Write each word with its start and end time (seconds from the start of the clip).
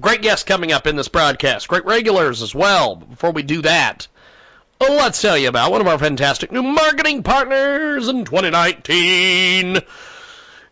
Great 0.00 0.22
guests 0.22 0.44
coming 0.44 0.72
up 0.72 0.86
in 0.86 0.96
this 0.96 1.08
broadcast. 1.08 1.68
Great 1.68 1.84
regulars 1.84 2.42
as 2.42 2.54
well. 2.54 2.96
But 2.96 3.10
before 3.10 3.32
we 3.32 3.42
do 3.42 3.62
that, 3.62 4.08
let's 4.80 5.20
tell 5.20 5.38
you 5.38 5.48
about 5.48 5.70
one 5.70 5.80
of 5.80 5.86
our 5.86 5.98
fantastic 5.98 6.52
new 6.52 6.62
marketing 6.62 7.22
partners 7.22 8.08
in 8.08 8.24
2019. 8.24 9.78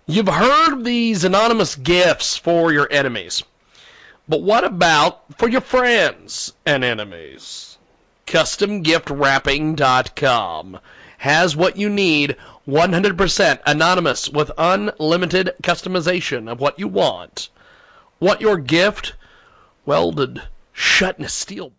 You've 0.07 0.29
heard 0.29 0.75
of 0.75 0.85
these 0.85 1.25
anonymous 1.25 1.77
gifts 1.77 2.37
for 2.37 2.73
your 2.73 2.89
enemies. 2.91 3.43
But 4.29 4.43
what 4.43 4.65
about 4.65 5.23
for 5.39 5.49
your 5.49 5.61
friends 5.61 6.53
and 6.67 6.85
enemies? 6.85 7.79
CustomGiftWrapping.com 8.27 10.79
has 11.19 11.57
what 11.57 11.77
you 11.77 11.89
need 11.89 12.37
100% 12.67 13.61
anonymous 13.67 14.29
with 14.29 14.51
unlimited 14.57 15.53
customization 15.63 16.51
of 16.51 16.61
what 16.61 16.79
you 16.79 16.89
want. 16.89 17.51
Want 18.21 18.41
your 18.41 18.57
gift 18.59 19.15
welded 19.87 20.43
shut 20.73 21.19
in 21.19 21.25
a 21.25 21.29
steel. 21.29 21.73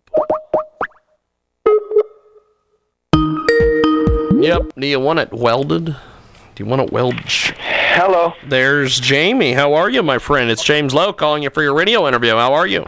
Yep. 4.38 4.74
Do 4.78 4.86
you 4.88 5.00
want 5.00 5.20
it 5.20 5.32
welded? 5.34 5.86
Do 5.86 6.64
you 6.64 6.66
want 6.66 6.82
it 6.84 6.92
welded? 6.92 7.26
Hello. 7.28 8.34
There's 8.48 9.00
Jamie. 9.00 9.54
How 9.54 9.74
are 9.74 9.90
you, 9.90 10.04
my 10.04 10.20
friend? 10.20 10.52
It's 10.52 10.64
James 10.64 10.94
Lowe 10.94 11.14
calling 11.14 11.42
you 11.44 11.50
for 11.50 11.64
your 11.64 11.74
radio 11.74 12.08
interview. 12.08 12.32
How 12.36 12.54
are 12.54 12.68
you? 12.68 12.86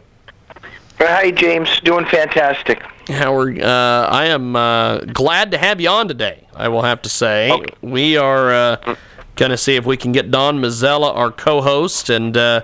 Hi, 1.00 1.32
James. 1.32 1.70
Doing 1.82 2.05
fantastic. 2.05 2.84
How 3.08 3.34
are? 3.34 3.50
Uh, 3.50 4.08
I 4.10 4.26
am 4.26 4.55
uh, 4.55 5.00
glad 5.00 5.52
to 5.52 5.58
have 5.58 5.80
you 5.82 5.90
on 5.90 6.08
today. 6.08 6.46
I 6.55 6.68
will 6.68 6.82
have 6.84 7.02
to 7.04 7.10
say 7.10 7.50
Okay. 7.52 7.74
we 7.82 8.18
are 8.18 8.52
uh, 8.52 8.96
going 9.36 9.52
to 9.52 9.58
see 9.58 9.76
if 9.76 9.86
we 9.86 9.96
can 9.98 10.12
get 10.12 10.30
Don 10.30 10.60
Mazzella, 10.60 11.16
our 11.16 11.32
co-host, 11.32 12.10
and 12.10 12.36
uh, 12.36 12.62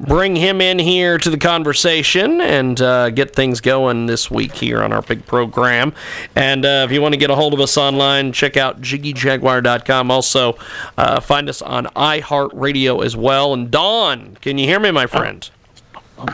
bring 0.00 0.34
him 0.34 0.60
in 0.60 0.78
here 0.78 1.18
to 1.18 1.30
the 1.30 1.38
conversation 1.38 2.40
and 2.40 2.80
uh, 2.80 3.10
get 3.10 3.34
things 3.34 3.60
going 3.60 4.06
this 4.06 4.30
week 4.30 4.52
here 4.52 4.82
on 4.82 4.92
our 4.92 5.02
big 5.02 5.26
program. 5.26 5.92
And 6.34 6.64
uh, 6.64 6.86
if 6.88 6.92
you 6.92 7.02
want 7.02 7.12
to 7.12 7.18
get 7.18 7.30
a 7.30 7.34
hold 7.34 7.52
of 7.52 7.60
us 7.60 7.76
online, 7.76 8.32
check 8.32 8.56
out 8.56 8.80
jiggyjaguar.com. 8.80 10.10
Also, 10.10 10.56
uh, 10.96 11.20
find 11.20 11.48
us 11.48 11.60
on 11.60 11.86
iHeartRadio 11.86 13.04
as 13.04 13.16
well. 13.16 13.52
And 13.52 13.70
Don, 13.70 14.36
can 14.40 14.58
you 14.58 14.66
hear 14.66 14.80
me, 14.80 14.90
my 14.90 15.06
friend? 15.06 15.48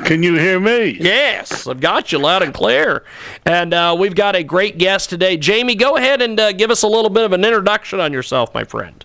Can 0.05 0.23
you 0.23 0.35
hear 0.35 0.59
me? 0.59 0.97
Yes, 1.01 1.67
I've 1.67 1.81
got 1.81 2.11
you 2.11 2.19
loud 2.19 2.43
and 2.43 2.53
clear. 2.53 3.05
And 3.45 3.73
uh, 3.73 3.95
we've 3.99 4.17
got 4.17 4.35
a 4.35 4.43
great 4.43 4.79
guest 4.79 5.11
today. 5.11 5.37
Jamie, 5.37 5.77
go 5.77 5.97
ahead 5.97 6.23
and 6.23 6.39
uh, 6.39 6.53
give 6.53 6.71
us 6.71 6.83
a 6.83 6.89
little 6.89 7.11
bit 7.11 7.25
of 7.25 7.33
an 7.33 7.45
introduction 7.45 8.01
on 8.01 8.13
yourself, 8.13 8.53
my 8.53 8.65
friend. 8.65 9.05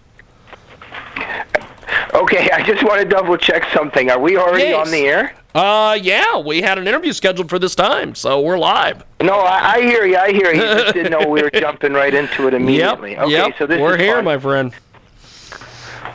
Okay, 2.13 2.49
I 2.51 2.61
just 2.63 2.83
want 2.83 3.01
to 3.01 3.07
double 3.07 3.37
check 3.37 3.65
something. 3.73 4.09
Are 4.11 4.19
we 4.19 4.35
already 4.37 4.65
Yes. 4.65 4.85
on 4.87 4.91
the 4.91 4.99
air? 5.07 5.33
Uh, 5.55 5.97
yeah, 6.01 6.37
we 6.39 6.61
had 6.61 6.77
an 6.77 6.87
interview 6.87 7.13
scheduled 7.13 7.49
for 7.49 7.57
this 7.59 7.75
time, 7.75 8.15
so 8.15 8.39
we're 8.41 8.57
live. 8.57 9.03
No, 9.21 9.35
I, 9.39 9.75
I 9.75 9.81
hear 9.81 10.05
you. 10.05 10.17
I 10.17 10.31
hear 10.31 10.53
you. 10.53 10.61
Just 10.61 10.93
didn't 10.93 11.11
know 11.11 11.27
we 11.27 11.41
were 11.41 11.49
jumping 11.53 11.93
right 11.93 12.13
into 12.13 12.47
it 12.47 12.53
immediately. 12.53 13.11
Yep, 13.11 13.19
okay, 13.23 13.31
yep, 13.31 13.53
so 13.57 13.65
this 13.67 13.79
we're 13.79 13.95
is 13.95 14.01
here, 14.01 14.15
fun. 14.15 14.25
my 14.25 14.37
friend. 14.37 14.73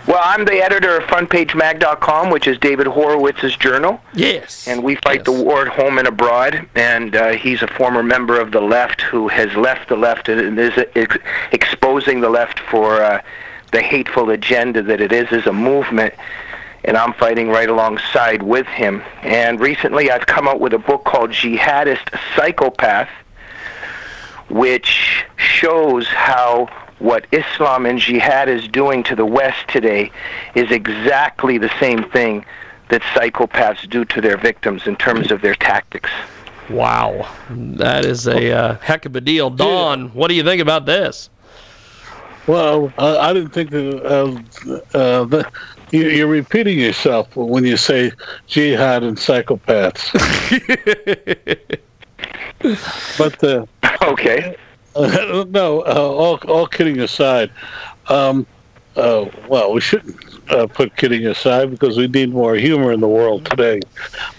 Well, 0.06 0.20
I'm 0.24 0.44
the 0.44 0.62
editor 0.62 0.98
of 0.98 1.02
FrontPageMag.com, 1.04 2.30
which 2.30 2.46
is 2.46 2.58
David 2.58 2.86
Horowitz's 2.86 3.56
journal, 3.56 4.00
Yes. 4.14 4.68
and 4.68 4.82
we 4.84 4.94
fight 4.96 5.16
Yes. 5.18 5.24
the 5.26 5.32
war 5.32 5.62
at 5.62 5.68
home 5.68 5.98
and 5.98 6.06
abroad. 6.06 6.68
And 6.76 7.16
uh, 7.16 7.32
he's 7.32 7.60
a 7.62 7.66
former 7.66 8.02
member 8.04 8.38
of 8.40 8.52
the 8.52 8.60
left 8.60 9.00
who 9.02 9.28
has 9.28 9.52
left 9.56 9.88
the 9.88 9.96
left 9.96 10.28
and 10.28 10.58
is 10.58 10.72
ex- 10.94 11.16
exposing 11.52 12.20
the 12.20 12.28
left 12.30 12.60
for 12.70 13.02
uh, 13.02 13.20
the 13.72 13.82
hateful 13.82 14.30
agenda 14.30 14.82
that 14.82 15.00
it 15.00 15.12
is 15.12 15.28
as 15.32 15.46
a 15.46 15.52
movement. 15.52 16.14
and 16.84 16.96
I'm 16.96 17.14
fighting 17.14 17.48
right 17.48 17.68
alongside 17.68 18.42
with 18.42 18.66
him. 18.66 19.02
And 19.22 19.58
recently 19.58 20.10
I've 20.10 20.26
come 20.26 20.46
out 20.46 20.60
with 20.60 20.72
a 20.72 20.78
book 20.78 21.04
called 21.04 21.30
Jihadist 21.30 22.16
Psychopath, 22.36 23.08
which 24.48 25.24
shows 25.36 26.06
how 26.06 26.68
what 26.98 27.26
Islam 27.32 27.86
and 27.86 27.98
jihad 27.98 28.48
is 28.48 28.66
doing 28.68 29.02
to 29.04 29.14
the 29.16 29.26
West 29.26 29.68
today 29.68 30.10
is 30.54 30.70
exactly 30.70 31.58
the 31.58 31.70
same 31.78 32.08
thing 32.10 32.44
that 32.88 33.02
psychopaths 33.14 33.88
do 33.90 34.04
to 34.04 34.20
their 34.20 34.36
victims 34.36 34.86
in 34.86 34.96
terms 34.96 35.30
of 35.30 35.42
their 35.42 35.54
tactics. 35.54 36.10
Wow, 36.70 37.28
that 37.50 38.04
is 38.04 38.26
a 38.26 38.52
uh, 38.52 38.74
heck 38.78 39.06
of 39.06 39.14
a 39.14 39.20
deal. 39.20 39.50
Don, 39.50 40.08
what 40.08 40.28
do 40.28 40.34
you 40.34 40.42
think 40.42 40.60
about 40.60 40.86
this? 40.86 41.30
Well, 42.46 42.92
uh, 42.98 43.18
I 43.18 43.32
didn't 43.32 43.50
think 43.50 43.70
that. 43.70 44.04
Uh, 44.04 44.96
uh, 44.96 45.24
the, 45.24 45.46
you, 45.90 46.08
you're 46.08 46.26
repeating 46.28 46.78
yourself 46.78 47.34
when 47.36 47.64
you 47.64 47.76
say 47.76 48.12
jihad 48.46 49.02
and 49.02 49.16
psychopaths. 49.16 50.12
but 53.16 53.42
uh, 53.44 53.66
Okay. 54.02 54.56
uh, 54.94 55.44
no, 55.50 55.80
uh, 55.82 55.92
all 55.94 56.36
all 56.48 56.66
kidding 56.66 57.00
aside, 57.00 57.50
um, 58.08 58.46
uh, 58.96 59.26
well, 59.48 59.72
we 59.72 59.80
shouldn't 59.80 60.16
uh, 60.50 60.66
put 60.66 60.96
kidding 60.96 61.26
aside 61.26 61.70
because 61.70 61.96
we 61.96 62.08
need 62.08 62.30
more 62.30 62.54
humor 62.54 62.92
in 62.92 63.00
the 63.00 63.08
world 63.08 63.44
today. 63.46 63.80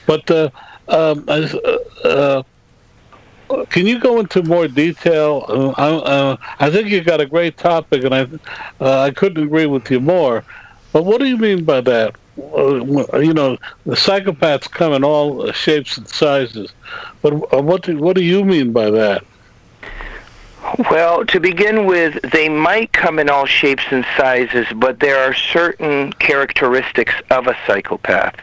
But 0.06 0.30
uh, 0.32 0.50
um, 0.88 1.26
I, 1.28 2.44
can 3.70 3.86
you 3.86 4.00
go 4.00 4.20
into 4.20 4.44
more 4.44 4.68
detail? 4.68 5.46
Uh, 5.48 5.70
I, 5.78 5.90
uh, 5.90 6.38
I 6.60 6.70
think 6.70 6.90
you 6.90 7.02
got 7.04 7.22
a 7.22 7.26
great 7.26 7.58
topic, 7.58 8.04
and 8.04 8.14
I 8.14 8.22
uh, 8.80 9.02
I 9.02 9.12
couldn't 9.12 9.44
agree 9.44 9.66
with 9.66 9.90
you 9.90 10.00
more. 10.00 10.44
But 10.94 11.06
what 11.06 11.20
do 11.20 11.26
you 11.26 11.38
mean 11.38 11.64
by 11.64 11.82
that? 11.82 12.16
Uh, 12.38 13.20
you 13.20 13.34
know, 13.34 13.58
the 13.86 13.96
psychopaths 13.96 14.70
come 14.70 14.94
in 14.94 15.04
all 15.04 15.52
shapes 15.52 15.98
and 15.98 16.08
sizes. 16.08 16.72
But 17.22 17.34
uh, 17.54 17.62
what 17.62 17.84
do, 17.84 17.98
what 17.98 18.16
do 18.16 18.24
you 18.24 18.44
mean 18.44 18.72
by 18.72 18.90
that? 18.92 19.24
Well, 20.92 21.26
to 21.26 21.40
begin 21.40 21.86
with, 21.86 22.22
they 22.32 22.50
might 22.50 22.92
come 22.92 23.20
in 23.20 23.30
all 23.30 23.46
shapes 23.46 23.84
and 23.90 24.06
sizes, 24.18 24.68
but 24.76 25.00
there 25.00 25.18
are 25.18 25.34
certain 25.34 26.12
characteristics 26.14 27.14
of 27.30 27.48
a 27.48 27.56
psychopath. 27.66 28.36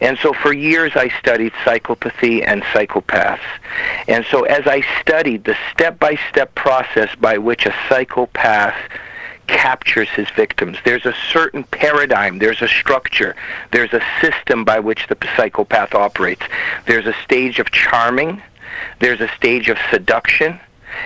And 0.00 0.18
so 0.18 0.32
for 0.32 0.52
years 0.52 0.92
I 0.96 1.10
studied 1.20 1.52
psychopathy 1.64 2.44
and 2.46 2.62
psychopaths. 2.64 3.38
And 4.08 4.26
so 4.30 4.44
as 4.44 4.66
I 4.66 4.82
studied 5.00 5.44
the 5.44 5.56
step-by-step 5.72 6.54
process 6.54 7.14
by 7.16 7.38
which 7.38 7.66
a 7.66 7.74
psychopath 7.88 8.76
captures 9.46 10.08
his 10.10 10.28
victims. 10.30 10.78
There's 10.84 11.06
a 11.06 11.14
certain 11.32 11.64
paradigm, 11.64 12.38
there's 12.38 12.62
a 12.62 12.68
structure, 12.68 13.34
there's 13.72 13.92
a 13.92 14.02
system 14.20 14.64
by 14.64 14.78
which 14.78 15.08
the 15.08 15.16
psychopath 15.36 15.94
operates. 15.94 16.42
There's 16.86 17.06
a 17.06 17.14
stage 17.24 17.58
of 17.58 17.70
charming, 17.72 18.40
there's 19.00 19.20
a 19.20 19.28
stage 19.36 19.68
of 19.68 19.76
seduction, 19.90 20.60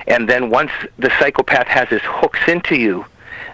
and 0.06 0.28
then 0.28 0.50
once 0.50 0.70
the 0.98 1.10
psychopath 1.18 1.66
has 1.66 1.88
his 1.88 2.02
hooks 2.02 2.40
into 2.48 2.76
you, 2.76 3.04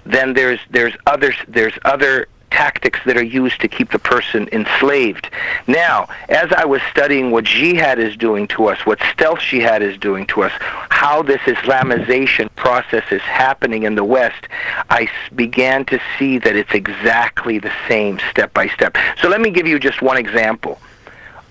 then 0.04 0.32
there's 0.34 0.60
there's 0.70 0.94
other 1.06 1.32
there's 1.48 1.74
other 1.84 2.28
tactics 2.50 2.98
that 3.06 3.16
are 3.16 3.22
used 3.22 3.60
to 3.60 3.68
keep 3.68 3.92
the 3.92 3.98
person 3.98 4.48
enslaved. 4.52 5.28
Now, 5.66 6.08
as 6.28 6.52
I 6.52 6.64
was 6.64 6.82
studying 6.90 7.30
what 7.30 7.44
jihad 7.44 7.98
is 7.98 8.16
doing 8.16 8.48
to 8.48 8.66
us, 8.66 8.84
what 8.84 8.98
stealth 9.12 9.40
jihad 9.40 9.82
is 9.82 9.96
doing 9.98 10.26
to 10.28 10.42
us, 10.42 10.52
how 10.90 11.22
this 11.22 11.40
Islamization 11.42 12.54
process 12.56 13.04
is 13.10 13.22
happening 13.22 13.84
in 13.84 13.94
the 13.94 14.04
West, 14.04 14.48
I 14.90 15.08
began 15.34 15.84
to 15.86 16.00
see 16.18 16.38
that 16.38 16.56
it's 16.56 16.74
exactly 16.74 17.58
the 17.58 17.72
same 17.88 18.18
step 18.30 18.52
by 18.52 18.68
step. 18.68 18.96
So 19.20 19.28
let 19.28 19.40
me 19.40 19.50
give 19.50 19.66
you 19.66 19.78
just 19.78 20.02
one 20.02 20.16
example 20.16 20.78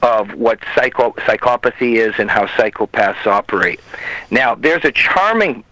of 0.01 0.33
what 0.33 0.59
psycho- 0.75 1.11
psychopathy 1.11 1.95
is 1.95 2.15
and 2.17 2.29
how 2.29 2.45
psychopaths 2.47 3.25
operate. 3.25 3.79
Now, 4.31 4.55
there's 4.55 4.85
a 4.85 4.91
charming 4.91 5.63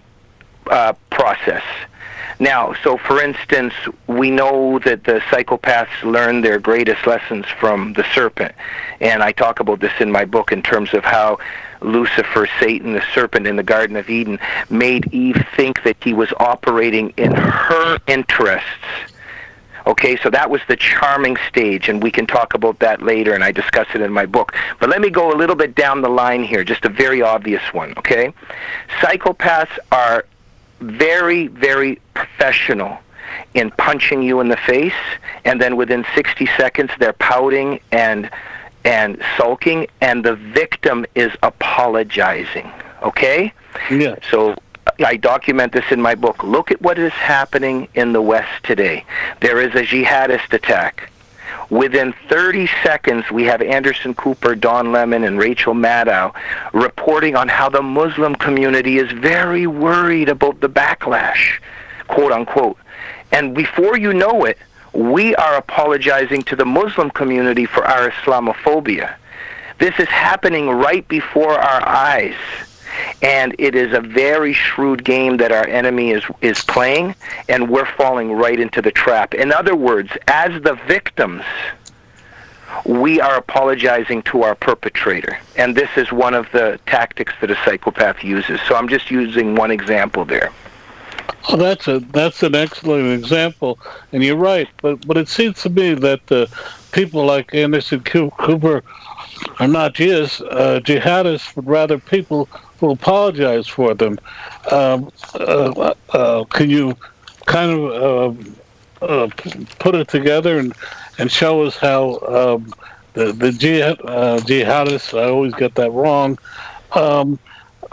uh, 0.70 0.94
process. 1.10 1.64
Now, 2.40 2.74
so 2.84 2.98
for 2.98 3.22
instance, 3.22 3.74
we 4.06 4.30
know 4.30 4.80
that 4.80 5.06
the 5.06 5.20
psychopaths 5.32 6.04
learn 6.04 6.42
their 6.42 6.60
greatest 6.60 7.08
lessons 7.08 7.46
from 7.60 7.94
the 7.94 8.06
serpent. 8.14 8.54
And 9.02 9.24
I 9.24 9.32
talk 9.32 9.60
about 9.60 9.80
this 9.80 9.94
in 10.00 10.12
my 10.12 10.26
book 10.26 10.52
in 10.52 10.62
terms 10.62 10.94
of 10.94 11.04
how 11.04 11.40
Lucifer, 11.82 12.48
Satan, 12.60 12.94
the 12.94 13.04
serpent 13.14 13.48
in 13.48 13.56
the 13.56 13.64
Garden 13.64 13.96
of 13.96 14.10
Eden, 14.10 14.40
made 14.70 15.12
Eve 15.14 15.48
think 15.56 15.84
that 15.84 15.98
he 16.02 16.14
was 16.14 16.32
operating 16.40 17.12
in 17.18 17.32
her 17.34 17.98
interests. 18.08 18.68
Okay, 19.88 20.18
so 20.18 20.30
that 20.30 20.50
was 20.50 20.60
the 20.68 20.76
charming 20.76 21.38
stage, 21.48 21.88
and 21.88 22.04
we 22.04 22.12
can 22.12 22.28
talk 22.28 22.54
about 22.54 22.78
that 22.80 23.02
later, 23.02 23.34
and 23.34 23.42
I 23.42 23.54
discuss 23.54 23.88
it 23.96 24.02
in 24.02 24.12
my 24.12 24.26
book. 24.26 24.54
But 24.82 24.90
let 24.90 25.00
me 25.00 25.10
go 25.10 25.32
a 25.32 25.38
little 25.38 25.56
bit 25.56 25.76
down 25.76 26.02
the 26.02 26.10
line 26.10 26.44
here, 26.44 26.66
just 26.66 26.84
a 26.84 26.90
very 26.90 27.22
obvious 27.22 27.62
one, 27.72 27.94
okay? 27.98 28.34
Psychopaths 29.00 29.78
are 29.94 30.26
very, 30.82 31.48
very 31.48 32.02
professional 32.14 32.98
in 33.54 33.72
punching 33.72 34.22
you 34.22 34.42
in 34.42 34.50
the 34.50 34.58
face, 34.58 34.94
and 35.46 35.62
then 35.62 35.78
within 35.78 36.06
60 36.14 36.46
seconds 36.58 36.92
they're 37.00 37.14
pouting 37.14 37.80
and 37.92 38.30
and 38.84 39.22
sulking, 39.36 39.88
and 40.00 40.24
the 40.24 40.36
victim 40.36 41.06
is 41.14 41.32
apologizing. 41.44 42.72
Okay? 43.04 43.52
Yeah. 43.92 44.16
So 44.32 44.56
I 45.04 45.18
document 45.18 45.74
this 45.74 45.86
in 45.92 46.02
my 46.02 46.16
book. 46.16 46.44
Look 46.44 46.72
at 46.72 46.82
what 46.82 46.98
is 46.98 47.12
happening 47.14 47.88
in 47.94 48.14
the 48.14 48.22
West 48.22 48.64
today. 48.64 49.06
There 49.42 49.62
is 49.62 49.76
a 49.76 49.84
jihadist 49.84 50.54
attack. 50.54 51.12
Within 51.70 52.14
30 52.30 52.68
seconds, 52.82 53.30
we 53.30 53.44
have 53.44 53.62
Anderson 53.62 54.14
Cooper, 54.14 54.56
Don 54.56 54.92
Lemon, 54.92 55.24
and 55.24 55.38
Rachel 55.38 55.74
Maddow 55.74 56.34
reporting 56.74 57.36
on 57.36 57.48
how 57.48 57.70
the 57.70 57.82
Muslim 57.82 58.36
community 58.36 58.98
is 58.98 59.12
very 59.12 59.68
worried 59.68 60.30
about 60.30 60.62
the 60.62 60.70
backlash, 60.70 61.60
quote 62.08 62.32
unquote. 62.32 62.78
And 63.32 63.54
before 63.54 63.98
you 63.98 64.14
know 64.14 64.46
it, 64.46 64.58
we 64.94 65.36
are 65.36 65.58
apologizing 65.58 66.44
to 66.44 66.56
the 66.56 66.66
Muslim 66.66 67.12
community 67.12 67.66
for 67.66 67.86
our 67.86 68.12
Islamophobia. 68.12 69.16
This 69.78 70.00
is 70.00 70.08
happening 70.08 70.70
right 70.70 71.08
before 71.08 71.52
our 71.52 71.88
eyes. 71.88 72.36
And 73.22 73.56
it 73.60 73.76
is 73.76 73.94
a 73.94 74.02
very 74.02 74.54
shrewd 74.54 75.04
game 75.04 75.38
that 75.38 75.52
our 75.52 75.68
enemy 75.68 76.12
is, 76.12 76.24
is 76.42 76.62
playing, 76.64 77.16
and 77.50 77.70
we're 77.70 77.86
falling 77.86 78.32
right 78.34 78.60
into 78.60 78.82
the 78.82 78.92
trap. 78.92 79.34
In 79.34 79.52
other 79.52 79.76
words, 79.76 80.12
as 80.28 80.62
the 80.62 80.76
victims, 80.88 81.44
we 82.86 83.20
are 83.20 83.38
apologizing 83.38 84.24
to 84.24 84.44
our 84.44 84.56
perpetrator. 84.56 85.38
And 85.56 85.76
this 85.76 85.90
is 85.96 86.12
one 86.12 86.34
of 86.34 86.48
the 86.52 86.80
tactics 86.86 87.34
that 87.42 87.52
a 87.52 87.56
psychopath 87.66 88.24
uses. 88.24 88.60
So 88.68 88.76
I'm 88.76 88.88
just 88.88 89.10
using 89.10 89.56
one 89.56 89.72
example 89.72 90.26
there. 90.26 90.52
Oh, 91.50 91.56
that's 91.56 91.88
a 91.88 92.00
that's 92.00 92.44
an 92.44 92.56
excellent 92.56 93.08
example, 93.14 93.80
and 94.12 94.24
you're 94.24 94.36
right. 94.36 94.68
But 94.82 95.06
but 95.08 95.18
it 95.18 95.30
seems 95.30 95.62
to 95.62 95.70
me 95.70 95.94
that 95.94 96.30
uh, 96.32 96.48
people 96.92 97.26
like 97.26 97.54
Anderson 97.54 98.02
Cooper 98.02 98.84
are 99.60 99.68
not 99.68 99.94
just 99.94 100.42
uh, 100.42 100.80
jihadists, 100.82 101.56
but 101.56 101.66
rather 101.66 102.00
people 102.00 102.50
who 102.80 102.92
apologize 102.92 103.68
for 103.68 103.94
them. 103.94 104.20
Um, 104.72 105.12
uh, 105.36 105.94
uh, 106.10 106.44
can 106.46 106.70
you 106.70 106.96
kind 107.46 107.72
of 107.72 108.52
uh, 109.02 109.06
uh, 109.06 109.28
put 109.80 109.96
it 109.96 110.08
together 110.08 110.60
and, 110.60 110.74
and 111.18 111.32
show 111.32 111.64
us 111.64 111.76
how 111.78 112.20
um, 112.28 112.74
the, 113.14 113.32
the 113.34 113.52
jihad, 113.52 114.00
uh, 114.04 114.40
jihadists, 114.40 115.18
I 115.18 115.30
always 115.30 115.54
get 115.54 115.76
that 115.76 115.92
wrong, 115.92 116.38
um, 116.94 117.40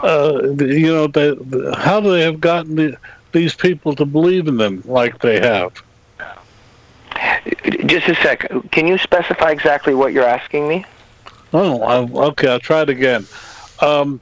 you 0.03 0.93
know, 0.93 1.73
how 1.75 1.99
do 1.99 2.11
they 2.11 2.21
have 2.21 2.39
gotten 2.39 2.75
the, 2.75 2.97
these 3.31 3.55
people 3.55 3.95
to 3.95 4.05
believe 4.05 4.47
in 4.47 4.57
them 4.57 4.83
like 4.85 5.19
they 5.19 5.39
have? 5.39 5.71
Just 7.85 8.07
a 8.07 8.15
sec. 8.15 8.51
Can 8.71 8.87
you 8.87 8.97
specify 8.97 9.51
exactly 9.51 9.93
what 9.93 10.13
you're 10.13 10.27
asking 10.27 10.67
me? 10.67 10.85
Oh, 11.53 12.27
okay. 12.29 12.49
I'll 12.49 12.59
try 12.59 12.81
it 12.81 12.89
again. 12.89 13.25
Um, 13.81 14.19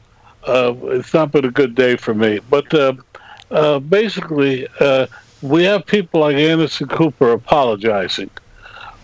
uh, 0.48 0.74
it's 0.84 1.14
not 1.14 1.32
been 1.32 1.46
a 1.46 1.52
good 1.52 1.76
day 1.76 1.96
for 1.96 2.14
me. 2.14 2.40
But 2.50 2.74
uh, 2.74 2.94
uh, 3.52 3.80
basically, 3.80 4.68
uh, 4.80 5.08
we 5.42 5.64
have 5.64 5.86
people 5.86 6.22
like 6.22 6.36
Anderson 6.36 6.88
Cooper 6.88 7.32
apologizing. 7.32 8.30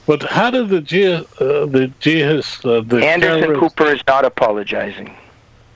But 0.06 0.24
how 0.24 0.50
did 0.50 0.70
the 0.70 0.82
G- 0.82 1.14
uh, 1.14 1.24
the 1.40 1.92
jihadists, 2.02 2.66
uh, 2.66 2.82
the 2.82 3.06
Anderson 3.06 3.60
Cooper 3.60 3.86
is 3.86 4.02
not 4.08 4.26
apologizing. 4.26 5.16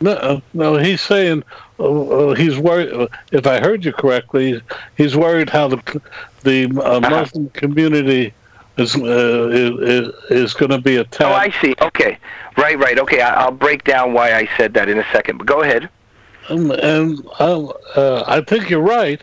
No, 0.02 0.42
no, 0.54 0.76
he's 0.76 1.02
saying 1.02 1.44
he's 1.78 2.58
worried. 2.58 3.10
If 3.32 3.48
I 3.48 3.60
heard 3.60 3.86
you 3.86 3.94
correctly, 3.94 4.62
he's 4.98 5.16
worried 5.16 5.50
how 5.50 5.68
the 5.68 6.02
the 6.42 6.66
uh-huh. 6.66 7.10
Muslim 7.10 7.50
community 7.52 8.34
is 8.78 8.96
uh, 8.96 9.50
is, 9.52 10.14
is 10.30 10.54
going 10.54 10.72
to 10.72 10.80
be 10.80 10.98
a 10.98 11.02
attacked. 11.02 11.22
Oh, 11.30 11.34
I 11.34 11.50
see. 11.62 11.76
Okay, 11.82 12.18
right, 12.58 12.78
right. 12.78 12.98
Okay, 12.98 13.22
I, 13.22 13.46
will 13.46 13.56
break 13.56 13.84
down 13.84 14.14
why 14.14 14.34
I 14.34 14.50
said 14.58 14.74
that 14.74 14.90
in 14.90 15.00
a 15.00 15.06
second. 15.12 15.38
But 15.38 15.48
go 15.48 15.62
ahead. 15.62 15.90
Um, 16.50 16.72
and 16.72 17.26
uh, 17.40 17.68
uh, 17.68 18.24
I 18.28 18.42
think 18.42 18.70
you're 18.70 18.82
right. 18.82 19.22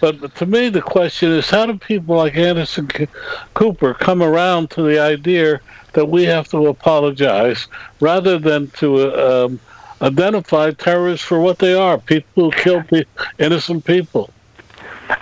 But 0.00 0.34
to 0.36 0.46
me, 0.46 0.68
the 0.68 0.82
question 0.82 1.30
is, 1.30 1.48
how 1.48 1.66
do 1.66 1.78
people 1.78 2.16
like 2.16 2.36
Anderson 2.36 2.90
C- 2.90 3.06
Cooper 3.54 3.94
come 3.94 4.20
around 4.20 4.70
to 4.70 4.82
the 4.82 4.98
idea 4.98 5.60
that 5.92 6.06
we 6.06 6.24
have 6.24 6.48
to 6.48 6.66
apologize 6.66 7.68
rather 8.00 8.36
than 8.36 8.68
to 8.70 9.12
um, 9.14 9.60
identify 10.00 10.72
terrorists 10.72 11.24
for 11.24 11.38
what 11.38 11.58
they 11.60 11.74
are, 11.74 11.98
people 11.98 12.50
who 12.50 12.62
kill 12.62 12.82
pe- 12.82 13.04
innocent 13.38 13.84
people? 13.84 14.30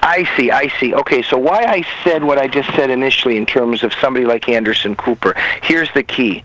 I 0.03 0.29
see, 0.37 0.51
I 0.51 0.69
see. 0.79 0.95
Okay, 0.95 1.23
so 1.23 1.39
why 1.39 1.65
I 1.65 1.85
said 2.05 2.25
what 2.25 2.39
I 2.39 2.47
just 2.47 2.69
said 2.75 2.91
initially 2.91 3.37
in 3.37 3.47
terms 3.47 3.83
of 3.83 3.93
somebody 3.95 4.27
like 4.27 4.49
Anderson 4.49 4.97
Cooper, 4.97 5.35
here's 5.63 5.93
the 5.93 6.03
key. 6.03 6.45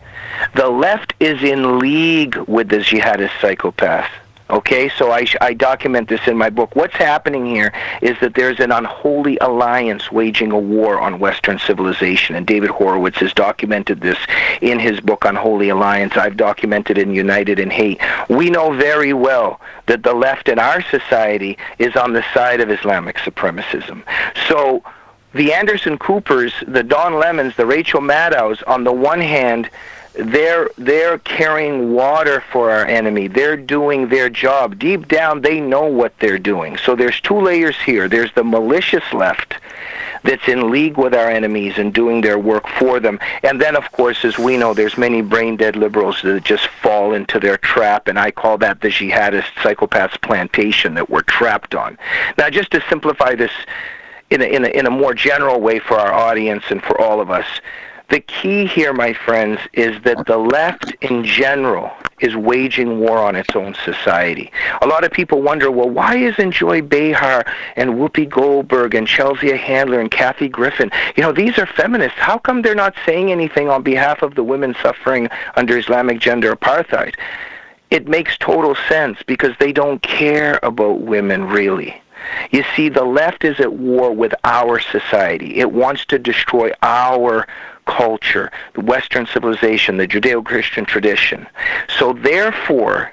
The 0.56 0.70
left 0.70 1.14
is 1.20 1.42
in 1.44 1.80
league 1.80 2.36
with 2.48 2.70
the 2.70 2.78
jihadist 2.78 3.40
psychopath. 3.42 4.10
Okay, 4.48 4.90
so 4.90 5.12
I, 5.12 5.26
I 5.42 5.56
document 5.56 6.08
this 6.08 6.28
in 6.28 6.38
my 6.38 6.52
book. 6.52 6.76
What's 6.76 6.96
happening 6.96 7.48
here 7.48 7.74
is 8.04 8.16
that 8.20 8.36
there's 8.36 8.60
an 8.60 8.72
unholy 8.72 9.40
alliance 9.40 10.12
waging 10.12 10.52
a 10.52 10.60
war 10.60 11.00
on 11.00 11.18
Western 11.18 11.58
civilization, 11.58 12.36
and 12.36 12.46
David 12.46 12.70
Horowitz 12.70 13.18
has 13.18 13.34
documented 13.34 14.02
this 14.02 14.20
in 14.62 14.78
his 14.78 15.02
book 15.02 15.26
Unholy 15.26 15.70
Alliance. 15.70 16.16
I've 16.16 16.38
documented 16.38 17.00
in 17.00 17.16
United 17.16 17.60
in 17.60 17.72
Hate. 17.72 18.00
We 18.30 18.52
know 18.52 18.72
very 18.74 19.14
well 19.14 19.60
that 19.88 20.04
the 20.04 20.14
left 20.14 20.48
in 20.48 20.60
our 20.60 20.84
society 20.84 21.58
is 21.80 21.96
on 21.96 22.14
the 22.14 22.24
side 22.32 22.62
of 22.62 22.70
Islamic 22.70 23.18
supremacism. 23.18 24.04
So 24.48 24.84
the 25.34 25.54
Anderson 25.54 25.98
Coopers, 25.98 26.54
the 26.68 26.84
Don 26.84 27.16
Lemons, 27.20 27.56
the 27.56 27.66
Rachel 27.66 28.00
Maddows, 28.00 28.62
on 28.64 28.84
the 28.84 28.94
one 28.94 29.22
hand, 29.22 29.72
they're 30.18 30.70
they're 30.78 31.20
carrying 31.20 31.94
water 31.94 32.44
for 32.52 32.72
our 32.72 32.86
enemy. 32.86 33.28
They're 33.28 33.58
doing 33.58 34.10
their 34.10 34.30
job. 34.30 34.80
Deep 34.80 35.08
down 35.08 35.42
they 35.42 35.60
know 35.60 35.86
what 35.86 36.18
they're 36.20 36.40
doing. 36.40 36.78
So 36.78 36.96
there's 36.96 37.20
two 37.22 37.40
layers 37.40 37.78
here. 37.78 38.08
There's 38.08 38.32
the 38.34 38.44
malicious 38.44 39.04
left 39.14 39.56
that's 40.24 40.48
in 40.48 40.72
league 40.72 40.98
with 40.98 41.14
our 41.14 41.30
enemies 41.30 41.78
and 41.78 41.94
doing 41.94 42.22
their 42.22 42.40
work 42.40 42.68
for 42.80 43.00
them. 43.00 43.20
And 43.44 43.62
then 43.62 43.76
of 43.76 43.92
course 43.92 44.24
as 44.26 44.38
we 44.40 44.58
know 44.58 44.74
there's 44.74 44.98
many 44.98 45.22
brain 45.22 45.58
dead 45.58 45.76
liberals 45.76 46.22
that 46.24 46.44
just 46.44 46.68
fall 46.68 47.14
into 47.14 47.40
their 47.40 47.58
trap 47.58 48.08
and 48.08 48.18
I 48.18 48.32
call 48.32 48.58
that 48.60 48.82
the 48.82 48.88
jihadist 48.88 49.54
psychopaths 49.62 50.20
plantation 50.22 50.94
that 50.96 51.10
we're 51.10 51.22
trapped 51.22 51.76
on. 51.76 51.98
Now 52.38 52.50
just 52.50 52.72
to 52.72 52.84
simplify 52.90 53.36
this 53.36 53.52
in 54.30 54.42
a, 54.42 54.46
in 54.46 54.66
a, 54.66 54.70
in 54.70 54.86
a 54.88 54.92
more 54.92 55.14
general 55.14 55.62
way 55.62 55.80
for 55.80 56.00
our 56.00 56.12
audience 56.12 56.64
and 56.70 56.82
for 56.82 57.00
all 57.00 57.22
of 57.22 57.30
us, 57.30 57.46
the 58.10 58.20
key 58.20 58.66
here, 58.68 58.94
my 58.94 59.14
friends, 59.14 59.60
is 59.74 60.02
that 60.04 60.26
the 60.28 60.38
left 60.38 60.94
in 61.02 61.24
general 61.24 61.92
is 62.20 62.36
waging 62.36 63.00
war 63.00 63.18
on 63.18 63.36
its 63.36 63.56
own 63.56 63.74
society. 63.84 64.52
A 64.82 64.88
lot 64.88 65.04
of 65.04 65.12
people 65.12 65.42
wonder, 65.42 65.70
well, 65.70 65.90
why 65.90 66.16
isn't 66.16 66.52
Joy 66.52 66.82
Behar 66.82 67.46
and 67.76 67.92
Whoopi 67.92 68.30
Goldberg 68.30 68.96
and 68.96 69.08
Chelsea 69.08 69.56
Handler 69.56 70.00
and 70.00 70.10
Kathy 70.10 70.48
Griffin, 70.48 70.92
you 71.16 71.24
know, 71.24 71.32
these 71.32 71.58
are 71.58 71.66
feminists. 71.66 72.18
How 72.18 72.38
come 72.38 72.62
they're 72.62 72.76
not 72.76 72.96
saying 73.06 73.32
anything 73.32 73.70
on 73.70 73.84
behalf 73.84 74.22
of 74.22 74.36
the 74.36 74.44
women 74.44 74.76
suffering 74.82 75.28
under 75.56 75.78
Islamic 75.78 76.20
gender 76.20 76.56
apartheid? 76.56 77.16
It 77.92 78.08
makes 78.08 78.38
total 78.38 78.76
sense 78.88 79.20
because 79.26 79.56
they 79.60 79.72
don't 79.72 80.02
care 80.02 80.60
about 80.64 81.02
women 81.02 81.46
really. 81.46 82.02
You 82.52 82.64
see, 82.76 82.90
the 82.90 83.04
left 83.04 83.44
is 83.44 83.60
at 83.60 83.74
war 83.74 84.12
with 84.12 84.34
our 84.44 84.80
society. 84.80 85.58
It 85.58 85.72
wants 85.72 86.06
to 86.06 86.18
destroy 86.18 86.72
our 86.82 87.48
culture, 87.86 88.52
the 88.74 88.82
Western 88.82 89.26
civilization, 89.26 89.98
the 89.98 90.08
Judeo-Christian 90.08 90.86
tradition. 90.86 91.48
So 91.98 92.14
therefore, 92.14 93.12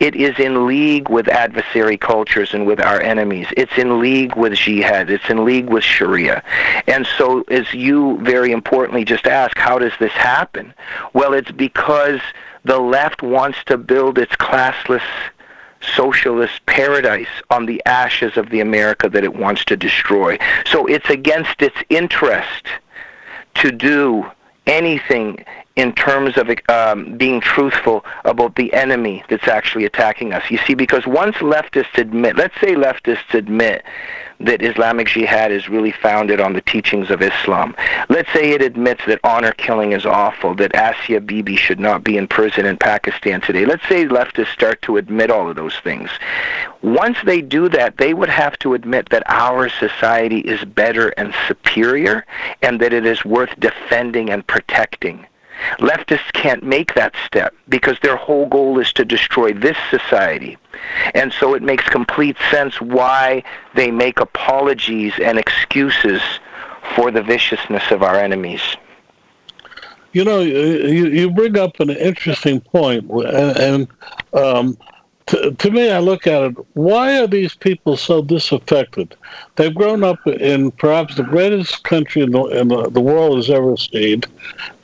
it 0.00 0.16
is 0.16 0.38
in 0.38 0.66
league 0.66 1.10
with 1.10 1.28
adversary 1.28 1.98
cultures 1.98 2.54
and 2.54 2.66
with 2.66 2.80
our 2.80 3.00
enemies. 3.02 3.46
It's 3.56 3.76
in 3.76 4.00
league 4.00 4.34
with 4.34 4.54
jihad. 4.54 5.10
It's 5.10 5.28
in 5.28 5.44
league 5.44 5.68
with 5.68 5.84
Sharia. 5.84 6.42
And 6.86 7.06
so, 7.18 7.42
as 7.50 7.72
you 7.74 8.18
very 8.22 8.50
importantly 8.50 9.04
just 9.04 9.26
asked, 9.26 9.58
how 9.58 9.78
does 9.78 9.92
this 10.00 10.12
happen? 10.12 10.72
Well, 11.12 11.34
it's 11.34 11.50
because 11.50 12.20
the 12.64 12.78
left 12.78 13.22
wants 13.22 13.58
to 13.66 13.76
build 13.76 14.18
its 14.18 14.32
classless 14.36 15.02
socialist 15.94 16.64
paradise 16.66 17.28
on 17.50 17.66
the 17.66 17.82
ashes 17.86 18.36
of 18.36 18.50
the 18.50 18.60
America 18.60 19.08
that 19.08 19.24
it 19.24 19.34
wants 19.34 19.64
to 19.66 19.76
destroy. 19.76 20.38
So 20.66 20.86
it's 20.86 21.08
against 21.10 21.60
its 21.62 21.76
interest 21.88 22.66
to 23.60 23.70
do 23.70 24.24
anything 24.66 25.44
in 25.76 25.92
terms 25.94 26.36
of 26.36 26.50
um, 26.68 27.16
being 27.16 27.40
truthful 27.40 28.04
about 28.24 28.56
the 28.56 28.72
enemy 28.74 29.24
that's 29.28 29.48
actually 29.48 29.84
attacking 29.84 30.32
us. 30.32 30.50
You 30.50 30.58
see, 30.58 30.74
because 30.74 31.06
once 31.06 31.36
leftists 31.36 31.96
admit, 31.96 32.36
let's 32.36 32.58
say 32.60 32.74
leftists 32.74 33.34
admit 33.34 33.84
that 34.40 34.62
Islamic 34.62 35.06
Jihad 35.06 35.52
is 35.52 35.68
really 35.68 35.92
founded 35.92 36.40
on 36.40 36.54
the 36.54 36.62
teachings 36.62 37.10
of 37.10 37.20
Islam. 37.20 37.76
Let's 38.08 38.32
say 38.32 38.50
it 38.50 38.62
admits 38.62 39.02
that 39.06 39.20
honor 39.22 39.52
killing 39.52 39.92
is 39.92 40.06
awful, 40.06 40.54
that 40.54 40.74
Asia 40.74 41.20
Bibi 41.20 41.56
should 41.56 41.78
not 41.78 42.02
be 42.02 42.16
in 42.16 42.26
prison 42.26 42.64
in 42.64 42.78
Pakistan 42.78 43.42
today. 43.42 43.66
Let's 43.66 43.86
say 43.86 44.06
leftists 44.06 44.52
start 44.52 44.80
to 44.82 44.96
admit 44.96 45.30
all 45.30 45.48
of 45.48 45.56
those 45.56 45.76
things. 45.84 46.08
Once 46.82 47.18
they 47.24 47.42
do 47.42 47.68
that, 47.68 47.98
they 47.98 48.14
would 48.14 48.30
have 48.30 48.58
to 48.60 48.72
admit 48.72 49.10
that 49.10 49.22
our 49.26 49.68
society 49.68 50.38
is 50.40 50.64
better 50.64 51.10
and 51.10 51.34
superior 51.46 52.24
and 52.62 52.80
that 52.80 52.94
it 52.94 53.04
is 53.04 53.24
worth 53.24 53.50
defending 53.60 54.30
and 54.30 54.46
protecting. 54.46 55.26
Leftists 55.78 56.32
can't 56.32 56.62
make 56.62 56.94
that 56.94 57.14
step 57.26 57.54
because 57.68 57.98
their 58.02 58.16
whole 58.16 58.46
goal 58.46 58.78
is 58.78 58.92
to 58.94 59.04
destroy 59.04 59.52
this 59.52 59.76
society. 59.90 60.56
And 61.14 61.32
so 61.32 61.54
it 61.54 61.62
makes 61.62 61.84
complete 61.88 62.36
sense 62.50 62.80
why 62.80 63.42
they 63.74 63.90
make 63.90 64.20
apologies 64.20 65.14
and 65.22 65.38
excuses 65.38 66.22
for 66.94 67.10
the 67.10 67.22
viciousness 67.22 67.90
of 67.90 68.02
our 68.02 68.16
enemies. 68.16 68.62
you 70.12 70.24
know, 70.24 70.40
you, 70.40 71.06
you 71.06 71.30
bring 71.30 71.56
up 71.58 71.78
an 71.80 71.90
interesting 71.90 72.60
point, 72.60 73.08
and, 73.10 73.56
and 73.58 73.88
um, 74.32 74.76
to, 75.26 75.52
to 75.52 75.70
me, 75.70 75.90
I 75.90 76.00
look 76.00 76.26
at 76.26 76.42
it. 76.42 76.56
Why 76.74 77.20
are 77.20 77.28
these 77.28 77.54
people 77.54 77.96
so 77.96 78.20
disaffected? 78.22 79.14
They've 79.56 79.74
grown 79.74 80.02
up 80.02 80.18
in 80.26 80.72
perhaps 80.72 81.14
the 81.14 81.22
greatest 81.22 81.84
country 81.84 82.22
in 82.22 82.32
the, 82.32 82.42
in 82.46 82.68
the, 82.68 82.90
the 82.90 83.00
world 83.00 83.36
has 83.36 83.50
ever 83.50 83.76
seen. 83.76 84.22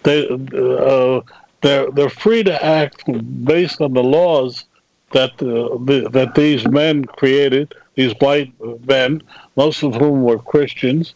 They 0.07 0.29
uh, 0.29 1.21
they're 1.63 1.91
they're 1.91 2.09
free 2.09 2.45
to 2.45 2.65
act 2.65 3.03
based 3.45 3.81
on 3.81 3.93
the 3.93 4.05
laws 4.05 4.65
that 5.11 5.33
uh, 5.43 5.83
the, 5.85 6.09
that 6.13 6.37
these 6.37 6.67
men 6.69 7.05
created. 7.05 7.75
These 7.97 8.15
white 8.21 8.53
men, 8.87 9.21
most 9.57 9.83
of 9.83 9.97
whom 9.97 10.23
were 10.23 10.39
Christians. 10.39 11.15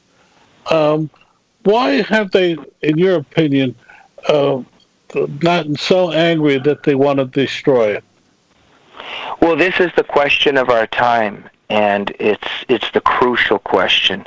Um, 0.72 1.08
why 1.62 2.02
have 2.02 2.32
they, 2.32 2.56
in 2.82 2.98
your 2.98 3.16
opinion, 3.16 3.76
uh, 4.28 4.62
gotten 5.38 5.76
so 5.76 6.10
angry 6.10 6.58
that 6.58 6.82
they 6.82 6.96
want 6.96 7.20
to 7.20 7.26
destroy 7.26 7.94
it? 7.96 8.04
Well, 9.40 9.54
this 9.54 9.78
is 9.78 9.92
the 9.94 10.04
question 10.04 10.56
of 10.56 10.68
our 10.68 10.88
time, 10.88 11.48
and 11.68 12.12
it's 12.18 12.48
it's 12.68 12.90
the 12.90 13.00
crucial 13.00 13.60
question 13.60 14.26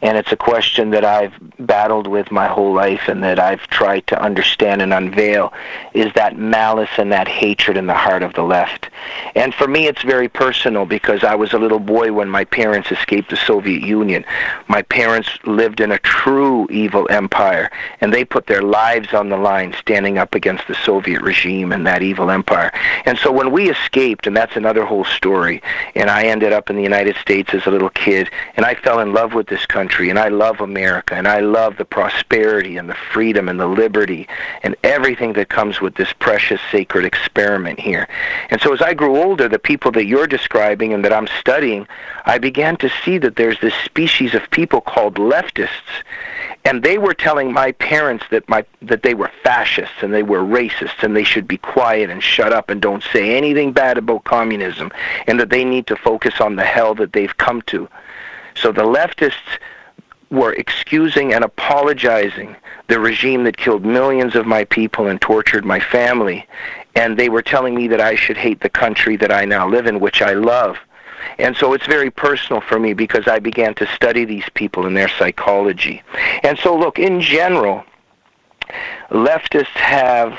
and 0.00 0.16
it's 0.16 0.30
a 0.30 0.36
question 0.36 0.90
that 0.90 1.04
I've 1.04 1.32
battled 1.58 2.06
with 2.06 2.30
my 2.30 2.46
whole 2.46 2.72
life 2.72 3.08
and 3.08 3.22
that 3.24 3.40
I've 3.40 3.62
tried 3.62 4.06
to 4.08 4.20
understand 4.20 4.80
and 4.80 4.94
unveil 4.94 5.52
is 5.92 6.12
that 6.14 6.38
malice 6.38 6.90
and 6.98 7.10
that 7.12 7.26
hatred 7.26 7.76
in 7.76 7.86
the 7.86 7.94
heart 7.94 8.22
of 8.22 8.34
the 8.34 8.42
left. 8.42 8.88
And 9.34 9.52
for 9.52 9.66
me 9.66 9.88
it's 9.88 10.02
very 10.02 10.28
personal 10.28 10.86
because 10.86 11.24
I 11.24 11.34
was 11.34 11.52
a 11.52 11.58
little 11.58 11.80
boy 11.80 12.12
when 12.12 12.28
my 12.28 12.44
parents 12.44 12.92
escaped 12.92 13.30
the 13.30 13.36
Soviet 13.36 13.82
Union. 13.82 14.24
My 14.68 14.82
parents 14.82 15.30
lived 15.44 15.80
in 15.80 15.90
a 15.90 15.98
true 15.98 16.68
evil 16.70 17.08
empire 17.10 17.70
and 18.00 18.14
they 18.14 18.24
put 18.24 18.46
their 18.46 18.62
lives 18.62 19.14
on 19.14 19.30
the 19.30 19.36
line 19.36 19.74
standing 19.78 20.16
up 20.16 20.34
against 20.34 20.68
the 20.68 20.76
Soviet 20.76 21.22
regime 21.22 21.72
and 21.72 21.84
that 21.86 22.02
evil 22.02 22.30
empire. 22.30 22.70
And 23.04 23.18
so 23.18 23.32
when 23.32 23.50
we 23.50 23.68
escaped 23.68 24.28
and 24.28 24.36
that's 24.36 24.54
another 24.54 24.84
whole 24.84 25.04
story 25.04 25.60
and 25.96 26.08
I 26.08 26.24
ended 26.24 26.52
up 26.52 26.70
in 26.70 26.76
the 26.76 26.82
United 26.82 27.16
States 27.16 27.52
as 27.52 27.66
a 27.66 27.70
little 27.70 27.90
kid 27.90 28.30
and 28.56 28.64
I 28.64 28.76
fell 28.76 29.00
in 29.00 29.12
love 29.12 29.34
with 29.34 29.48
this 29.48 29.66
country 29.66 29.87
country 29.88 30.10
and 30.10 30.18
I 30.18 30.28
love 30.28 30.60
America 30.60 31.14
and 31.14 31.26
I 31.26 31.40
love 31.40 31.78
the 31.78 31.84
prosperity 31.86 32.76
and 32.76 32.90
the 32.90 32.94
freedom 32.94 33.48
and 33.48 33.58
the 33.58 33.66
liberty 33.66 34.28
and 34.62 34.76
everything 34.84 35.32
that 35.32 35.48
comes 35.48 35.80
with 35.80 35.94
this 35.94 36.12
precious 36.12 36.60
sacred 36.70 37.06
experiment 37.06 37.80
here. 37.80 38.06
And 38.50 38.60
so 38.60 38.74
as 38.74 38.82
I 38.82 38.92
grew 38.92 39.16
older, 39.16 39.48
the 39.48 39.58
people 39.58 39.90
that 39.92 40.04
you're 40.04 40.26
describing 40.26 40.92
and 40.92 41.02
that 41.06 41.12
I'm 41.14 41.26
studying, 41.40 41.86
I 42.26 42.36
began 42.36 42.76
to 42.76 42.90
see 43.02 43.16
that 43.16 43.36
there's 43.36 43.58
this 43.60 43.72
species 43.86 44.34
of 44.34 44.42
people 44.50 44.82
called 44.82 45.14
leftists 45.14 46.04
and 46.66 46.82
they 46.82 46.98
were 46.98 47.14
telling 47.14 47.50
my 47.50 47.72
parents 47.72 48.26
that 48.30 48.46
my 48.46 48.66
that 48.82 49.02
they 49.02 49.14
were 49.14 49.30
fascists 49.42 50.02
and 50.02 50.12
they 50.12 50.22
were 50.22 50.42
racists 50.42 51.02
and 51.02 51.16
they 51.16 51.24
should 51.24 51.48
be 51.48 51.56
quiet 51.56 52.10
and 52.10 52.22
shut 52.22 52.52
up 52.52 52.68
and 52.68 52.82
don't 52.82 53.04
say 53.10 53.38
anything 53.38 53.72
bad 53.72 53.96
about 53.96 54.24
communism 54.24 54.92
and 55.26 55.40
that 55.40 55.48
they 55.48 55.64
need 55.64 55.86
to 55.86 55.96
focus 55.96 56.42
on 56.42 56.56
the 56.56 56.64
hell 56.64 56.94
that 56.94 57.14
they've 57.14 57.38
come 57.38 57.62
to. 57.62 57.88
So 58.54 58.72
the 58.72 58.82
leftists 58.82 59.58
were 60.30 60.52
excusing 60.52 61.32
and 61.32 61.44
apologizing 61.44 62.54
the 62.88 63.00
regime 63.00 63.44
that 63.44 63.56
killed 63.56 63.84
millions 63.84 64.34
of 64.34 64.46
my 64.46 64.64
people 64.64 65.06
and 65.06 65.20
tortured 65.20 65.64
my 65.64 65.80
family. 65.80 66.46
And 66.94 67.16
they 67.16 67.28
were 67.28 67.42
telling 67.42 67.74
me 67.74 67.88
that 67.88 68.00
I 68.00 68.14
should 68.14 68.36
hate 68.36 68.60
the 68.60 68.68
country 68.68 69.16
that 69.16 69.32
I 69.32 69.44
now 69.44 69.68
live 69.68 69.86
in, 69.86 70.00
which 70.00 70.20
I 70.20 70.34
love. 70.34 70.76
And 71.38 71.56
so 71.56 71.72
it's 71.72 71.86
very 71.86 72.10
personal 72.10 72.60
for 72.60 72.78
me 72.78 72.92
because 72.92 73.26
I 73.26 73.38
began 73.38 73.74
to 73.74 73.86
study 73.94 74.24
these 74.24 74.48
people 74.54 74.86
and 74.86 74.96
their 74.96 75.08
psychology. 75.08 76.02
And 76.42 76.58
so, 76.58 76.76
look, 76.76 76.98
in 76.98 77.20
general, 77.20 77.84
leftists 79.10 79.66
have 79.66 80.38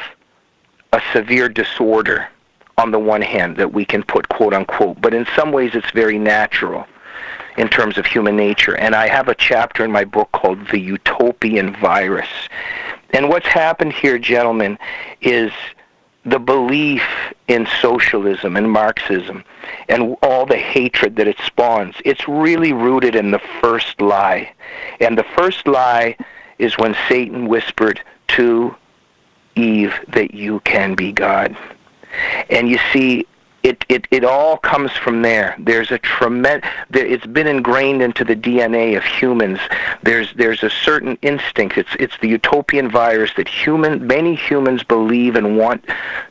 a 0.93 1.01
severe 1.13 1.49
disorder 1.49 2.27
on 2.77 2.91
the 2.91 2.99
one 2.99 3.21
hand 3.21 3.57
that 3.57 3.73
we 3.73 3.85
can 3.85 4.03
put 4.03 4.29
quote 4.29 4.53
unquote, 4.53 5.01
but 5.01 5.13
in 5.13 5.25
some 5.35 5.51
ways 5.51 5.71
it's 5.73 5.91
very 5.91 6.17
natural 6.17 6.85
in 7.59 7.67
terms 7.67 7.97
of 7.97 8.05
human 8.05 8.37
nature. 8.37 8.75
And 8.77 8.95
I 8.95 9.09
have 9.09 9.27
a 9.27 9.35
chapter 9.35 9.83
in 9.83 9.91
my 9.91 10.05
book 10.05 10.31
called 10.31 10.69
The 10.69 10.79
Utopian 10.79 11.75
Virus. 11.75 12.29
And 13.11 13.27
what's 13.27 13.47
happened 13.47 13.91
here, 13.91 14.17
gentlemen, 14.17 14.79
is 15.21 15.51
the 16.23 16.39
belief 16.39 17.03
in 17.47 17.67
socialism 17.81 18.55
and 18.55 18.71
Marxism 18.71 19.43
and 19.89 20.15
all 20.21 20.45
the 20.45 20.57
hatred 20.57 21.17
that 21.17 21.27
it 21.27 21.37
spawns, 21.45 21.95
it's 22.05 22.27
really 22.27 22.71
rooted 22.71 23.15
in 23.15 23.31
the 23.31 23.41
first 23.61 23.99
lie. 23.99 24.53
And 25.01 25.17
the 25.17 25.25
first 25.35 25.67
lie 25.67 26.15
is 26.59 26.77
when 26.77 26.95
Satan 27.09 27.47
whispered 27.47 28.01
to 28.29 28.75
Eve 29.55 29.93
that 30.07 30.33
you 30.33 30.61
can 30.61 30.95
be 30.95 31.11
God. 31.11 31.57
And 32.49 32.69
you 32.69 32.79
see, 32.93 33.25
it, 33.63 33.83
it, 33.89 34.07
it 34.11 34.23
all 34.23 34.57
comes 34.57 34.91
from 34.91 35.21
there. 35.21 35.55
There's 35.59 35.91
a 35.91 35.97
tremendous, 35.97 36.69
there, 36.89 37.05
it's 37.05 37.25
been 37.25 37.47
ingrained 37.47 38.01
into 38.01 38.23
the 38.23 38.35
DNA 38.35 38.95
of 38.97 39.03
humans. 39.03 39.59
There's, 40.03 40.33
there's 40.35 40.63
a 40.63 40.69
certain 40.69 41.17
instinct. 41.21 41.77
It's, 41.77 41.89
it's 41.99 42.17
the 42.21 42.29
utopian 42.29 42.89
virus 42.89 43.31
that 43.35 43.47
human, 43.47 44.07
many 44.07 44.35
humans 44.35 44.83
believe 44.83 45.35
and 45.35 45.57
want 45.57 45.85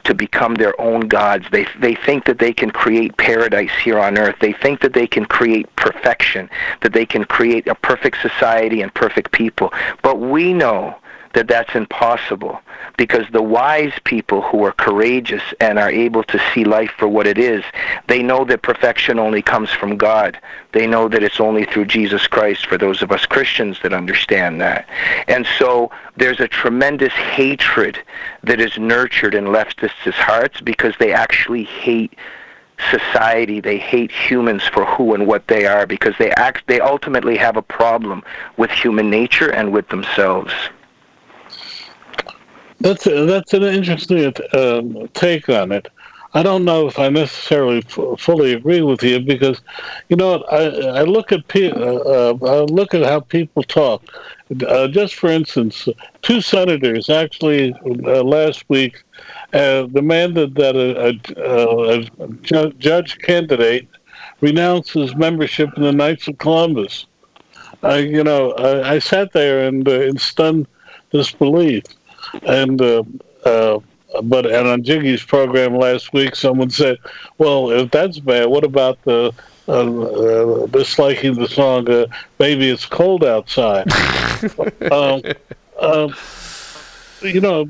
to 0.05 0.15
become 0.15 0.55
their 0.55 0.79
own 0.81 1.01
gods. 1.01 1.47
They, 1.51 1.67
they 1.79 1.95
think 1.95 2.25
that 2.25 2.39
they 2.39 2.53
can 2.53 2.71
create 2.71 3.17
paradise 3.17 3.73
here 3.83 3.99
on 3.99 4.17
earth. 4.17 4.37
They 4.41 4.53
think 4.53 4.81
that 4.81 4.95
they 4.95 5.07
can 5.07 5.25
create 5.27 5.75
perfection, 5.77 6.49
that 6.81 6.93
they 6.93 7.05
can 7.05 7.25
create 7.25 7.67
a 7.67 7.75
perfect 7.75 8.23
society 8.23 8.81
and 8.81 8.93
perfect 8.95 9.33
people. 9.33 9.73
But 10.03 10.19
we 10.19 10.55
know 10.55 10.97
that 11.35 11.49
that's 11.49 11.75
impossible 11.75 12.61
because 12.97 13.27
the 13.33 13.43
wise 13.43 13.93
people 14.05 14.43
who 14.43 14.65
are 14.65 14.73
courageous 14.73 15.43
and 15.61 15.79
are 15.79 15.91
able 15.91 16.25
to 16.25 16.41
see 16.53 16.65
life 16.65 16.91
for 16.99 17.07
what 17.07 17.27
it 17.27 17.39
is, 17.39 17.63
they 18.09 18.23
know 18.23 18.45
that 18.45 18.63
perfection 18.63 19.19
only 19.19 19.43
comes 19.43 19.71
from 19.71 19.97
God. 19.97 20.39
They 20.73 20.87
know 20.87 21.09
that 21.09 21.23
it's 21.23 21.41
only 21.41 21.65
through 21.65 21.87
Jesus 21.87 22.27
Christ 22.27 22.67
for 22.67 22.77
those 22.77 23.03
of 23.03 23.13
us 23.13 23.27
Christians 23.27 23.79
that 23.83 23.93
understand 23.93 24.61
that. 24.61 24.89
And 25.29 25.47
so 25.59 25.91
there's 26.17 26.41
a 26.41 26.49
tremendous 26.49 27.13
hatred 27.13 27.99
that 28.43 28.61
is 28.61 28.77
nurtured 28.79 29.35
in 29.35 29.47
leftists' 29.47 30.13
hearts 30.13 30.61
because 30.61 30.95
they 30.99 31.13
actually 31.13 31.65
hate 31.65 32.15
society 32.93 33.61
they 33.61 33.77
hate 33.77 34.13
humans 34.13 34.63
for 34.63 34.85
who 34.85 35.13
and 35.13 35.27
what 35.27 35.49
they 35.49 35.67
are 35.67 35.85
because 35.85 36.15
they 36.17 36.31
act 36.33 36.63
they 36.69 36.79
ultimately 36.79 37.37
have 37.37 37.57
a 37.57 37.63
problem 37.63 38.23
with 38.57 38.71
human 38.71 39.11
nature 39.11 39.51
and 39.51 39.73
with 39.73 39.89
themselves 39.89 40.53
that's 42.81 43.07
a, 43.07 43.25
that's 43.27 43.55
an 43.55 43.65
interesting 43.65 44.33
um, 44.53 45.09
take 45.15 45.49
on 45.49 45.73
it. 45.73 45.89
I 46.35 46.43
don't 46.43 46.65
know 46.65 46.87
if 46.87 46.99
I 46.99 47.09
necessarily 47.09 47.79
f- 47.79 48.21
fully 48.21 48.53
agree 48.53 48.83
with 48.83 49.03
you 49.03 49.19
because, 49.19 49.63
you 50.11 50.17
know, 50.17 50.43
I, 50.43 51.01
I 51.01 51.03
look 51.03 51.33
at 51.33 51.49
pe- 51.49 51.71
uh, 51.71 51.75
uh, 51.75 52.39
I 52.43 52.61
look 52.65 52.93
at 52.93 53.03
how 53.03 53.21
people 53.21 53.63
talk. 53.63 54.03
Uh, 54.67 54.89
just 54.89 55.15
for 55.15 55.31
instance, 55.31 55.89
two 56.21 56.41
senators 56.43 57.09
actually 57.09 57.75
uh, 58.05 58.23
last 58.23 58.65
week 58.69 59.03
uh, 59.55 59.85
demanded 59.85 60.55
that 60.57 60.77
a, 60.77 61.19
a, 61.39 62.25
a 62.25 62.29
ju- 62.43 62.73
judge 62.79 63.19
candidate 63.19 63.89
renounce 64.41 64.91
his 64.91 65.17
membership 65.17 65.71
in 65.77 65.83
the 65.83 65.93
Knights 65.93 66.29
of 66.29 66.37
Columbus. 66.39 67.07
you 67.83 68.23
know, 68.23 68.53
I, 68.53 68.95
I, 68.95 68.99
sat 68.99 69.33
there 69.33 69.67
and 69.67 69.89
uh, 69.89 70.01
in 70.03 70.19
stunned 70.19 70.67
disbelief. 71.11 71.85
And 72.43 72.81
uh, 72.81 73.05
uh, 73.45 73.81
but 74.23 74.47
and 74.47 74.67
on 74.67 74.83
Jiggy's 74.83 75.23
program 75.23 75.77
last 75.77 76.13
week, 76.13 76.35
someone 76.35 76.71
said, 76.71 76.99
"Well, 77.39 77.71
if 77.71 77.91
that's 77.91 78.19
bad, 78.19 78.47
what 78.47 78.65
about 78.65 79.03
the 79.03 79.33
uh, 79.69 79.73
uh, 79.73 80.67
disliking 80.67 81.35
the 81.35 81.49
song 81.49 81.89
uh, 81.91 82.07
"Baby 82.39 82.71
It's 82.71 82.87
Cold 82.87 83.25
Outside"?" 83.25 83.87
um, 84.93 85.23
um, 85.81 86.15
you 87.23 87.41
know, 87.41 87.69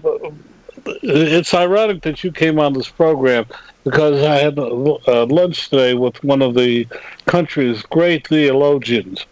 it's 1.03 1.55
ironic 1.55 2.03
that 2.03 2.23
you 2.23 2.33
came 2.33 2.59
on 2.59 2.73
this 2.73 2.89
program 2.89 3.47
because 3.85 4.23
I 4.23 4.37
had 4.37 4.59
uh, 4.59 5.27
lunch 5.27 5.71
today 5.71 5.95
with 5.95 6.23
one 6.23 6.43
of 6.43 6.55
the 6.55 6.87
country's 7.27 7.83
great 7.83 8.29
theologians, 8.29 9.27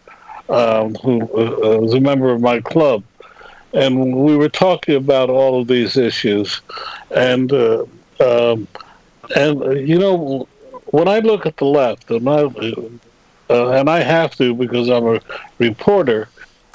um, 0.48 0.94
who 0.96 1.22
uh, 1.22 1.78
was 1.78 1.94
a 1.94 2.00
member 2.00 2.30
of 2.30 2.40
my 2.40 2.60
club 2.60 3.04
and 3.76 4.16
we 4.16 4.36
were 4.36 4.48
talking 4.48 4.94
about 4.94 5.28
all 5.28 5.60
of 5.60 5.68
these 5.68 5.96
issues, 5.98 6.62
and 7.14 7.52
uh, 7.52 7.84
um, 8.20 8.66
and 9.36 9.62
uh, 9.62 9.70
you 9.70 9.98
know 9.98 10.48
when 10.86 11.08
I 11.08 11.18
look 11.18 11.44
at 11.44 11.58
the 11.58 11.66
left, 11.66 12.10
and 12.10 12.28
I 12.28 12.44
uh, 13.50 13.70
and 13.70 13.90
I 13.90 14.02
have 14.02 14.34
to 14.36 14.54
because 14.54 14.88
I'm 14.88 15.06
a 15.06 15.20
reporter, 15.58 16.28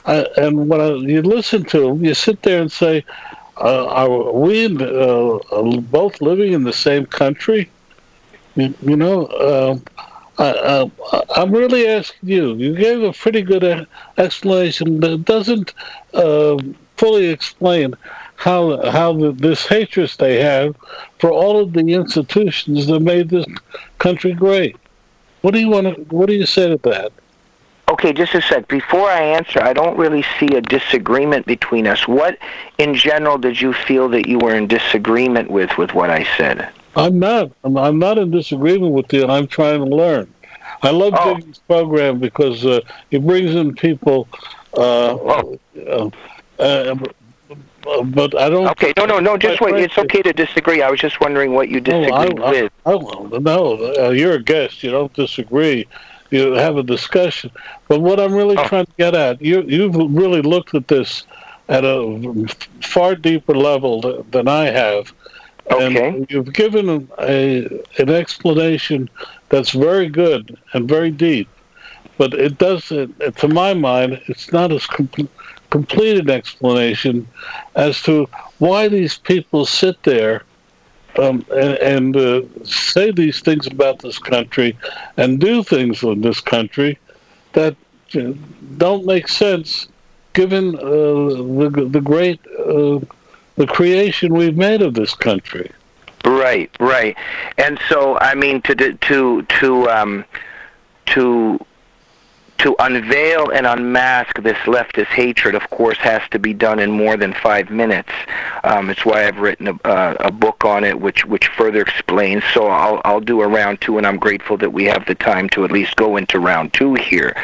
I, 0.05 0.27
and 0.37 0.69
when 0.69 0.79
I, 0.79 0.93
you 0.93 1.23
listen 1.23 1.63
to 1.65 1.79
them, 1.79 2.05
you 2.05 2.13
sit 2.13 2.43
there 2.43 2.61
and 2.61 2.71
say, 2.71 3.03
uh, 3.57 3.87
"Are 3.87 4.31
we 4.33 4.65
uh, 4.67 5.39
both 5.81 6.21
living 6.21 6.53
in 6.53 6.63
the 6.63 6.73
same 6.73 7.07
country?" 7.07 7.69
You, 8.55 8.73
you 8.81 8.95
know. 8.95 9.27
Um, 9.27 9.83
I, 10.37 10.87
am 11.35 11.51
really 11.51 11.87
asking 11.87 12.29
you. 12.29 12.55
You 12.55 12.75
gave 12.75 13.03
a 13.03 13.13
pretty 13.13 13.43
good 13.43 13.85
explanation, 14.17 15.03
it 15.03 15.25
doesn't 15.25 15.73
uh, 16.15 16.57
fully 17.01 17.29
explain 17.29 17.95
how 18.35 18.61
how 18.91 19.11
the, 19.13 19.31
this 19.31 19.65
hatred 19.65 20.11
they 20.19 20.39
have 20.39 20.75
for 21.19 21.31
all 21.31 21.59
of 21.59 21.73
the 21.73 21.93
institutions 21.93 22.85
that 22.87 22.99
made 22.99 23.29
this 23.29 23.45
country 23.97 24.33
great. 24.33 24.75
What 25.41 25.55
do 25.55 25.59
you 25.59 25.69
want 25.69 25.87
to? 25.87 26.15
What 26.15 26.27
do 26.27 26.35
you 26.35 26.45
say 26.45 26.69
to 26.69 26.77
that? 26.89 27.11
Okay, 27.89 28.13
just 28.13 28.35
a 28.35 28.41
sec. 28.41 28.67
Before 28.67 29.09
I 29.09 29.21
answer, 29.21 29.59
I 29.61 29.73
don't 29.73 29.97
really 29.97 30.23
see 30.39 30.49
a 30.55 30.61
disagreement 30.61 31.45
between 31.45 31.87
us. 31.87 32.07
What, 32.07 32.37
in 32.77 32.93
general, 32.93 33.37
did 33.37 33.59
you 33.59 33.73
feel 33.73 34.07
that 34.09 34.27
you 34.27 34.37
were 34.37 34.53
in 34.53 34.67
disagreement 34.67 35.49
with 35.49 35.75
with 35.77 35.93
what 35.93 36.11
I 36.11 36.23
said? 36.37 36.69
I'm 36.95 37.17
not. 37.17 37.51
I'm, 37.63 37.75
I'm 37.77 37.97
not 37.97 38.19
in 38.19 38.29
disagreement 38.29 38.93
with 38.93 39.11
you. 39.11 39.25
I'm 39.25 39.47
trying 39.47 39.79
to 39.79 39.95
learn. 39.95 40.31
I 40.83 40.91
love 40.91 41.13
oh. 41.15 41.39
Program 41.67 42.19
because 42.19 42.63
uh, 42.65 42.81
it 43.09 43.25
brings 43.25 43.55
in 43.55 43.73
people. 43.73 44.27
Uh, 44.73 45.17
oh. 45.33 45.59
uh, 45.89 46.09
uh 46.61 46.95
but 47.81 48.39
I 48.39 48.49
don't. 48.49 48.67
Okay, 48.69 48.93
no, 48.97 49.05
no, 49.05 49.19
no. 49.19 49.37
Just 49.37 49.61
wait. 49.61 49.75
It's 49.75 49.97
okay 49.97 50.21
to 50.21 50.33
disagree. 50.33 50.81
I 50.81 50.89
was 50.89 50.99
just 50.99 51.19
wondering 51.19 51.53
what 51.53 51.69
you 51.69 51.79
disagreed 51.79 52.37
no, 52.37 52.43
I, 52.43 52.51
with. 52.51 52.71
I, 52.85 52.91
I, 52.93 53.39
no, 53.39 53.93
uh, 53.99 54.09
you're 54.09 54.33
a 54.33 54.43
guest. 54.43 54.83
You 54.83 54.91
don't 54.91 55.13
disagree. 55.13 55.87
You 56.29 56.53
have 56.53 56.77
a 56.77 56.83
discussion. 56.83 57.51
But 57.87 58.01
what 58.01 58.19
I'm 58.19 58.33
really 58.33 58.57
oh. 58.57 58.67
trying 58.67 58.85
to 58.85 58.91
get 58.97 59.15
at, 59.15 59.41
you 59.41 59.63
you've 59.63 59.95
really 59.95 60.41
looked 60.41 60.75
at 60.75 60.87
this 60.87 61.25
at 61.69 61.83
a 61.83 62.47
far 62.81 63.15
deeper 63.15 63.55
level 63.55 64.23
than 64.31 64.47
I 64.47 64.65
have. 64.65 65.13
Okay. 65.71 66.07
And 66.07 66.29
you've 66.29 66.53
given 66.53 67.09
a 67.17 67.65
an 67.97 68.09
explanation 68.09 69.09
that's 69.49 69.71
very 69.71 70.09
good 70.09 70.57
and 70.73 70.87
very 70.87 71.11
deep, 71.11 71.49
but 72.17 72.33
it 72.33 72.57
doesn't. 72.57 73.19
To 73.37 73.47
my 73.47 73.73
mind, 73.73 74.21
it's 74.27 74.51
not 74.51 74.71
as 74.71 74.85
complete 74.85 75.29
complete 75.71 76.19
an 76.19 76.29
explanation 76.29 77.27
as 77.75 78.01
to 78.03 78.27
why 78.59 78.87
these 78.87 79.17
people 79.17 79.65
sit 79.65 80.01
there 80.03 80.43
um, 81.17 81.43
and, 81.51 81.73
and 81.79 82.17
uh, 82.17 82.41
say 82.63 83.11
these 83.11 83.39
things 83.41 83.65
about 83.67 83.99
this 83.99 84.19
country 84.19 84.77
and 85.17 85.39
do 85.39 85.63
things 85.63 86.03
in 86.03 86.21
this 86.21 86.39
country 86.39 86.99
that 87.53 87.75
uh, 88.15 88.33
don't 88.77 89.05
make 89.05 89.27
sense 89.27 89.87
given 90.33 90.75
uh, 90.75 90.81
the, 90.81 91.87
the 91.89 92.01
great 92.01 92.39
uh, 92.59 92.99
the 93.57 93.67
creation 93.67 94.33
we've 94.33 94.57
made 94.57 94.81
of 94.81 94.93
this 94.93 95.13
country. 95.13 95.69
Right, 96.23 96.71
right, 96.79 97.17
and 97.57 97.79
so 97.89 98.17
I 98.19 98.35
mean 98.35 98.61
to 98.63 98.75
to 98.75 99.41
to 99.41 99.89
um, 99.89 100.25
to 101.07 101.65
to 102.61 102.75
unveil 102.79 103.49
and 103.49 103.65
unmask 103.65 104.41
this 104.43 104.57
leftist 104.59 105.07
hatred, 105.07 105.55
of 105.55 105.67
course, 105.71 105.97
has 105.97 106.21
to 106.29 106.37
be 106.37 106.53
done 106.53 106.77
in 106.79 106.91
more 106.91 107.17
than 107.17 107.33
five 107.33 107.71
minutes. 107.71 108.11
Um, 108.63 108.89
it's 108.91 109.03
why 109.03 109.27
I've 109.27 109.39
written 109.39 109.67
a, 109.67 109.73
uh, 109.83 110.15
a 110.19 110.31
book 110.31 110.63
on 110.63 110.83
it, 110.83 110.99
which 110.99 111.25
which 111.25 111.47
further 111.47 111.81
explains. 111.81 112.43
So 112.53 112.67
I'll 112.67 113.01
I'll 113.03 113.19
do 113.19 113.41
a 113.41 113.47
round 113.47 113.81
two, 113.81 113.97
and 113.97 114.05
I'm 114.05 114.17
grateful 114.17 114.57
that 114.57 114.71
we 114.71 114.85
have 114.85 115.05
the 115.07 115.15
time 115.15 115.49
to 115.49 115.65
at 115.65 115.71
least 115.71 115.95
go 115.95 116.17
into 116.17 116.39
round 116.39 116.73
two 116.73 116.93
here. 116.93 117.35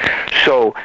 So 0.46 0.76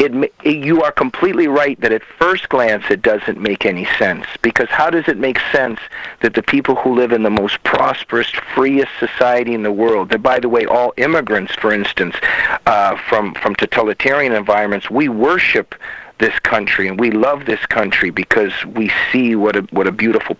it, 0.00 0.32
you 0.46 0.82
are 0.82 0.92
completely 0.92 1.46
right 1.46 1.78
that 1.80 1.92
at 1.92 2.02
first 2.02 2.48
glance 2.48 2.84
it 2.90 3.02
doesn't 3.02 3.38
make 3.38 3.66
any 3.66 3.84
sense 3.98 4.24
because 4.40 4.68
how 4.70 4.88
does 4.88 5.06
it 5.08 5.18
make 5.18 5.38
sense 5.52 5.78
that 6.22 6.34
the 6.34 6.42
people 6.42 6.74
who 6.74 6.94
live 6.94 7.12
in 7.12 7.22
the 7.22 7.30
most 7.30 7.62
prosperous, 7.64 8.30
freest 8.54 8.90
society 8.98 9.52
in 9.52 9.62
the 9.62 9.72
world, 9.72 10.08
they're 10.08 10.18
by 10.18 10.40
the 10.40 10.48
way 10.48 10.64
all 10.64 10.94
immigrants, 10.96 11.54
for 11.54 11.72
instance, 11.72 12.16
uh, 12.66 12.96
from 13.08 13.34
from 13.34 13.54
totalitarian 13.54 14.32
environments, 14.32 14.90
we 14.90 15.08
worship 15.08 15.74
this 16.18 16.38
country 16.40 16.86
and 16.86 17.00
we 17.00 17.10
love 17.10 17.46
this 17.46 17.64
country 17.66 18.10
because 18.10 18.52
we 18.66 18.90
see 19.10 19.34
what 19.34 19.56
a 19.56 19.60
what 19.70 19.86
a 19.86 19.92
beautiful 19.92 20.36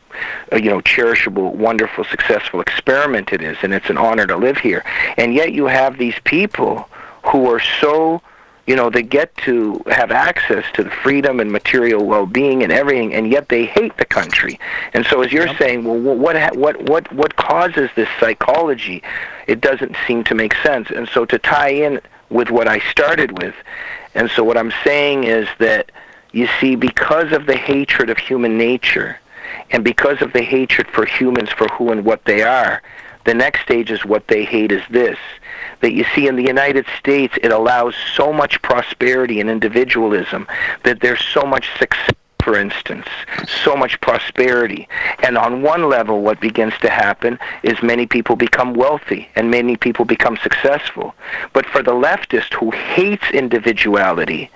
uh, 0.53 0.57
you 0.57 0.71
know 0.71 0.81
cherishable 0.81 1.55
wonderful 1.55 2.05
successful 2.05 2.61
experiment 2.61 3.33
it 3.33 3.41
is 3.43 3.57
and 3.63 3.73
it's 3.73 3.89
an 3.91 3.99
honor 3.99 4.27
to 4.27 4.37
live 4.37 4.57
here. 4.57 4.85
And 5.19 5.35
yet 5.35 5.53
you 5.53 5.67
have 5.67 5.99
these 5.99 6.19
people 6.25 6.89
who 7.25 7.51
are 7.51 7.61
so 7.61 8.23
you 8.67 8.77
know, 8.77 8.91
they 8.91 9.03
get 9.03 9.35
to 9.39 9.83
have 9.87 10.11
access 10.11 10.65
to 10.75 10.85
the 10.85 10.91
freedom 10.91 11.41
and 11.41 11.51
material 11.51 12.05
well-being 12.05 12.63
and 12.63 12.71
everything, 12.71 13.15
and 13.15 13.31
yet 13.31 13.49
they 13.49 13.67
hate 13.67 13.97
the 13.97 14.05
country. 14.05 14.61
And 14.95 15.05
so, 15.07 15.23
as 15.23 15.33
you're 15.33 15.47
yep. 15.47 15.59
saying, 15.59 15.85
well, 15.85 16.17
what 16.17 16.57
what 16.57 16.81
what 16.83 17.13
what 17.13 17.37
causes 17.37 17.91
this 17.97 18.09
psychology? 18.19 19.03
It 19.47 19.61
doesn't 19.61 19.97
seem 20.07 20.25
to 20.25 20.35
make 20.35 20.55
sense. 20.57 20.91
And 20.91 21.09
so, 21.09 21.25
to 21.25 21.39
tie 21.39 21.71
in 21.71 22.01
with 22.29 22.51
what 22.51 22.69
I 22.69 22.79
started 22.91 23.43
with, 23.43 23.55
and 24.15 24.31
so 24.31 24.45
what 24.45 24.57
I'm 24.57 24.73
saying 24.85 25.25
is 25.25 25.49
that 25.59 25.91
you 26.33 26.49
see, 26.61 26.77
because 26.77 27.33
of 27.33 27.47
the 27.47 27.57
hatred 27.57 28.09
of 28.09 28.19
human 28.19 28.57
nature, 28.57 29.19
and 29.71 29.83
because 29.83 30.23
of 30.23 30.33
the 30.33 30.43
hatred 30.43 30.87
for 30.89 31.05
humans 31.05 31.51
for 31.51 31.67
who 31.69 31.91
and 31.91 32.05
what 32.05 32.25
they 32.25 32.43
are, 32.43 32.83
the 33.25 33.35
next 33.35 33.63
stage 33.63 33.91
is 33.91 34.05
what 34.05 34.29
they 34.29 34.45
hate 34.45 34.73
is 34.73 34.83
this 34.91 35.19
that 35.81 35.93
you 35.93 36.05
see 36.15 36.27
in 36.27 36.37
the 36.37 36.45
United 36.47 36.87
States, 36.99 37.35
it 37.43 37.53
allows 37.53 37.95
so 38.15 38.33
much 38.33 38.61
prosperity 38.63 39.41
and 39.41 39.51
individualism 39.51 40.47
that 40.85 41.01
there's 41.01 41.23
so 41.23 41.43
much 41.43 41.69
success 41.79 42.15
for 42.43 42.57
instance, 42.57 43.07
so 43.47 43.77
much 43.77 44.01
prosperity. 44.01 44.89
And 45.23 45.37
on 45.37 45.63
one 45.63 45.89
level, 45.89 46.23
what 46.23 46.41
begins 46.41 46.73
to 46.81 46.89
happen 46.89 47.39
is 47.63 47.83
many 47.83 48.07
people 48.07 48.37
become 48.37 48.75
wealthy 48.75 49.29
and 49.37 49.51
many 49.51 49.77
people 49.77 50.05
become 50.05 50.39
successful. 50.39 51.15
But 51.53 51.67
for 51.67 51.83
the 51.83 51.93
leftist 51.93 52.55
who 52.55 52.71
hates 52.71 53.31
individuality, 53.33 54.51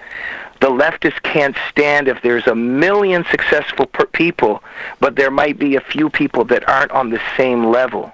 the 0.61 0.71
leftist 0.71 1.23
can't 1.23 1.57
stand 1.69 2.09
if 2.09 2.23
there's 2.23 2.47
a 2.47 2.55
million 2.55 3.25
successful 3.31 3.87
people, 4.13 4.63
but 5.01 5.17
there 5.17 5.31
might 5.31 5.59
be 5.59 5.77
a 5.77 5.81
few 5.81 6.09
people 6.09 6.45
that 6.47 6.67
aren't 6.69 6.93
on 6.93 7.11
the 7.11 7.21
same 7.37 7.67
level. 7.67 8.13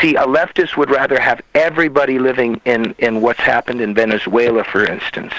See, 0.00 0.16
a 0.16 0.24
leftist 0.24 0.76
would 0.76 0.90
rather 0.90 1.20
have 1.20 1.40
everybody 1.54 2.18
living 2.18 2.60
in, 2.64 2.94
in 2.98 3.20
what's 3.20 3.40
happened 3.40 3.80
in 3.80 3.94
Venezuela, 3.94 4.64
for 4.64 4.84
instance. 4.84 5.32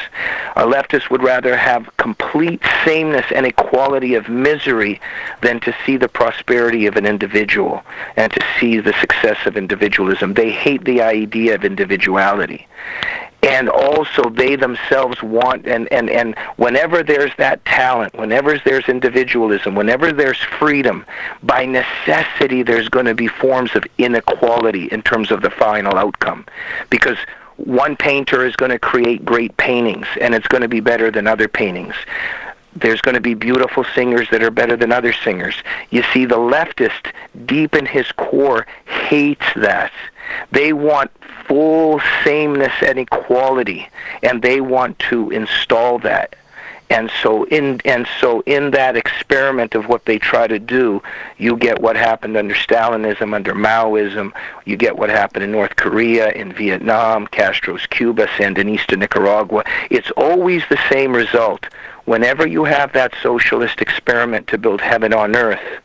A 0.55 0.63
leftist 0.63 1.09
would 1.09 1.23
rather 1.23 1.55
have 1.57 1.89
complete 1.97 2.61
sameness 2.83 3.25
and 3.33 3.45
equality 3.45 4.15
of 4.15 4.29
misery 4.29 5.01
than 5.41 5.59
to 5.61 5.75
see 5.85 5.97
the 5.97 6.07
prosperity 6.07 6.85
of 6.85 6.95
an 6.95 7.05
individual 7.05 7.83
and 8.15 8.31
to 8.33 8.45
see 8.59 8.79
the 8.79 8.93
success 8.99 9.37
of 9.45 9.57
individualism. 9.57 10.33
They 10.33 10.51
hate 10.51 10.85
the 10.85 11.01
idea 11.01 11.55
of 11.55 11.65
individuality 11.65 12.67
and 13.43 13.69
also 13.69 14.29
they 14.29 14.55
themselves 14.55 15.21
want 15.21 15.67
and, 15.67 15.91
and, 15.91 16.09
and 16.09 16.35
whenever 16.57 17.03
there's 17.03 17.31
that 17.37 17.63
talent 17.65 18.13
whenever 18.15 18.59
there's 18.59 18.87
individualism 18.89 19.75
whenever 19.75 20.11
there's 20.11 20.37
freedom 20.37 21.05
by 21.43 21.65
necessity 21.65 22.63
there's 22.63 22.89
going 22.89 23.05
to 23.05 23.15
be 23.15 23.27
forms 23.27 23.75
of 23.75 23.83
inequality 23.97 24.85
in 24.87 25.01
terms 25.01 25.31
of 25.31 25.41
the 25.41 25.49
final 25.49 25.95
outcome 25.97 26.45
because 26.89 27.17
one 27.57 27.95
painter 27.95 28.45
is 28.45 28.55
going 28.55 28.71
to 28.71 28.79
create 28.79 29.23
great 29.23 29.55
paintings 29.57 30.07
and 30.19 30.35
it's 30.35 30.47
going 30.47 30.61
to 30.61 30.67
be 30.67 30.79
better 30.79 31.09
than 31.11 31.27
other 31.27 31.47
paintings 31.47 31.95
there's 32.75 33.01
going 33.01 33.15
to 33.15 33.21
be 33.21 33.33
beautiful 33.33 33.85
singers 33.95 34.29
that 34.31 34.43
are 34.43 34.51
better 34.51 34.75
than 34.75 34.91
other 34.91 35.13
singers. 35.13 35.55
You 35.91 36.03
see, 36.13 36.25
the 36.25 36.37
leftist, 36.37 37.13
deep 37.45 37.73
in 37.73 37.85
his 37.85 38.11
core, 38.11 38.67
hates 38.85 39.45
that. 39.55 39.91
They 40.51 40.73
want 40.73 41.11
full 41.47 42.01
sameness 42.23 42.73
and 42.81 42.99
equality, 42.99 43.87
and 44.23 44.41
they 44.41 44.61
want 44.61 44.97
to 44.99 45.29
install 45.31 45.99
that. 45.99 46.35
And 46.89 47.09
so 47.23 47.45
in 47.45 47.81
and 47.83 48.07
so 48.19 48.41
in 48.41 48.71
that 48.71 48.95
experiment 48.95 49.73
of 49.73 49.87
what 49.87 50.05
they 50.05 50.19
try 50.19 50.45
to 50.45 50.59
do, 50.59 51.01
you 51.39 51.57
get 51.57 51.81
what 51.81 51.95
happened 51.95 52.37
under 52.37 52.53
Stalinism, 52.53 53.33
under 53.33 53.55
Maoism. 53.55 54.31
You 54.65 54.77
get 54.77 54.95
what 54.95 55.09
happened 55.09 55.43
in 55.43 55.51
North 55.51 55.75
Korea, 55.77 56.29
in 56.31 56.53
Vietnam, 56.53 57.25
Castro's 57.25 57.87
Cuba, 57.87 58.27
Sandinista 58.27 58.97
Nicaragua. 58.99 59.63
It's 59.89 60.11
always 60.11 60.61
the 60.69 60.79
same 60.89 61.13
result. 61.13 61.65
Whenever 62.05 62.45
you 62.45 62.65
have 62.65 62.93
that 62.93 63.13
socialist 63.23 63.81
experiment 63.81 64.47
to 64.47 64.59
build 64.59 64.79
heaven 64.79 65.11
on 65.11 65.35
earth, 65.35 65.81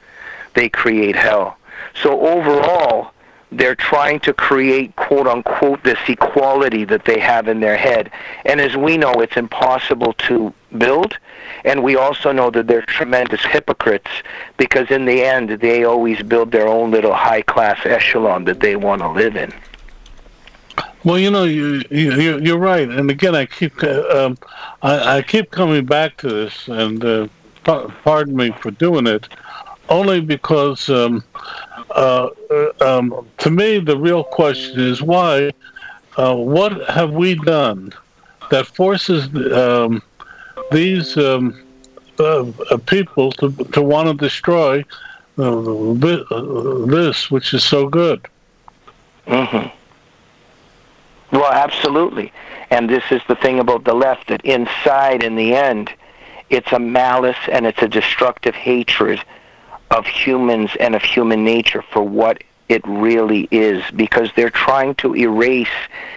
they 0.53 0.69
create 0.69 1.17
hell. 1.17 1.57
So 2.03 2.21
overall, 2.21 3.13
they're 3.53 3.75
trying 3.75 4.21
to 4.21 4.33
create 4.33 4.95
quote 4.97 5.27
unquote 5.27 5.83
this 5.83 5.99
equality 6.09 6.85
that 6.85 7.05
they 7.05 7.19
have 7.19 7.49
in 7.49 7.61
their 7.61 7.77
head. 7.77 8.11
And 8.45 8.61
as 8.61 8.77
we 8.77 8.97
know, 8.97 9.13
it's 9.15 9.37
impossible 9.37 10.13
to 10.29 10.53
build. 10.79 11.17
And 11.65 11.83
we 11.83 11.97
also 11.97 12.33
know 12.33 12.51
that 12.51 12.67
they're 12.67 12.83
tremendous 12.83 13.45
hypocrites 13.45 14.11
because 14.57 14.91
in 14.91 15.05
the 15.05 15.23
end, 15.23 15.51
they 15.61 15.85
always 15.85 16.23
build 16.23 16.53
their 16.53 16.69
own 16.69 16.91
little 16.91 17.15
high 17.15 17.43
class 17.43 17.85
echelon 17.85 18.45
that 18.45 18.61
they 18.61 18.77
want 18.77 19.03
to 19.03 19.11
live 19.11 19.37
in. 19.37 19.53
Well, 21.03 21.19
you 21.19 21.31
know, 21.31 21.45
you, 21.45 21.83
you 21.91 22.39
you're 22.41 22.59
right, 22.59 22.87
and 22.87 23.11
again, 23.11 23.35
I 23.35 23.47
keep 23.47 23.83
uh, 23.83 24.03
um, 24.11 24.39
I, 24.83 25.17
I, 25.17 25.23
keep 25.23 25.51
coming 25.51 25.87
back 25.87 26.19
to 26.19 26.29
this, 26.29 26.69
and 26.69 27.03
uh, 27.03 27.29
pardon 27.65 28.37
me 28.37 28.51
for 28.61 28.71
doing 28.71 29.07
it, 29.07 29.27
only 29.91 30.21
because 30.21 30.89
um, 30.89 31.23
uh, 31.91 32.29
uh, 32.51 32.73
um, 32.81 33.27
to 33.39 33.51
me, 33.51 33.79
the 33.79 33.97
real 33.97 34.25
question 34.25 34.81
is 34.81 35.03
why? 35.03 35.51
Uh, 36.17 36.35
what 36.35 36.89
have 36.89 37.13
we 37.13 37.35
done 37.35 37.93
that 38.51 38.67
forces 38.67 39.29
um, 39.53 40.03
these 40.71 41.17
um, 41.17 41.61
uh, 42.19 42.45
uh, 42.71 42.77
people 42.87 43.33
to 43.33 43.51
to 43.73 43.83
want 43.83 44.09
to 44.09 44.15
destroy 44.15 44.85
uh, 45.39 45.95
this, 46.87 47.31
which 47.31 47.55
is 47.55 47.65
so 47.65 47.89
good. 47.89 48.27
Mm-hmm. 49.27 49.69
Well, 51.37 51.53
absolutely. 51.53 52.33
And 52.71 52.91
this 52.91 53.05
is 53.11 53.23
the 53.29 53.37
thing 53.37 53.59
about 53.59 53.85
the 53.85 53.95
left 53.95 54.29
that 54.29 54.45
inside, 54.45 55.23
in 55.23 55.37
the 55.37 55.55
end, 55.55 55.91
it's 56.51 56.73
a 56.73 56.79
malice 56.79 57.39
and 57.51 57.67
it's 57.67 57.81
a 57.81 57.89
destructive 57.89 58.55
hatred 58.55 59.23
of 59.91 60.07
humans 60.07 60.71
and 60.79 60.95
of 60.95 61.03
human 61.03 61.45
nature 61.45 61.83
for 61.83 62.03
what 62.03 62.43
it 62.71 62.87
really 62.87 63.49
is 63.51 63.83
because 63.97 64.31
they're 64.37 64.49
trying 64.49 64.95
to 64.95 65.17
erase 65.17 65.67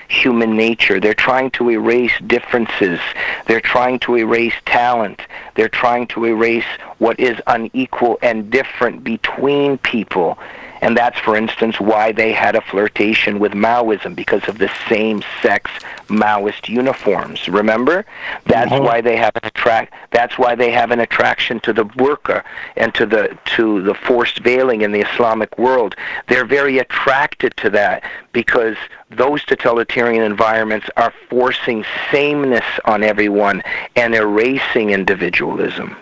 human 0.07 0.55
nature. 0.55 0.99
They're 0.99 1.15
trying 1.15 1.49
to 1.51 1.71
erase 1.71 2.11
differences. 2.27 2.99
They're 3.47 3.59
trying 3.59 3.97
to 4.01 4.17
erase 4.17 4.53
talent. 4.67 5.21
They're 5.55 5.67
trying 5.67 6.05
to 6.07 6.25
erase 6.25 6.65
what 6.99 7.19
is 7.19 7.41
unequal 7.47 8.19
and 8.21 8.51
different 8.51 9.03
between 9.03 9.79
people. 9.79 10.37
And 10.83 10.97
that's, 10.97 11.17
for 11.17 11.37
instance, 11.37 11.79
why 11.79 12.11
they 12.11 12.33
had 12.33 12.57
a 12.57 12.61
flirtation 12.61 13.39
with 13.39 13.53
Maoism 13.53 14.17
because 14.17 14.45
of 14.49 14.57
the 14.57 14.69
same-sex 14.89 15.71
Maoist 16.09 16.67
uniforms. 16.67 17.47
Remember? 17.47 18.05
That's 18.47 18.69
mm-hmm. 18.69 18.83
why 18.83 18.99
they 18.99 19.15
have 19.15 19.33
an 19.37 19.45
attract. 19.45 19.93
That's 20.11 20.37
why 20.37 20.55
they 20.55 20.71
have 20.71 20.91
an 20.91 20.99
attraction 20.99 21.61
to 21.61 21.71
the 21.71 21.85
burqa 21.85 22.43
and 22.75 22.93
to 22.95 23.05
the 23.05 23.37
to 23.55 23.81
the 23.81 23.93
forced 23.93 24.39
veiling 24.39 24.81
in 24.81 24.91
the 24.91 24.99
Islamic 24.99 25.57
world. 25.57 25.95
They're 26.27 26.43
very 26.43 26.79
attracted 26.79 27.55
to 27.57 27.69
that 27.69 28.03
because 28.33 28.75
those 29.09 29.45
totalitarian 29.45 30.21
environments 30.23 30.87
are 30.97 31.13
forcing 31.29 31.85
sameness 32.11 32.65
on 32.83 33.03
everyone 33.03 33.63
and 33.95 34.13
erasing 34.13 34.89
individualism. 34.89 35.95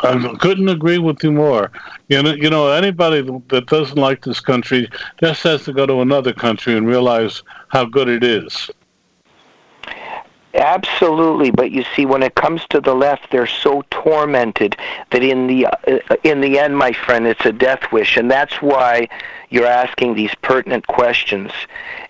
I 0.00 0.36
couldn't 0.38 0.68
agree 0.68 0.98
with 0.98 1.22
you 1.24 1.32
more. 1.32 1.70
You 2.08 2.22
know, 2.22 2.32
you 2.32 2.50
know, 2.50 2.70
anybody 2.70 3.22
that 3.48 3.66
doesn't 3.66 3.96
like 3.96 4.24
this 4.24 4.40
country 4.40 4.88
just 5.20 5.42
has 5.42 5.64
to 5.64 5.72
go 5.72 5.86
to 5.86 6.00
another 6.00 6.32
country 6.32 6.76
and 6.76 6.86
realize 6.86 7.42
how 7.68 7.84
good 7.84 8.08
it 8.08 8.22
is. 8.22 8.70
Absolutely, 10.54 11.50
but 11.50 11.70
you 11.70 11.84
see, 11.94 12.06
when 12.06 12.22
it 12.22 12.34
comes 12.34 12.62
to 12.70 12.80
the 12.80 12.94
left, 12.94 13.30
they're 13.30 13.46
so 13.46 13.84
tormented 13.90 14.76
that 15.10 15.22
in 15.22 15.46
the 15.46 15.66
uh, 15.66 16.16
in 16.24 16.40
the 16.40 16.58
end, 16.58 16.76
my 16.76 16.92
friend, 16.92 17.26
it's 17.26 17.44
a 17.44 17.52
death 17.52 17.92
wish, 17.92 18.16
and 18.16 18.30
that's 18.30 18.54
why 18.62 19.08
you're 19.50 19.66
asking 19.66 20.14
these 20.14 20.34
pertinent 20.42 20.86
questions. 20.86 21.52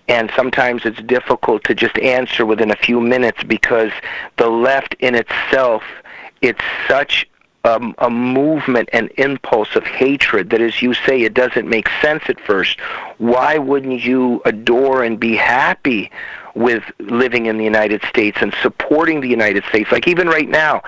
And 0.07 0.31
sometimes 0.35 0.85
it's 0.85 1.01
difficult 1.01 1.63
to 1.65 1.75
just 1.75 1.97
answer 1.99 2.45
within 2.45 2.71
a 2.71 2.75
few 2.75 3.01
minutes 3.01 3.43
because 3.43 3.91
the 4.37 4.49
left 4.49 4.95
in 4.99 5.15
itself, 5.15 5.83
it's 6.41 6.63
such 6.87 7.27
um, 7.65 7.93
a 7.97 8.09
movement 8.09 8.89
and 8.93 9.09
impulse 9.17 9.75
of 9.75 9.83
hatred 9.83 10.49
that, 10.51 10.61
as 10.61 10.81
you 10.81 10.93
say, 10.93 11.21
it 11.21 11.33
doesn't 11.33 11.67
make 11.67 11.89
sense 12.01 12.23
at 12.27 12.39
first. 12.39 12.79
Why 13.17 13.57
wouldn't 13.57 14.01
you 14.01 14.41
adore 14.45 15.03
and 15.03 15.19
be 15.19 15.35
happy 15.35 16.11
with 16.55 16.83
living 16.99 17.47
in 17.47 17.57
the 17.57 17.63
United 17.63 18.03
States 18.03 18.37
and 18.41 18.53
supporting 18.61 19.21
the 19.21 19.27
United 19.27 19.63
States? 19.65 19.91
Like 19.91 20.07
even 20.07 20.27
right 20.27 20.49
now, 20.49 20.81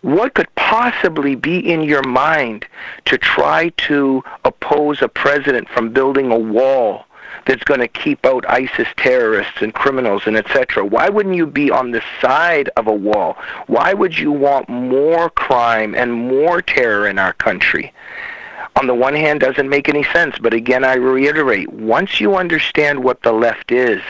what 0.00 0.34
could 0.34 0.52
possibly 0.54 1.34
be 1.34 1.58
in 1.58 1.82
your 1.82 2.02
mind 2.02 2.66
to 3.06 3.18
try 3.18 3.70
to 3.70 4.22
oppose 4.44 5.02
a 5.02 5.08
president 5.08 5.68
from 5.68 5.92
building 5.92 6.30
a 6.30 6.38
wall 6.38 7.04
that's 7.48 7.64
going 7.64 7.80
to 7.80 7.88
keep 7.88 8.24
out 8.26 8.44
ISIS 8.46 8.86
terrorists 8.98 9.62
and 9.62 9.72
criminals 9.72 10.24
and 10.26 10.36
etc. 10.36 10.84
Why 10.84 11.08
wouldn't 11.08 11.34
you 11.34 11.46
be 11.46 11.70
on 11.70 11.90
the 11.90 12.02
side 12.20 12.68
of 12.76 12.86
a 12.86 12.92
wall? 12.92 13.38
Why 13.66 13.94
would 13.94 14.18
you 14.18 14.30
want 14.30 14.68
more 14.68 15.30
crime 15.30 15.94
and 15.94 16.12
more 16.12 16.60
terror 16.60 17.08
in 17.08 17.18
our 17.18 17.32
country? 17.32 17.92
On 18.76 18.86
the 18.86 18.94
one 18.94 19.14
hand, 19.14 19.40
doesn't 19.40 19.68
make 19.68 19.88
any 19.88 20.04
sense, 20.04 20.38
but 20.38 20.52
again, 20.52 20.84
I 20.84 20.94
reiterate: 20.96 21.72
once 21.72 22.20
you 22.20 22.36
understand 22.36 23.02
what 23.02 23.22
the 23.22 23.32
left 23.32 23.72
is, 23.72 24.02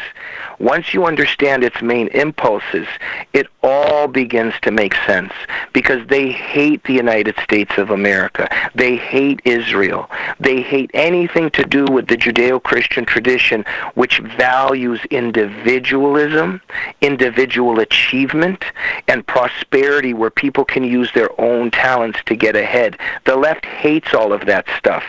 once 0.58 0.92
you 0.92 1.04
understand 1.04 1.62
its 1.62 1.80
main 1.82 2.08
impulses, 2.08 2.86
it 3.32 3.46
all 3.62 4.08
begins 4.08 4.54
to 4.62 4.70
make 4.70 4.94
sense 5.06 5.32
because 5.72 6.06
they 6.08 6.30
hate 6.30 6.82
the 6.84 6.92
United 6.92 7.34
States 7.42 7.72
of 7.78 7.90
America. 7.90 8.48
They 8.74 8.96
hate 8.96 9.40
Israel. 9.44 10.10
They 10.40 10.62
hate 10.62 10.90
anything 10.94 11.50
to 11.50 11.64
do 11.64 11.84
with 11.84 12.08
the 12.08 12.16
Judeo 12.16 12.62
Christian 12.62 13.04
tradition, 13.04 13.64
which 13.94 14.18
values 14.20 15.00
individualism, 15.10 16.60
individual 17.00 17.80
achievement, 17.80 18.64
and 19.06 19.26
prosperity 19.26 20.14
where 20.14 20.30
people 20.30 20.64
can 20.64 20.84
use 20.84 21.12
their 21.12 21.30
own 21.40 21.70
talents 21.70 22.18
to 22.26 22.34
get 22.34 22.56
ahead. 22.56 22.98
The 23.24 23.36
left 23.36 23.64
hates 23.64 24.14
all 24.14 24.32
of 24.32 24.46
that 24.46 24.66
stuff. 24.76 25.04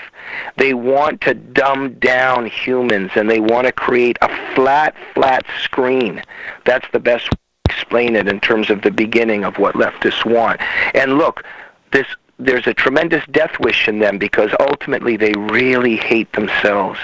They 0.58 0.74
want 0.74 1.22
to 1.22 1.34
dumb 1.34 1.94
down 1.96 2.46
humans 2.46 3.12
and 3.16 3.30
they 3.30 3.40
want 3.40 3.68
to 3.68 3.72
create 3.72 4.18
a 4.22 4.56
flat, 4.56 4.96
flat 5.14 5.46
screen. 5.62 6.22
That's 6.66 6.88
the 6.92 7.00
best 7.00 7.30
way 7.32 7.38
to 7.66 7.76
explain 7.76 8.16
it 8.16 8.28
in 8.28 8.40
terms 8.40 8.70
of 8.70 8.82
the 8.82 8.92
beginning 8.92 9.44
of 9.44 9.58
what 9.58 9.76
leftists 9.76 10.26
want. 10.26 10.62
And 10.94 11.18
look, 11.18 11.44
this 11.92 12.08
there's 12.40 12.68
a 12.68 12.74
tremendous 12.74 13.24
death 13.32 13.60
wish 13.60 13.88
in 13.90 14.00
them 14.00 14.18
because 14.18 14.52
ultimately 14.62 15.18
they 15.18 15.34
really 15.34 15.98
hate 15.98 16.32
themselves. 16.32 17.00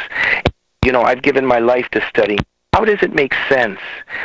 You 0.85 0.93
know, 0.93 1.01
I've 1.01 1.21
given 1.21 1.45
my 1.45 1.59
life 1.59 1.89
to 1.89 2.01
studying 2.07 2.39
how 2.75 2.83
does 2.83 3.01
it 3.01 3.15
make 3.15 3.33
sense? 3.47 3.79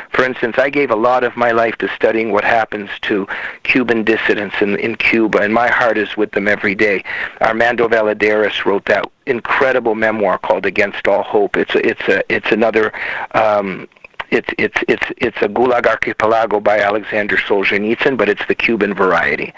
For 0.08 0.24
instance, 0.24 0.56
I 0.58 0.70
gave 0.70 0.90
a 0.90 0.96
lot 0.96 1.22
of 1.22 1.36
my 1.36 1.52
life 1.52 1.76
to 1.76 1.88
studying 1.94 2.32
what 2.32 2.42
happens 2.42 2.90
to 3.02 3.28
Cuban 3.62 4.02
dissidents 4.02 4.56
in, 4.60 4.76
in 4.80 4.96
Cuba, 4.96 5.38
and 5.38 5.54
my 5.54 5.68
heart 5.68 5.96
is 5.96 6.16
with 6.16 6.32
them 6.32 6.48
every 6.48 6.74
day. 6.74 7.04
Armando 7.40 7.86
Valladares 7.86 8.64
wrote 8.64 8.86
that 8.86 9.08
incredible 9.26 9.94
memoir 9.94 10.36
called 10.36 10.66
Against 10.66 11.06
All 11.06 11.22
Hope. 11.22 11.56
It's 11.56 11.76
a, 11.76 11.86
it's 11.86 12.08
a, 12.08 12.24
it's 12.28 12.50
another 12.50 12.92
um, 13.36 13.86
it's 14.32 14.48
it's 14.58 14.78
it's 14.88 15.06
it's 15.18 15.36
a 15.42 15.48
Gulag 15.48 15.86
Archipelago 15.86 16.58
by 16.58 16.80
Alexander 16.80 17.36
Solzhenitsyn, 17.36 18.16
but 18.16 18.28
it's 18.28 18.44
the 18.48 18.56
Cuban 18.56 18.94
variety. 18.94 19.54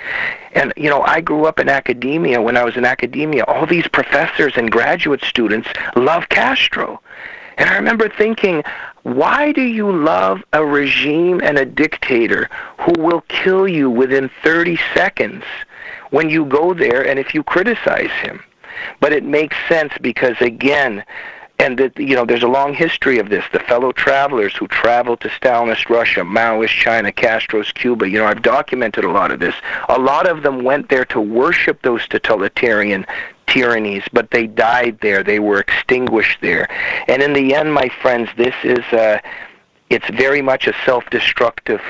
And 0.52 0.70
you 0.76 0.90
know, 0.90 1.00
I 1.00 1.22
grew 1.22 1.46
up 1.46 1.58
in 1.58 1.70
academia. 1.70 2.42
When 2.42 2.58
I 2.58 2.64
was 2.64 2.76
in 2.76 2.84
academia, 2.84 3.44
all 3.44 3.64
these 3.64 3.88
professors 3.88 4.52
and 4.56 4.70
graduate 4.70 5.24
students 5.24 5.68
love 5.96 6.28
Castro. 6.28 7.00
And 7.56 7.68
I 7.68 7.76
remember 7.76 8.08
thinking, 8.08 8.62
why 9.02 9.52
do 9.52 9.62
you 9.62 9.90
love 9.90 10.42
a 10.52 10.64
regime 10.64 11.40
and 11.42 11.58
a 11.58 11.66
dictator 11.66 12.48
who 12.78 12.92
will 12.98 13.22
kill 13.28 13.66
you 13.66 13.90
within 13.90 14.30
30 14.42 14.78
seconds 14.94 15.44
when 16.10 16.30
you 16.30 16.44
go 16.44 16.74
there 16.74 17.06
and 17.06 17.18
if 17.18 17.34
you 17.34 17.42
criticize 17.42 18.10
him? 18.22 18.42
But 19.00 19.12
it 19.12 19.24
makes 19.24 19.56
sense 19.68 19.92
because, 20.00 20.36
again, 20.40 21.04
and 21.58 21.78
that 21.78 21.96
you 21.96 22.16
know 22.16 22.24
there's 22.24 22.42
a 22.42 22.48
long 22.48 22.74
history 22.74 23.18
of 23.18 23.28
this. 23.28 23.44
The 23.52 23.60
fellow 23.60 23.92
travelers 23.92 24.56
who 24.56 24.66
traveled 24.66 25.20
to 25.20 25.28
Stalinist 25.28 25.88
Russia, 25.88 26.20
Maoist 26.20 26.68
China, 26.68 27.12
Castro's 27.12 27.70
Cuba. 27.72 28.08
You 28.08 28.18
know, 28.18 28.26
I've 28.26 28.42
documented 28.42 29.04
a 29.04 29.10
lot 29.10 29.30
of 29.30 29.38
this. 29.38 29.54
A 29.88 29.98
lot 29.98 30.28
of 30.28 30.42
them 30.42 30.64
went 30.64 30.88
there 30.88 31.04
to 31.06 31.20
worship 31.20 31.82
those 31.82 32.06
totalitarian 32.08 33.06
tyrannies, 33.52 34.04
but 34.12 34.30
they 34.30 34.46
died 34.46 34.98
there. 35.00 35.22
They 35.22 35.38
were 35.38 35.60
extinguished 35.60 36.40
there. 36.40 36.68
And 37.08 37.22
in 37.22 37.32
the 37.32 37.54
end, 37.54 37.72
my 37.72 37.88
friends, 38.00 38.28
this 38.36 38.54
is 38.64 38.84
a, 38.92 39.20
it's 39.90 40.08
very 40.10 40.42
much 40.42 40.66
a 40.66 40.74
self-destructive 40.84 41.82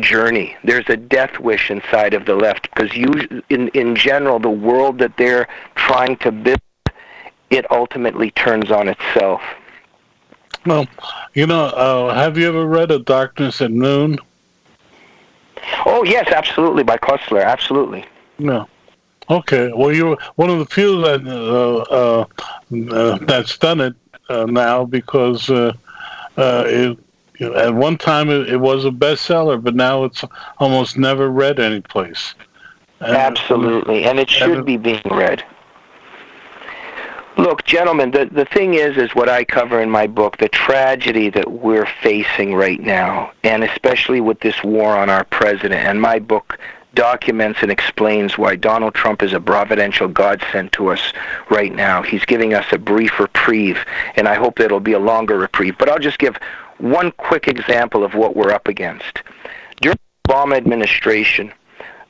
journey. 0.00 0.56
There's 0.64 0.88
a 0.88 0.96
death 0.96 1.38
wish 1.38 1.70
inside 1.70 2.14
of 2.14 2.26
the 2.26 2.34
left 2.34 2.62
because 2.62 2.96
you, 2.96 3.12
in 3.48 3.68
in 3.68 3.96
general, 3.96 4.38
the 4.38 4.50
world 4.50 4.98
that 4.98 5.16
they're 5.16 5.48
trying 5.74 6.16
to 6.18 6.32
build, 6.32 6.60
it 7.50 7.70
ultimately 7.70 8.30
turns 8.32 8.70
on 8.70 8.88
itself. 8.88 9.42
Well, 10.64 10.86
you 11.34 11.46
know, 11.46 11.66
uh, 11.66 12.14
have 12.14 12.36
you 12.36 12.48
ever 12.48 12.66
read 12.66 12.90
A 12.90 12.98
Darkness 12.98 13.60
at 13.60 13.70
Noon? 13.70 14.18
Oh 15.86 16.02
yes, 16.04 16.28
absolutely, 16.28 16.82
by 16.82 16.96
Koestler, 16.98 17.44
absolutely. 17.44 18.04
No. 18.38 18.68
Okay, 19.28 19.72
well, 19.74 19.92
you're 19.92 20.16
one 20.36 20.50
of 20.50 20.58
the 20.58 20.66
few 20.66 21.00
that 21.02 21.26
uh, 21.26 21.78
uh, 21.92 22.26
uh 22.94 23.18
that's 23.22 23.58
done 23.58 23.80
it 23.80 23.94
uh, 24.28 24.46
now 24.46 24.84
because 24.84 25.50
uh, 25.50 25.72
it, 26.36 26.98
you 27.38 27.50
know, 27.50 27.56
at 27.56 27.74
one 27.74 27.98
time 27.98 28.30
it, 28.30 28.48
it, 28.48 28.56
was 28.58 28.84
a 28.84 28.90
bestseller, 28.90 29.62
but 29.62 29.74
now 29.74 30.04
it's 30.04 30.22
almost 30.58 30.96
never 30.96 31.28
read 31.28 31.58
anyplace. 31.58 32.34
And, 33.00 33.16
Absolutely, 33.16 34.04
and 34.04 34.18
it 34.20 34.30
should 34.30 34.58
and 34.58 34.66
be 34.66 34.76
being 34.76 35.02
read. 35.10 35.44
Look, 37.36 37.64
gentlemen, 37.64 38.12
the, 38.12 38.24
the 38.24 38.46
thing 38.46 38.74
is, 38.74 38.96
is 38.96 39.14
what 39.14 39.28
I 39.28 39.44
cover 39.44 39.82
in 39.82 39.90
my 39.90 40.06
book, 40.06 40.38
the 40.38 40.48
tragedy 40.48 41.28
that 41.30 41.50
we're 41.50 41.88
facing 42.02 42.54
right 42.54 42.80
now, 42.80 43.32
and 43.42 43.62
especially 43.62 44.22
with 44.22 44.40
this 44.40 44.62
war 44.64 44.96
on 44.96 45.10
our 45.10 45.24
president. 45.24 45.86
And 45.86 46.00
my 46.00 46.18
book 46.18 46.58
documents 46.96 47.60
and 47.62 47.70
explains 47.70 48.36
why 48.36 48.56
Donald 48.56 48.94
Trump 48.94 49.22
is 49.22 49.32
a 49.32 49.40
providential 49.40 50.08
godsend 50.08 50.72
to 50.72 50.88
us 50.88 51.12
right 51.48 51.72
now. 51.72 52.02
He's 52.02 52.24
giving 52.24 52.54
us 52.54 52.66
a 52.72 52.78
brief 52.78 53.20
reprieve, 53.20 53.78
and 54.16 54.26
I 54.26 54.34
hope 54.34 54.58
it'll 54.58 54.80
be 54.80 54.94
a 54.94 54.98
longer 54.98 55.38
reprieve. 55.38 55.78
But 55.78 55.88
I'll 55.88 56.00
just 56.00 56.18
give 56.18 56.36
one 56.78 57.12
quick 57.12 57.46
example 57.46 58.02
of 58.02 58.14
what 58.14 58.34
we're 58.34 58.50
up 58.50 58.66
against. 58.66 59.22
During 59.80 59.98
the 60.24 60.32
Obama 60.32 60.56
administration, 60.56 61.52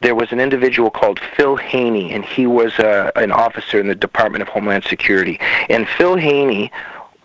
there 0.01 0.15
was 0.15 0.33
an 0.33 0.41
individual 0.41 0.91
called 0.91 1.21
Phil 1.37 1.57
Haney, 1.57 2.13
and 2.13 2.25
he 2.25 2.47
was 2.47 2.79
uh, 2.79 3.11
an 3.17 3.33
officer 3.33 3.81
in 3.81 3.89
the 3.89 3.95
Department 3.95 4.43
of 4.43 4.49
Homeland 4.49 4.85
Security. 4.85 5.39
And 5.69 5.87
Phil 5.89 6.17
Haney 6.17 6.71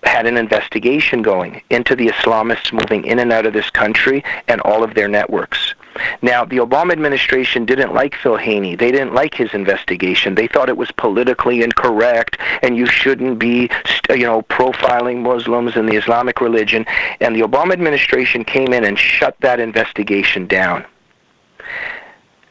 had 0.04 0.26
an 0.26 0.38
investigation 0.38 1.22
going 1.22 1.62
into 1.70 1.96
the 1.96 2.08
Islamists 2.08 2.74
moving 2.74 3.06
in 3.06 3.20
and 3.20 3.32
out 3.32 3.46
of 3.46 3.54
this 3.54 3.70
country 3.70 4.24
and 4.48 4.60
all 4.62 4.84
of 4.84 4.96
their 4.96 5.08
networks. 5.08 5.76
Now, 6.22 6.46
the 6.46 6.58
Obama 6.58 6.92
administration 6.92 7.66
didn't 7.66 7.94
like 7.94 8.16
Phil 8.16 8.38
Haney. 8.38 8.76
They 8.76 8.92
didn't 8.92 9.14
like 9.14 9.34
his 9.34 9.54
investigation. 9.54 10.36
They 10.36 10.48
thought 10.48 10.70
it 10.70 10.78
was 10.78 10.92
politically 10.92 11.62
incorrect 11.62 12.38
and 12.64 12.76
you 12.76 12.86
shouldn't 12.86 13.40
be, 13.40 13.70
you 14.10 14.26
know, 14.26 14.42
profiling 14.44 15.22
Muslims 15.22 15.76
and 15.76 15.88
the 15.88 15.96
Islamic 15.96 16.42
religion. 16.42 16.86
And 17.20 17.36
the 17.36 17.42
Obama 17.42 17.74
administration 17.74 18.44
came 18.44 18.74
in 18.74 18.84
and 18.84 18.98
shut 18.98 19.36
that 19.42 19.60
investigation 19.60 20.48
down. 20.48 20.86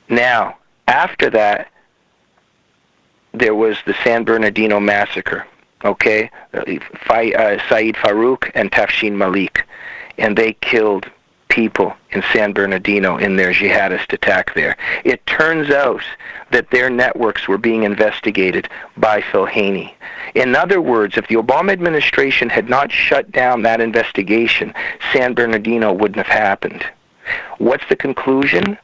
Now, 0.08 0.58
after 0.88 1.30
that, 1.30 1.68
there 3.32 3.54
was 3.54 3.76
the 3.86 3.94
San 4.02 4.24
Bernardino 4.24 4.80
massacre 4.80 5.46
okay, 5.84 6.30
uh, 6.52 6.64
Syed 7.06 7.94
Farook 7.96 8.50
and 8.54 8.70
Tashfeen 8.70 9.12
Malik, 9.12 9.66
and 10.18 10.36
they 10.36 10.54
killed 10.54 11.10
people 11.50 11.92
in 12.12 12.22
San 12.32 12.52
Bernardino 12.52 13.18
in 13.18 13.36
their 13.36 13.52
jihadist 13.52 14.12
attack 14.12 14.54
there. 14.54 14.76
It 15.04 15.24
turns 15.26 15.70
out 15.70 16.02
that 16.50 16.70
their 16.70 16.88
networks 16.88 17.46
were 17.46 17.58
being 17.58 17.82
investigated 17.82 18.68
by 18.96 19.20
Phil 19.20 19.44
Haney. 19.44 19.94
In 20.34 20.56
other 20.56 20.80
words, 20.80 21.16
if 21.16 21.28
the 21.28 21.34
Obama 21.34 21.72
administration 21.72 22.48
had 22.48 22.68
not 22.68 22.90
shut 22.90 23.30
down 23.30 23.62
that 23.62 23.80
investigation, 23.80 24.72
San 25.12 25.34
Bernardino 25.34 25.92
wouldn't 25.92 26.24
have 26.24 26.26
happened. 26.26 26.84
What's 27.58 27.88
the 27.88 27.96
conclusion? 27.96 28.78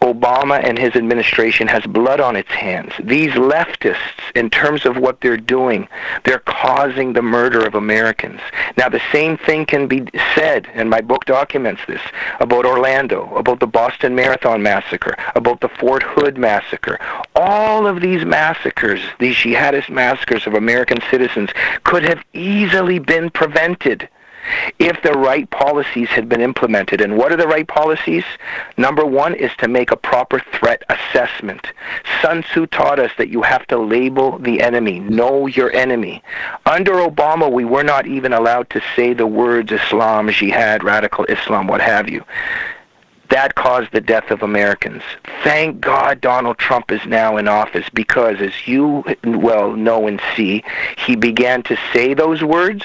Obama 0.00 0.62
and 0.62 0.78
his 0.78 0.94
administration 0.94 1.68
has 1.68 1.84
blood 1.84 2.20
on 2.20 2.36
its 2.36 2.50
hands. 2.50 2.92
These 3.02 3.32
leftists, 3.32 3.96
in 4.34 4.50
terms 4.50 4.86
of 4.86 4.96
what 4.96 5.20
they're 5.20 5.36
doing, 5.36 5.88
they're 6.24 6.38
causing 6.40 7.12
the 7.12 7.22
murder 7.22 7.66
of 7.66 7.74
Americans. 7.74 8.40
Now, 8.76 8.88
the 8.88 9.02
same 9.12 9.36
thing 9.36 9.66
can 9.66 9.86
be 9.86 10.06
said, 10.34 10.68
and 10.74 10.88
my 10.88 11.00
book 11.00 11.24
documents 11.24 11.82
this, 11.86 12.00
about 12.40 12.64
Orlando, 12.64 13.34
about 13.34 13.60
the 13.60 13.66
Boston 13.66 14.14
Marathon 14.14 14.62
massacre, 14.62 15.16
about 15.34 15.60
the 15.60 15.68
Fort 15.68 16.02
Hood 16.02 16.38
massacre. 16.38 16.98
All 17.34 17.86
of 17.86 18.00
these 18.00 18.24
massacres, 18.24 19.00
these 19.18 19.36
jihadist 19.36 19.90
massacres 19.90 20.46
of 20.46 20.54
American 20.54 20.98
citizens, 21.10 21.50
could 21.84 22.04
have 22.04 22.22
easily 22.32 22.98
been 22.98 23.30
prevented 23.30 24.08
if 24.78 25.02
the 25.02 25.12
right 25.12 25.48
policies 25.50 26.08
had 26.08 26.28
been 26.28 26.40
implemented. 26.40 27.00
And 27.00 27.16
what 27.16 27.32
are 27.32 27.36
the 27.36 27.48
right 27.48 27.66
policies? 27.66 28.24
Number 28.76 29.04
one 29.04 29.34
is 29.34 29.50
to 29.58 29.68
make 29.68 29.90
a 29.90 29.96
proper 29.96 30.40
threat 30.40 30.82
assessment. 30.88 31.66
Sun 32.22 32.42
Tzu 32.42 32.66
taught 32.66 32.98
us 32.98 33.10
that 33.18 33.28
you 33.28 33.42
have 33.42 33.66
to 33.68 33.78
label 33.78 34.38
the 34.38 34.60
enemy, 34.60 35.00
know 35.00 35.46
your 35.46 35.72
enemy. 35.72 36.22
Under 36.66 36.92
Obama, 36.94 37.50
we 37.50 37.64
were 37.64 37.84
not 37.84 38.06
even 38.06 38.32
allowed 38.32 38.70
to 38.70 38.82
say 38.94 39.12
the 39.12 39.26
words 39.26 39.72
Islam, 39.72 40.30
jihad, 40.30 40.84
radical 40.84 41.24
Islam, 41.26 41.66
what 41.66 41.80
have 41.80 42.08
you. 42.08 42.24
That 43.30 43.56
caused 43.56 43.92
the 43.92 44.00
death 44.00 44.30
of 44.30 44.42
Americans. 44.42 45.02
Thank 45.44 45.80
God 45.82 46.20
Donald 46.22 46.56
Trump 46.56 46.90
is 46.90 47.04
now 47.04 47.36
in 47.36 47.46
office 47.46 47.86
because, 47.90 48.40
as 48.40 48.66
you 48.66 49.04
well 49.22 49.72
know 49.72 50.06
and 50.06 50.18
see, 50.34 50.64
he 50.96 51.14
began 51.14 51.62
to 51.64 51.76
say 51.92 52.14
those 52.14 52.42
words 52.42 52.84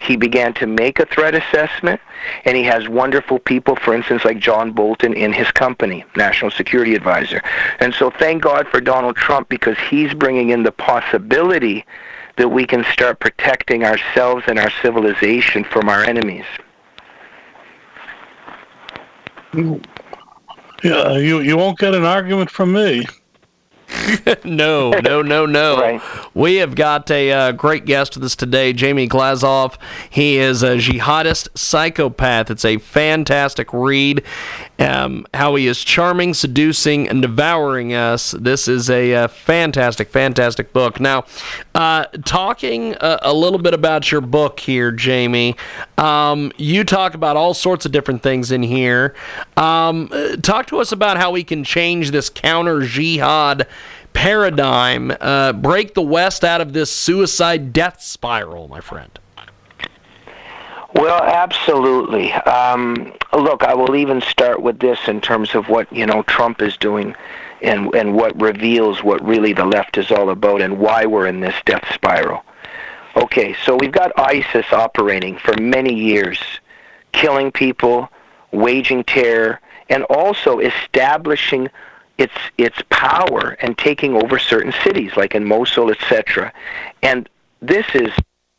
he 0.00 0.16
began 0.16 0.54
to 0.54 0.66
make 0.66 0.98
a 0.98 1.06
threat 1.06 1.34
assessment, 1.34 2.00
and 2.44 2.56
he 2.56 2.62
has 2.64 2.88
wonderful 2.88 3.38
people, 3.38 3.76
for 3.76 3.94
instance, 3.94 4.24
like 4.24 4.38
John 4.38 4.72
Bolton 4.72 5.12
in 5.14 5.32
his 5.32 5.50
company, 5.52 6.04
National 6.16 6.50
Security 6.50 6.94
Advisor. 6.94 7.42
And 7.80 7.94
so 7.94 8.10
thank 8.10 8.42
God 8.42 8.66
for 8.68 8.80
Donald 8.80 9.16
Trump 9.16 9.48
because 9.48 9.78
he's 9.78 10.14
bringing 10.14 10.50
in 10.50 10.62
the 10.62 10.72
possibility 10.72 11.84
that 12.36 12.48
we 12.48 12.66
can 12.66 12.84
start 12.84 13.18
protecting 13.20 13.84
ourselves 13.84 14.44
and 14.46 14.58
our 14.58 14.70
civilization 14.82 15.64
from 15.64 15.88
our 15.88 16.04
enemies. 16.04 16.44
Yeah, 20.82 21.16
you, 21.16 21.40
you 21.40 21.56
won't 21.56 21.78
get 21.78 21.94
an 21.94 22.04
argument 22.04 22.50
from 22.50 22.72
me. 22.72 23.06
no, 24.44 24.90
no, 24.90 25.22
no, 25.22 25.46
no. 25.46 25.76
Right. 25.86 26.00
We 26.34 26.56
have 26.56 26.74
got 26.74 27.10
a 27.10 27.30
uh, 27.30 27.52
great 27.52 27.84
guest 27.84 28.14
with 28.16 28.24
us 28.24 28.34
today, 28.36 28.72
Jamie 28.72 29.08
Glazov. 29.08 29.76
He 30.10 30.38
is 30.38 30.62
a 30.62 30.76
jihadist 30.76 31.48
psychopath. 31.56 32.50
It's 32.50 32.64
a 32.64 32.78
fantastic 32.78 33.72
read. 33.72 34.22
Um, 34.78 35.26
how 35.32 35.54
he 35.54 35.66
is 35.66 35.82
charming, 35.82 36.34
seducing, 36.34 37.08
and 37.08 37.22
devouring 37.22 37.94
us. 37.94 38.32
This 38.32 38.68
is 38.68 38.90
a, 38.90 39.14
uh, 39.14 39.28
fantastic, 39.28 40.10
fantastic 40.10 40.72
book. 40.74 41.00
Now, 41.00 41.24
uh, 41.74 42.04
talking 42.26 42.94
a, 43.00 43.18
a, 43.22 43.32
little 43.32 43.58
bit 43.58 43.72
about 43.72 44.12
your 44.12 44.20
book 44.20 44.60
here, 44.60 44.92
Jamie, 44.92 45.56
um, 45.96 46.52
you 46.58 46.84
talk 46.84 47.14
about 47.14 47.36
all 47.36 47.54
sorts 47.54 47.86
of 47.86 47.92
different 47.92 48.22
things 48.22 48.52
in 48.52 48.62
here. 48.62 49.14
Um, 49.56 50.10
talk 50.42 50.66
to 50.66 50.78
us 50.78 50.92
about 50.92 51.16
how 51.16 51.30
we 51.30 51.42
can 51.42 51.64
change 51.64 52.10
this 52.10 52.28
counter 52.28 52.82
jihad 52.82 53.66
paradigm, 54.16 55.12
uh, 55.20 55.52
break 55.52 55.92
the 55.92 56.02
West 56.02 56.42
out 56.42 56.62
of 56.62 56.72
this 56.72 56.90
suicide 56.90 57.72
death 57.72 58.00
spiral, 58.00 58.66
my 58.66 58.80
friend. 58.80 59.18
Well, 60.96 61.22
absolutely. 61.22 62.32
Um, 62.32 63.12
look, 63.34 63.62
I 63.62 63.74
will 63.74 63.96
even 63.96 64.22
start 64.22 64.62
with 64.62 64.78
this 64.78 64.98
in 65.08 65.20
terms 65.20 65.54
of 65.54 65.68
what 65.68 65.92
you 65.92 66.06
know 66.06 66.22
Trump 66.22 66.62
is 66.62 66.78
doing, 66.78 67.14
and 67.60 67.94
and 67.94 68.14
what 68.14 68.40
reveals 68.40 69.02
what 69.02 69.22
really 69.22 69.52
the 69.52 69.66
left 69.66 69.98
is 69.98 70.10
all 70.10 70.30
about, 70.30 70.62
and 70.62 70.78
why 70.78 71.04
we're 71.04 71.26
in 71.26 71.40
this 71.40 71.54
death 71.66 71.84
spiral. 71.92 72.42
Okay, 73.14 73.54
so 73.66 73.76
we've 73.76 73.92
got 73.92 74.18
ISIS 74.18 74.72
operating 74.72 75.36
for 75.36 75.54
many 75.60 75.92
years, 75.92 76.38
killing 77.12 77.52
people, 77.52 78.08
waging 78.52 79.04
terror, 79.04 79.60
and 79.90 80.02
also 80.04 80.60
establishing 80.60 81.68
its 82.16 82.34
its 82.56 82.78
power 82.88 83.58
and 83.60 83.76
taking 83.76 84.14
over 84.14 84.38
certain 84.38 84.72
cities 84.82 85.14
like 85.14 85.34
in 85.34 85.44
Mosul, 85.44 85.90
etc. 85.90 86.54
And 87.02 87.28
this 87.60 87.84
is 87.94 88.10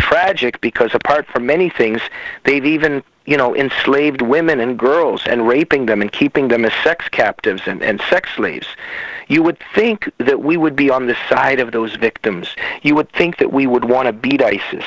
tragic 0.07 0.61
because 0.61 0.93
apart 0.93 1.27
from 1.27 1.45
many 1.45 1.69
things, 1.69 2.01
they've 2.45 2.65
even 2.65 3.03
you 3.25 3.37
know 3.37 3.55
enslaved 3.55 4.21
women 4.21 4.59
and 4.59 4.79
girls 4.79 5.21
and 5.25 5.47
raping 5.47 5.85
them 5.85 6.01
and 6.01 6.11
keeping 6.11 6.47
them 6.47 6.63
as 6.65 6.73
sex 6.83 7.07
captives 7.09 7.63
and, 7.65 7.83
and 7.83 8.01
sex 8.09 8.29
slaves. 8.35 8.67
You 9.27 9.43
would 9.43 9.59
think 9.75 10.09
that 10.19 10.41
we 10.41 10.55
would 10.55 10.75
be 10.75 10.89
on 10.89 11.07
the 11.07 11.17
side 11.29 11.59
of 11.59 11.71
those 11.71 11.95
victims. 11.95 12.47
You 12.81 12.95
would 12.95 13.11
think 13.11 13.37
that 13.37 13.51
we 13.51 13.67
would 13.67 13.85
want 13.85 14.07
to 14.07 14.13
beat 14.13 14.41
ISIS. 14.41 14.85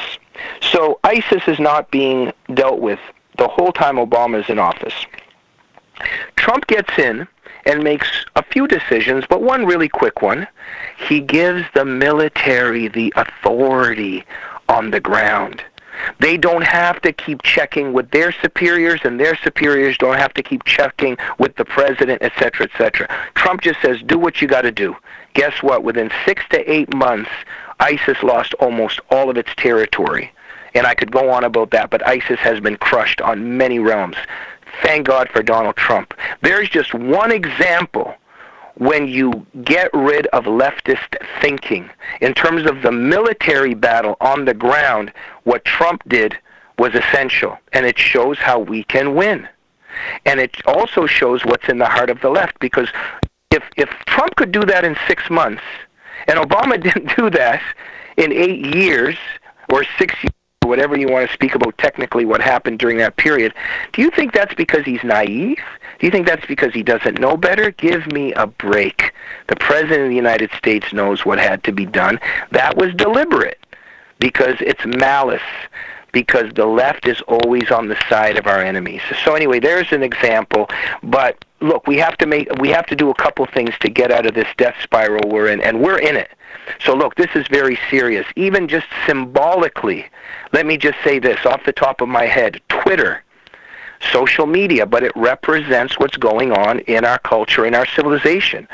So 0.63 0.99
ISIS 1.05 1.43
is 1.47 1.61
not 1.61 1.91
being 1.91 2.33
dealt 2.55 2.81
with 2.81 3.01
the 3.37 3.49
whole 3.49 3.73
time 3.73 3.97
Obama 3.97 4.41
is 4.43 4.49
in 4.49 4.59
office. 4.59 4.95
Trump 6.37 6.67
gets 6.67 6.99
in 6.99 7.29
and 7.67 7.85
makes 7.85 8.09
a 8.37 8.43
few 8.43 8.67
decisions, 8.67 9.25
but 9.29 9.43
one 9.43 9.67
really 9.67 9.89
quick 9.89 10.23
one. 10.23 10.47
He 11.09 11.21
gives 11.21 11.65
the 11.75 11.85
military 11.85 12.89
the 12.89 13.13
authority 13.17 14.25
on 14.71 14.91
the 14.91 15.01
ground. 15.01 15.63
They 16.19 16.37
don't 16.37 16.63
have 16.63 17.03
to 17.03 17.13
keep 17.13 17.43
checking 17.43 17.93
with 17.93 18.11
their 18.11 18.33
superiors, 18.33 19.01
and 19.05 19.21
their 19.21 19.37
superiors 19.37 19.99
don't 19.99 20.17
have 20.17 20.33
to 20.35 20.43
keep 20.43 20.65
checking 20.65 21.19
with 21.39 21.57
the 21.57 21.65
president, 21.65 22.23
etc., 22.23 22.67
etc. 22.73 23.09
Trump 23.35 23.61
just 23.61 23.83
says, 23.83 24.01
do 24.07 24.19
what 24.19 24.41
you 24.41 24.49
got 24.49 24.63
to 24.63 24.73
do. 24.73 24.97
Guess 25.35 25.63
what? 25.63 25.85
Within 25.85 26.11
six 26.25 26.43
to 26.51 26.71
eight 26.71 26.95
months, 26.95 27.31
ISIS 27.81 28.23
lost 28.23 28.55
almost 28.55 29.01
all 29.11 29.29
of 29.29 29.37
its 29.37 29.51
territory. 29.57 30.33
And 30.75 30.87
I 30.87 30.95
could 30.95 31.11
go 31.11 31.31
on 31.31 31.45
about 31.45 31.71
that, 31.73 31.91
but 31.91 32.07
ISIS 32.07 32.39
has 32.41 32.61
been 32.61 32.77
crushed 32.77 33.21
on 33.21 33.59
many 33.59 33.79
realms. 33.79 34.17
Thank 34.83 35.07
God 35.07 35.29
for 35.31 35.43
Donald 35.43 35.77
Trump. 35.77 36.15
There's 36.43 36.69
just 36.69 36.95
one 36.95 37.33
example 37.33 38.15
when 38.81 39.07
you 39.07 39.47
get 39.63 39.91
rid 39.93 40.27
of 40.29 40.45
leftist 40.45 41.15
thinking. 41.43 41.91
In 42.23 42.33
terms 42.33 42.65
of 42.65 42.81
the 42.81 42.91
military 42.91 43.75
battle 43.75 44.17
on 44.23 44.47
the 44.47 44.55
ground, 44.55 45.13
what 45.45 45.67
Trump 45.67 46.03
did 46.09 46.35
was 46.79 46.95
essential, 46.95 47.59
and 47.75 47.85
it 47.85 47.99
shows 47.99 48.39
how 48.39 48.59
we 48.59 48.85
can 48.85 49.15
win. 49.15 49.47
And 50.25 50.41
it 50.41 50.57
also 50.67 51.05
shows 51.05 51.45
what's 51.45 51.69
in 51.69 51.77
the 51.77 51.85
heart 51.85 52.09
of 52.09 52.23
the 52.23 52.31
left, 52.31 52.59
because 52.59 52.89
if, 53.51 53.63
if 53.77 53.91
Trump 54.07 54.35
could 54.37 54.51
do 54.51 54.63
that 54.63 54.83
in 54.83 54.97
six 55.07 55.29
months, 55.29 55.63
and 56.27 56.39
Obama 56.39 56.83
didn't 56.83 57.15
do 57.19 57.29
that 57.29 57.61
in 58.17 58.33
eight 58.33 58.75
years 58.75 59.17
or 59.71 59.85
six 59.99 60.15
years, 60.23 60.33
whatever 60.71 60.97
you 60.97 61.09
want 61.09 61.27
to 61.27 61.35
speak 61.35 61.55
about 61.55 61.77
technically 61.77 62.25
what 62.25 62.41
happened 62.41 62.79
during 62.79 62.97
that 62.99 63.17
period, 63.17 63.53
do 63.93 64.01
you 64.01 64.11
think 64.11 64.33
that's 64.33 64.55
because 64.55 64.85
he's 64.85 65.05
naive? 65.05 65.59
Do 65.99 66.07
you 66.07 66.11
think 66.11 66.27
that's 66.27 66.47
because 66.47 66.73
he 66.73 66.83
doesn't 66.83 67.21
know 67.21 67.37
better? 67.37 67.73
Give 67.73 68.07
me 68.13 68.33
a 68.33 68.47
break. 68.47 69.13
The 69.49 69.57
President 69.57 70.05
of 70.05 70.09
the 70.09 70.17
United 70.17 70.51
States 70.57 70.93
knows 70.93 71.27
what 71.27 71.39
had 71.39 71.63
to 71.65 71.73
be 71.73 71.85
done. 71.85 72.19
That 72.53 72.77
was 72.77 72.95
deliberate 72.95 73.59
because 74.21 74.57
it's 74.61 74.87
malice 74.87 75.43
because 76.13 76.53
the 76.55 76.67
left 76.67 77.07
is 77.07 77.21
always 77.23 77.71
on 77.71 77.89
the 77.89 77.97
side 78.09 78.37
of 78.39 78.47
our 78.47 78.61
enemies. 78.61 79.03
So 79.25 79.35
anyway, 79.35 79.61
there's 79.61 79.93
an 79.93 80.03
example, 80.03 80.69
but 81.03 81.45
look, 81.61 81.87
we 81.87 81.97
have 81.99 82.17
to 82.19 82.27
make 82.27 82.49
we 82.61 82.69
have 82.71 82.87
to 82.87 82.97
do 82.97 83.11
a 83.11 83.15
couple 83.15 83.47
things 83.47 83.75
to 83.81 83.89
get 83.89 84.11
out 84.11 84.27
of 84.27 84.35
this 84.35 84.49
death 84.57 84.77
spiral 84.83 85.29
we're 85.29 85.49
in 85.49 85.61
and 85.61 85.81
we're 85.81 85.99
in 85.99 86.17
it. 86.17 86.31
So 86.85 86.95
look, 86.95 87.17
this 87.17 87.31
is 87.35 87.47
very 87.49 87.79
serious. 87.91 88.27
Even 88.37 88.69
just 88.69 88.87
symbolically, 89.07 90.07
let 90.53 90.67
me 90.67 90.77
just 90.77 90.99
say 91.03 91.19
this 91.19 91.45
off 91.45 91.65
the 91.65 91.73
top 91.73 92.01
of 92.01 92.09
my 92.09 92.27
head. 92.27 92.61
Twitter 92.69 93.23
social 94.13 94.47
media, 94.47 94.87
but 94.87 95.03
it 95.03 95.13
represents 95.15 95.99
what's 95.99 96.17
going 96.17 96.53
on 96.53 96.81
in 96.81 97.05
our 97.05 97.19
culture, 97.19 97.67
in 97.67 97.75
our 97.75 97.87
civilization. 97.87 98.67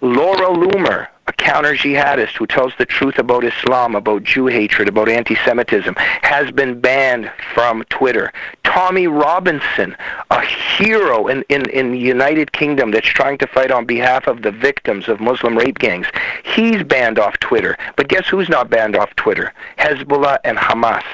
Laura 0.00 0.48
Loomer, 0.48 1.08
counter 1.38 1.74
jihadist 1.74 2.36
who 2.36 2.46
tells 2.46 2.72
the 2.76 2.84
truth 2.84 3.18
about 3.18 3.44
Islam, 3.44 3.94
about 3.94 4.24
Jew 4.24 4.46
hatred, 4.46 4.88
about 4.88 5.08
anti 5.08 5.36
Semitism, 5.44 5.94
has 5.96 6.50
been 6.50 6.80
banned 6.80 7.30
from 7.54 7.84
Twitter. 7.84 8.32
Tommy 8.64 9.06
Robinson, 9.06 9.96
a 10.30 10.44
hero 10.44 11.26
in, 11.28 11.42
in, 11.48 11.68
in 11.70 11.92
the 11.92 11.98
United 11.98 12.52
Kingdom 12.52 12.90
that's 12.90 13.06
trying 13.06 13.38
to 13.38 13.46
fight 13.46 13.70
on 13.70 13.86
behalf 13.86 14.26
of 14.26 14.42
the 14.42 14.50
victims 14.50 15.08
of 15.08 15.20
Muslim 15.20 15.56
rape 15.56 15.78
gangs, 15.78 16.06
he's 16.44 16.82
banned 16.82 17.18
off 17.18 17.38
Twitter. 17.40 17.78
But 17.96 18.08
guess 18.08 18.28
who's 18.28 18.48
not 18.48 18.68
banned 18.68 18.96
off 18.96 19.14
Twitter? 19.16 19.54
Hezbollah 19.78 20.38
and 20.44 20.58
Hamas. 20.58 21.04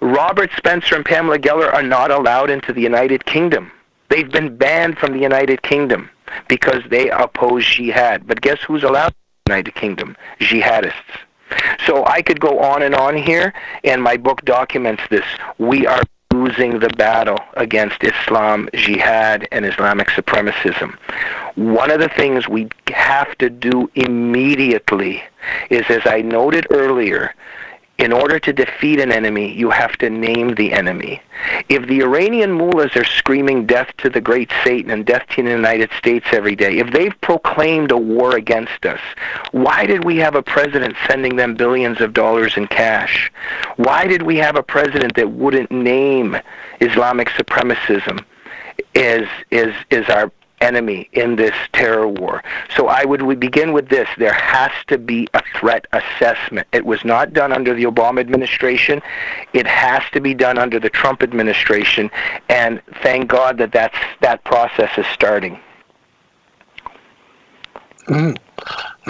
Robert 0.00 0.50
Spencer 0.56 0.96
and 0.96 1.04
Pamela 1.04 1.38
Geller 1.38 1.72
are 1.72 1.82
not 1.82 2.10
allowed 2.10 2.50
into 2.50 2.72
the 2.72 2.82
United 2.82 3.24
Kingdom. 3.24 3.70
They've 4.08 4.30
been 4.30 4.56
banned 4.56 4.98
from 4.98 5.12
the 5.12 5.20
United 5.20 5.62
Kingdom 5.62 6.10
because 6.48 6.82
they 6.88 7.10
oppose 7.10 7.66
jihad. 7.66 8.26
But 8.26 8.40
guess 8.40 8.60
who's 8.60 8.82
allowed 8.82 9.08
in 9.08 9.14
the 9.46 9.52
United 9.52 9.74
Kingdom? 9.74 10.16
Jihadists. 10.40 11.18
So 11.86 12.04
I 12.06 12.22
could 12.22 12.40
go 12.40 12.60
on 12.60 12.82
and 12.82 12.94
on 12.94 13.16
here, 13.16 13.52
and 13.84 14.02
my 14.02 14.16
book 14.16 14.44
documents 14.44 15.02
this. 15.10 15.24
We 15.58 15.86
are 15.86 16.02
losing 16.32 16.80
the 16.80 16.88
battle 16.88 17.38
against 17.54 18.02
Islam, 18.02 18.68
jihad, 18.74 19.46
and 19.52 19.64
Islamic 19.64 20.08
supremacism. 20.08 20.96
One 21.54 21.90
of 21.90 22.00
the 22.00 22.08
things 22.08 22.48
we 22.48 22.68
have 22.88 23.36
to 23.38 23.48
do 23.48 23.88
immediately 23.94 25.22
is, 25.70 25.84
as 25.88 26.02
I 26.04 26.22
noted 26.22 26.66
earlier, 26.70 27.34
in 27.98 28.12
order 28.12 28.40
to 28.40 28.52
defeat 28.52 28.98
an 28.98 29.12
enemy, 29.12 29.52
you 29.52 29.70
have 29.70 29.96
to 29.98 30.10
name 30.10 30.54
the 30.56 30.72
enemy. 30.72 31.22
If 31.68 31.86
the 31.86 32.02
Iranian 32.02 32.52
mullahs 32.52 32.96
are 32.96 33.04
screaming 33.04 33.66
death 33.66 33.96
to 33.98 34.10
the 34.10 34.20
great 34.20 34.50
Satan 34.64 34.90
and 34.90 35.06
death 35.06 35.26
to 35.30 35.42
the 35.42 35.50
United 35.50 35.90
States 35.96 36.26
every 36.32 36.56
day, 36.56 36.78
if 36.78 36.92
they've 36.92 37.18
proclaimed 37.20 37.92
a 37.92 37.96
war 37.96 38.36
against 38.36 38.84
us, 38.84 39.00
why 39.52 39.86
did 39.86 40.04
we 40.04 40.16
have 40.16 40.34
a 40.34 40.42
president 40.42 40.96
sending 41.06 41.36
them 41.36 41.54
billions 41.54 42.00
of 42.00 42.12
dollars 42.12 42.56
in 42.56 42.66
cash? 42.66 43.30
Why 43.76 44.06
did 44.08 44.22
we 44.22 44.36
have 44.38 44.56
a 44.56 44.62
president 44.62 45.14
that 45.14 45.30
wouldn't 45.30 45.70
name 45.70 46.36
Islamic 46.80 47.28
supremacism 47.28 48.24
as, 48.96 49.26
as, 49.52 49.72
as 49.92 50.08
our 50.08 50.32
enemy 50.60 51.08
in 51.12 51.36
this 51.36 51.54
terror 51.72 52.08
war. 52.08 52.42
So 52.76 52.88
I 52.88 53.04
would 53.04 53.22
we 53.22 53.34
begin 53.34 53.72
with 53.72 53.88
this. 53.88 54.08
There 54.18 54.32
has 54.32 54.70
to 54.88 54.98
be 54.98 55.28
a 55.34 55.42
threat 55.58 55.86
assessment. 55.92 56.66
It 56.72 56.84
was 56.84 57.04
not 57.04 57.32
done 57.32 57.52
under 57.52 57.74
the 57.74 57.84
Obama 57.84 58.20
administration. 58.20 59.02
It 59.52 59.66
has 59.66 60.02
to 60.12 60.20
be 60.20 60.34
done 60.34 60.58
under 60.58 60.80
the 60.80 60.90
Trump 60.90 61.22
administration. 61.22 62.10
And 62.48 62.80
thank 63.02 63.28
God 63.28 63.58
that 63.58 63.72
that's, 63.72 63.98
that 64.20 64.42
process 64.44 64.90
is 64.96 65.06
starting. 65.12 65.58
Mm. 68.06 68.36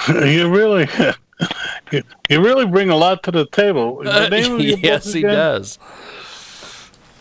You 0.09 0.51
really, 0.51 0.89
you, 1.93 2.03
you 2.29 2.43
really 2.43 2.67
bring 2.67 2.91
a 2.91 2.97
lot 2.97 3.23
to 3.25 3.31
the 3.31 3.47
table. 3.47 4.03
The 4.03 4.11
uh, 4.11 4.57
yes, 4.59 5.13
he 5.13 5.23
does. 5.23 5.79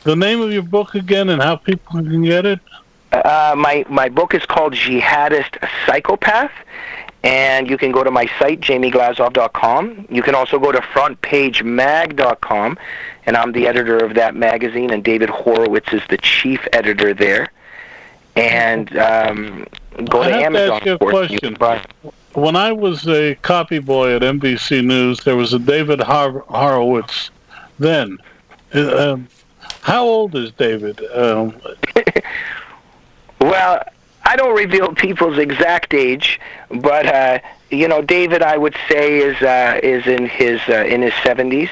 The 0.04 0.16
name 0.16 0.42
of 0.42 0.52
your 0.52 0.64
book 0.64 0.96
again, 0.96 1.30
and 1.30 1.42
how 1.42 1.56
people 1.56 2.02
can 2.02 2.24
get 2.24 2.48
it. 2.48 2.60
Uh, 3.14 3.54
my 3.56 3.86
my 3.90 4.10
book 4.10 4.34
is 4.34 4.46
called 4.46 4.74
Jihadist 4.74 5.58
Psychopath, 5.86 6.52
and 7.24 7.70
you 7.70 7.78
can 7.78 7.92
go 7.92 8.04
to 8.04 8.10
my 8.10 8.26
site 8.40 8.60
jamieglazov.com. 8.60 10.08
You 10.10 10.24
can 10.24 10.36
also 10.36 10.58
go 10.60 10.72
to 10.72 10.80
frontpagemag.com, 10.80 12.78
and 13.26 13.38
I'm 13.38 13.52
the 13.52 13.68
editor 13.68 13.98
of 13.98 14.16
that 14.16 14.36
magazine, 14.36 14.90
and 14.92 15.04
David 15.04 15.30
Horowitz 15.30 15.94
is 15.94 16.02
the 16.10 16.18
chief 16.18 16.68
editor 16.74 17.14
there. 17.14 17.52
And 18.36 18.98
um, 18.98 19.68
go 20.10 20.24
I 20.24 20.30
to 20.30 20.34
have 20.34 20.44
Amazon. 20.46 20.68
To 20.68 20.74
ask 20.76 20.86
you 20.86 20.94
a 20.94 20.98
question. 20.98 21.58
When 22.34 22.56
I 22.56 22.72
was 22.72 23.08
a 23.08 23.36
copy 23.36 23.78
boy 23.78 24.16
at 24.16 24.24
NBC 24.24 24.84
News, 24.84 25.20
there 25.24 25.36
was 25.36 25.54
a 25.54 25.60
David 25.60 26.00
Har- 26.00 26.44
Horowitz. 26.48 27.30
Then, 27.78 28.18
uh, 28.74 29.14
um, 29.14 29.28
how 29.82 30.04
old 30.04 30.36
is 30.36 30.52
David? 30.54 31.00
Um, 31.14 31.54
Well, 33.44 33.84
I 34.24 34.38
don't 34.38 34.56
reveal 34.56 34.94
people's 34.96 35.38
exact 35.38 35.94
age, 35.94 36.40
but 36.70 37.06
uh, 37.06 37.40
you 37.70 37.90
know, 37.90 38.02
David, 38.02 38.42
I 38.42 38.58
would 38.58 38.76
say 38.88 39.18
is 39.18 39.42
uh, 39.42 39.82
is 39.84 40.08
in 40.08 40.28
his 40.28 40.62
uh, 40.70 40.86
in 40.86 41.02
his 41.02 41.14
seventies, 41.24 41.70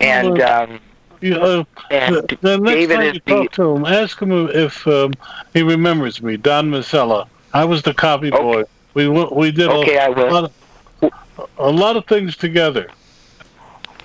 and. 0.00 0.40
Um, 0.40 0.80
you, 1.20 1.36
uh, 1.36 1.64
and 1.90 2.16
the, 2.16 2.38
the 2.42 2.58
next 2.58 2.74
David 2.74 2.96
time 2.96 3.04
you 3.14 3.20
talk 3.20 3.50
the, 3.50 3.56
to 3.56 3.76
him, 3.76 3.86
ask 3.86 4.20
him 4.20 4.48
if 4.50 4.86
um, 4.86 5.14
he 5.54 5.62
remembers 5.62 6.20
me, 6.20 6.36
Don 6.36 6.70
Mazzella. 6.70 7.28
I 7.54 7.64
was 7.64 7.80
the 7.80 7.94
copy 7.94 8.30
okay. 8.30 8.42
boy. 8.42 8.64
We 8.92 9.08
we 9.08 9.50
did 9.50 9.70
okay, 9.70 10.04
a. 10.04 10.10
Lot 10.10 10.52
of, 11.00 11.12
a 11.56 11.70
lot 11.70 11.96
of 11.96 12.04
things 12.06 12.36
together. 12.36 12.90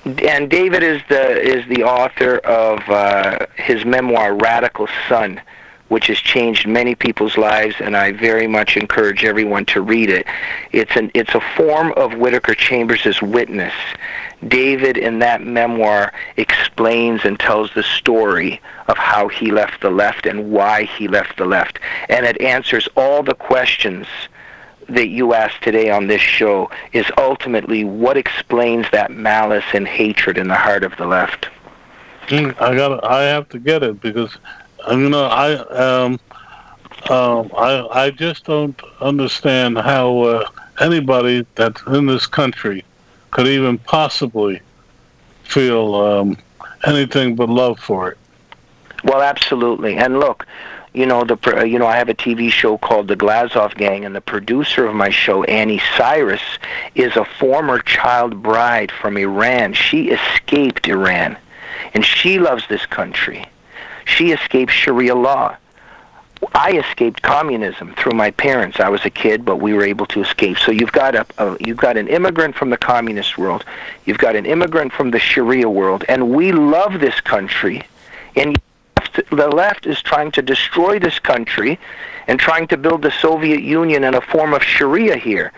And 0.06 0.50
David 0.50 0.82
is 0.82 1.02
the 1.10 1.42
is 1.42 1.68
the 1.68 1.84
author 1.84 2.38
of 2.38 2.88
uh, 2.88 3.48
his 3.58 3.84
memoir, 3.84 4.34
Radical 4.34 4.88
Son 5.10 5.42
which 5.90 6.08
has 6.08 6.18
changed 6.18 6.68
many 6.68 6.96
people's 6.96 7.38
lives, 7.38 7.76
and 7.80 7.98
I 7.98 8.12
very 8.12 8.48
much 8.48 8.78
encourage 8.78 9.26
everyone 9.26 9.66
to 9.66 9.82
read 9.82 10.10
it. 10.10 10.26
It's 10.72 10.96
an 10.96 11.12
it's 11.14 11.36
a 11.36 11.42
form 11.58 11.94
of 11.98 12.14
Whittaker 12.14 12.56
Chambers' 12.56 13.22
witness. 13.22 13.74
David, 14.48 14.96
in 14.96 15.20
that 15.20 15.44
memoir, 15.44 16.14
explains 16.38 17.26
and 17.26 17.38
tells 17.38 17.74
the 17.74 17.84
story 17.84 18.62
of 18.88 18.98
how 18.98 19.28
he 19.28 19.52
left 19.52 19.82
the 19.82 19.90
left 19.90 20.26
and 20.26 20.52
why 20.52 20.86
he 20.86 21.08
left 21.08 21.38
the 21.38 21.46
left, 21.46 21.80
and 22.08 22.26
it 22.26 22.40
answers 22.40 22.88
all 22.96 23.22
the 23.22 23.36
questions 23.36 24.08
that 24.88 25.10
you 25.10 25.34
asked 25.34 25.62
today 25.62 25.90
on 25.90 26.08
this 26.08 26.22
show. 26.22 26.70
Is 26.94 27.06
ultimately 27.18 27.84
what 27.84 28.16
explains 28.16 28.86
that 28.92 29.12
malice 29.12 29.66
and 29.74 29.88
hatred 29.88 30.38
in 30.38 30.48
the 30.48 30.56
heart 30.56 30.84
of 30.84 30.96
the 30.98 31.06
left. 31.06 31.50
Hmm, 32.28 32.52
I 32.60 32.76
got. 32.76 33.04
I 33.04 33.24
have 33.24 33.50
to 33.50 33.60
get 33.60 33.82
it 33.82 34.00
because 34.02 34.38
I 34.88 35.54
um, 35.54 36.20
um, 37.10 37.52
I 37.58 37.88
I 37.92 38.12
just 38.12 38.46
don't 38.46 38.80
understand 39.02 39.78
how 39.78 40.20
uh, 40.20 40.50
anybody 40.80 41.46
that's 41.56 41.82
in 41.88 42.06
this 42.06 42.26
country 42.26 42.84
could 43.32 43.48
even 43.48 43.78
possibly 43.78 44.62
feel 45.44 45.96
um, 45.96 46.38
anything 46.86 47.36
but 47.36 47.50
love 47.50 47.80
for 47.80 48.12
it. 48.12 48.18
Well, 49.04 49.22
absolutely. 49.22 49.98
And 49.98 50.20
look, 50.20 50.46
you 50.94 51.06
know 51.06 51.24
the 51.24 51.66
you 51.66 51.80
know 51.80 51.88
I 51.88 51.98
have 51.98 52.10
a 52.10 52.16
TV 52.16 52.52
show 52.52 52.78
called 52.78 53.08
The 53.08 53.16
Glazov 53.16 53.76
Gang, 53.76 54.06
and 54.06 54.16
the 54.16 54.22
producer 54.22 54.86
of 54.86 54.96
my 54.96 55.10
show, 55.10 55.44
Annie 55.44 55.82
Cyrus, 55.98 56.42
is 56.96 57.16
a 57.16 57.26
former 57.26 57.80
child 57.80 58.42
bride 58.42 58.92
from 58.92 59.18
Iran. 59.18 59.74
She 59.74 60.10
escaped 60.10 60.88
Iran, 60.88 61.38
and 61.94 62.04
she 62.06 62.40
loves 62.40 62.64
this 62.68 62.86
country. 62.86 63.46
She 64.10 64.32
escaped 64.32 64.72
Sharia 64.72 65.16
law. 65.16 65.56
I 66.54 66.72
escaped 66.78 67.22
communism 67.22 67.94
through 67.96 68.14
my 68.14 68.32
parents. 68.32 68.80
I 68.80 68.90
was 68.90 69.04
a 69.06 69.10
kid, 69.10 69.44
but 69.44 69.58
we 69.58 69.74
were 69.74 69.84
able 69.84 70.06
to 70.08 70.22
escape. 70.22 70.58
So 70.58 70.72
you've 70.72 70.92
got 70.92 71.16
a, 71.16 71.26
a 71.38 71.58
you've 71.60 71.78
got 71.78 71.98
an 71.98 72.08
immigrant 72.08 72.56
from 72.56 72.70
the 72.70 72.78
communist 72.78 73.38
world, 73.38 73.66
you've 74.06 74.18
got 74.18 74.36
an 74.36 74.46
immigrant 74.46 74.94
from 74.94 75.12
the 75.12 75.20
Sharia 75.20 75.70
world, 75.70 76.06
and 76.08 76.30
we 76.32 76.52
love 76.52 77.00
this 77.00 77.20
country. 77.22 77.84
And 78.36 78.58
the 79.32 79.50
left 79.50 79.86
is 79.86 80.02
trying 80.02 80.32
to 80.32 80.42
destroy 80.42 81.00
this 81.00 81.20
country 81.20 81.80
and 82.28 82.40
trying 82.40 82.68
to 82.68 82.78
build 82.78 83.02
the 83.02 83.12
Soviet 83.12 83.62
Union 83.62 84.04
and 84.04 84.16
a 84.16 84.22
form 84.22 84.54
of 84.54 84.64
Sharia 84.64 85.18
here. 85.18 85.52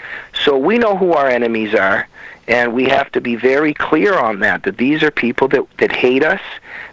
So 0.44 0.58
we 0.58 0.78
know 0.78 0.98
who 0.98 1.14
our 1.14 1.28
enemies 1.28 1.76
are, 1.76 2.08
and 2.48 2.74
we 2.74 2.86
have 2.86 3.12
to 3.12 3.22
be 3.22 3.36
very 3.36 3.74
clear 3.74 4.18
on 4.18 4.40
that, 4.40 4.64
that 4.64 4.78
these 4.78 5.04
are 5.04 5.12
people 5.12 5.48
that, 5.50 5.66
that 5.78 5.92
hate 5.92 6.24
us, 6.24 6.42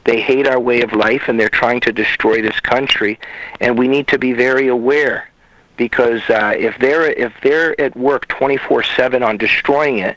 they 0.05 0.21
hate 0.21 0.47
our 0.47 0.61
way 0.61 0.83
of 0.83 0.93
life, 0.93 1.29
and 1.29 1.39
they're 1.39 1.49
trying 1.49 1.81
to 1.81 1.93
destroy 1.93 2.43
this 2.43 2.61
country. 2.61 3.19
And 3.61 3.79
we 3.79 3.89
need 3.89 4.09
to 4.09 4.19
be 4.19 4.33
very 4.33 4.69
aware 4.69 5.29
because 5.77 6.21
uh, 6.29 6.55
if 6.57 6.77
they're 6.79 7.07
if 7.11 7.33
they're 7.43 7.81
at 7.81 7.97
work 7.97 8.29
24/7 8.29 9.25
on 9.25 9.39
destroying 9.39 9.99
it, 9.99 10.17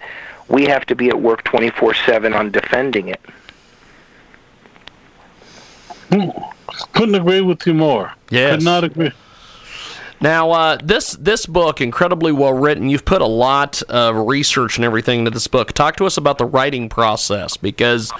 we 0.49 0.65
have 0.65 0.85
to 0.87 0.95
be 0.95 1.07
at 1.07 1.21
work 1.21 1.43
24/7 1.45 2.35
on 2.35 2.51
defending 2.51 3.07
it. 3.07 3.21
Couldn't 6.93 7.15
agree 7.15 7.41
with 7.41 7.65
you 7.65 7.73
more. 7.73 8.11
Yes. 8.29 8.55
Could 8.55 8.65
not 8.65 8.83
agree. 8.83 9.11
Now, 10.21 10.51
uh, 10.51 10.77
this 10.83 11.13
this 11.13 11.47
book, 11.47 11.81
incredibly 11.81 12.31
well 12.31 12.53
written. 12.53 12.89
You've 12.89 13.05
put 13.05 13.21
a 13.21 13.27
lot 13.27 13.81
of 13.89 14.15
research 14.15 14.77
and 14.77 14.85
everything 14.85 15.19
into 15.19 15.31
this 15.31 15.47
book. 15.47 15.71
Talk 15.73 15.95
to 15.97 16.05
us 16.05 16.15
about 16.15 16.37
the 16.37 16.45
writing 16.45 16.89
process, 16.89 17.57
because 17.57 18.11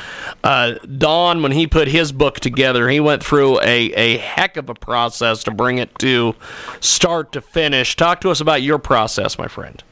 uh, 0.43 0.74
Don, 0.97 1.43
when 1.43 1.52
he 1.52 1.68
put 1.68 1.88
his 1.88 2.12
book 2.12 2.39
together, 2.39 2.89
he 2.89 2.99
went 2.99 3.24
through 3.24 3.60
a, 3.62 3.91
a 3.93 4.18
heck 4.18 4.58
of 4.58 4.68
a 4.70 4.74
process 4.74 5.43
to 5.43 5.52
bring 5.52 5.78
it 5.78 5.97
to 5.99 6.36
start 6.80 7.32
to 7.34 7.41
finish. 7.41 7.95
Talk 7.95 8.22
to 8.22 8.32
us 8.32 8.41
about 8.41 8.64
your 8.64 8.80
process, 8.80 9.38
my 9.38 9.47
friend. 9.47 9.84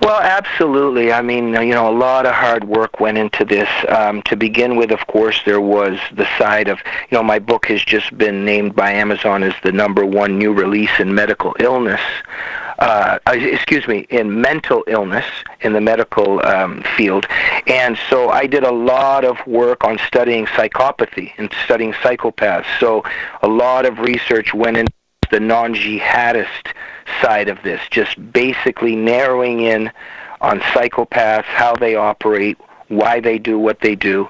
Well, 0.00 0.20
absolutely. 0.20 1.12
I 1.12 1.22
mean, 1.22 1.48
you 1.54 1.74
know, 1.74 1.88
a 1.88 1.96
lot 1.96 2.26
of 2.26 2.34
hard 2.34 2.64
work 2.64 3.00
went 3.00 3.18
into 3.18 3.44
this. 3.44 3.68
Um, 3.88 4.22
to 4.22 4.36
begin 4.36 4.76
with, 4.76 4.92
of 4.92 5.06
course, 5.06 5.40
there 5.44 5.60
was 5.60 5.98
the 6.12 6.26
side 6.38 6.68
of, 6.68 6.78
you 7.10 7.16
know, 7.16 7.22
my 7.22 7.38
book 7.38 7.66
has 7.66 7.82
just 7.82 8.16
been 8.16 8.44
named 8.44 8.76
by 8.76 8.92
Amazon 8.92 9.42
as 9.42 9.54
the 9.62 9.72
number 9.72 10.04
one 10.04 10.38
new 10.38 10.52
release 10.52 11.00
in 11.00 11.14
medical 11.14 11.56
illness. 11.58 12.00
Uh, 12.78 13.18
uh 13.26 13.32
excuse 13.32 13.88
me, 13.88 14.06
in 14.10 14.40
mental 14.40 14.84
illness 14.86 15.24
in 15.62 15.72
the 15.72 15.80
medical 15.80 16.44
um, 16.46 16.84
field. 16.96 17.26
And 17.66 17.98
so 18.10 18.28
I 18.28 18.46
did 18.46 18.64
a 18.64 18.72
lot 18.72 19.24
of 19.24 19.44
work 19.46 19.82
on 19.82 19.98
studying 20.06 20.46
psychopathy 20.46 21.32
and 21.38 21.50
studying 21.64 21.94
psychopaths. 21.94 22.66
So 22.78 23.02
a 23.42 23.48
lot 23.48 23.86
of 23.86 23.98
research 23.98 24.52
went 24.52 24.76
into 24.76 24.92
the 25.30 25.40
non-jihadist 25.40 26.72
side 27.20 27.48
of 27.48 27.62
this, 27.62 27.80
just 27.90 28.32
basically 28.32 28.96
narrowing 28.96 29.60
in 29.60 29.90
on 30.40 30.60
psychopaths, 30.60 31.44
how 31.44 31.74
they 31.74 31.94
operate, 31.94 32.58
why 32.88 33.20
they 33.20 33.38
do 33.38 33.58
what 33.58 33.80
they 33.80 33.94
do. 33.94 34.28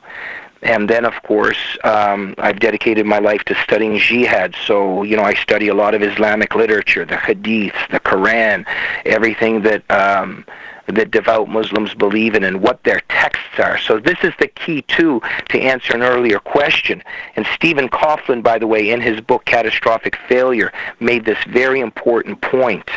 And 0.62 0.88
then, 0.88 1.04
of 1.04 1.14
course, 1.22 1.58
um, 1.84 2.34
I've 2.38 2.58
dedicated 2.58 3.06
my 3.06 3.18
life 3.18 3.44
to 3.44 3.54
studying 3.62 3.98
jihad. 3.98 4.54
So, 4.66 5.02
you 5.02 5.16
know, 5.16 5.22
I 5.22 5.34
study 5.34 5.68
a 5.68 5.74
lot 5.74 5.94
of 5.94 6.02
Islamic 6.02 6.54
literature, 6.54 7.04
the 7.04 7.16
Hadith, 7.16 7.74
the 7.90 8.00
Quran, 8.00 8.66
everything 9.04 9.62
that 9.62 9.88
um, 9.90 10.44
that 10.86 11.10
devout 11.10 11.48
Muslims 11.48 11.94
believe 11.94 12.34
in 12.34 12.44
and 12.44 12.62
what 12.62 12.82
their 12.84 13.00
texts 13.08 13.58
are. 13.58 13.78
So 13.78 13.98
this 13.98 14.18
is 14.22 14.32
the 14.38 14.48
key 14.48 14.82
too 14.82 15.20
to 15.48 15.60
answer 15.60 15.94
an 15.94 16.02
earlier 16.02 16.38
question. 16.38 17.02
And 17.36 17.46
Stephen 17.54 17.88
Coughlin, 17.88 18.42
by 18.42 18.58
the 18.58 18.66
way, 18.66 18.90
in 18.90 19.00
his 19.00 19.20
book 19.20 19.44
Catastrophic 19.44 20.16
Failure, 20.28 20.72
made 21.00 21.24
this 21.24 21.42
very 21.48 21.80
important 21.80 22.40
point 22.40 22.88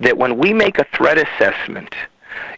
that 0.00 0.18
when 0.18 0.38
we 0.38 0.52
make 0.52 0.78
a 0.78 0.86
threat 0.94 1.18
assessment, 1.18 1.94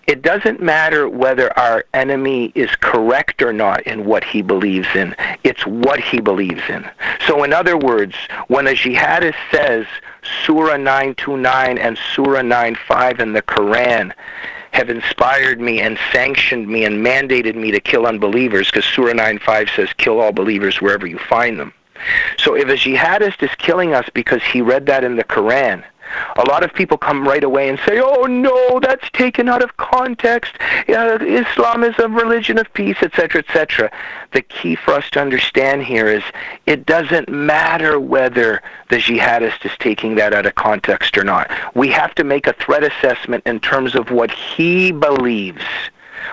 it 0.06 0.22
doesn't 0.22 0.62
matter 0.62 1.08
whether 1.08 1.56
our 1.58 1.84
enemy 1.92 2.52
is 2.54 2.70
correct 2.76 3.42
or 3.42 3.52
not 3.52 3.82
in 3.82 4.04
what 4.04 4.22
he 4.22 4.40
believes 4.40 4.88
in. 4.94 5.16
It's 5.42 5.66
what 5.66 5.98
he 5.98 6.20
believes 6.20 6.62
in. 6.68 6.88
So, 7.26 7.42
in 7.42 7.52
other 7.52 7.76
words, 7.76 8.14
when 8.48 8.66
a 8.66 8.72
jihadist 8.72 9.34
says 9.50 9.86
Surah 10.44 10.76
929 10.76 11.78
and 11.78 11.98
Surah 12.14 12.42
95 12.42 13.20
in 13.20 13.32
the 13.32 13.42
Quran 13.42 14.12
have 14.72 14.90
inspired 14.90 15.60
me 15.60 15.80
and 15.80 15.98
sanctioned 16.12 16.68
me 16.68 16.84
and 16.84 17.04
mandated 17.04 17.54
me 17.54 17.70
to 17.70 17.80
kill 17.80 18.06
unbelievers, 18.06 18.70
because 18.70 18.84
Surah 18.84 19.14
95 19.14 19.70
says, 19.74 19.88
kill 19.96 20.20
all 20.20 20.32
believers 20.32 20.80
wherever 20.80 21.06
you 21.06 21.18
find 21.18 21.58
them. 21.58 21.72
So, 22.36 22.54
if 22.54 22.68
a 22.68 22.74
jihadist 22.74 23.42
is 23.42 23.54
killing 23.58 23.94
us 23.94 24.08
because 24.12 24.42
he 24.42 24.60
read 24.60 24.86
that 24.86 25.02
in 25.02 25.16
the 25.16 25.24
Quran, 25.24 25.82
a 26.36 26.48
lot 26.48 26.62
of 26.62 26.72
people 26.72 26.98
come 26.98 27.26
right 27.26 27.44
away 27.44 27.68
and 27.68 27.78
say, 27.86 28.00
"Oh 28.02 28.24
no, 28.24 28.80
that's 28.80 29.08
taken 29.10 29.48
out 29.48 29.62
of 29.62 29.76
context. 29.76 30.54
Uh, 30.88 31.18
Islam 31.20 31.84
is 31.84 31.94
a 31.98 32.08
religion 32.08 32.58
of 32.58 32.72
peace, 32.72 32.98
etc., 33.02 33.42
etc." 33.46 33.90
The 34.32 34.42
key 34.42 34.74
for 34.74 34.94
us 34.94 35.08
to 35.10 35.20
understand 35.20 35.84
here 35.84 36.08
is 36.08 36.22
it 36.66 36.86
doesn't 36.86 37.28
matter 37.28 37.98
whether 37.98 38.62
the 38.90 38.96
jihadist 38.96 39.64
is 39.64 39.72
taking 39.78 40.14
that 40.16 40.34
out 40.34 40.46
of 40.46 40.54
context 40.54 41.16
or 41.16 41.24
not. 41.24 41.50
We 41.74 41.88
have 41.88 42.14
to 42.16 42.24
make 42.24 42.46
a 42.46 42.52
threat 42.52 42.84
assessment 42.84 43.44
in 43.46 43.60
terms 43.60 43.94
of 43.94 44.10
what 44.10 44.30
he 44.30 44.92
believes 44.92 45.64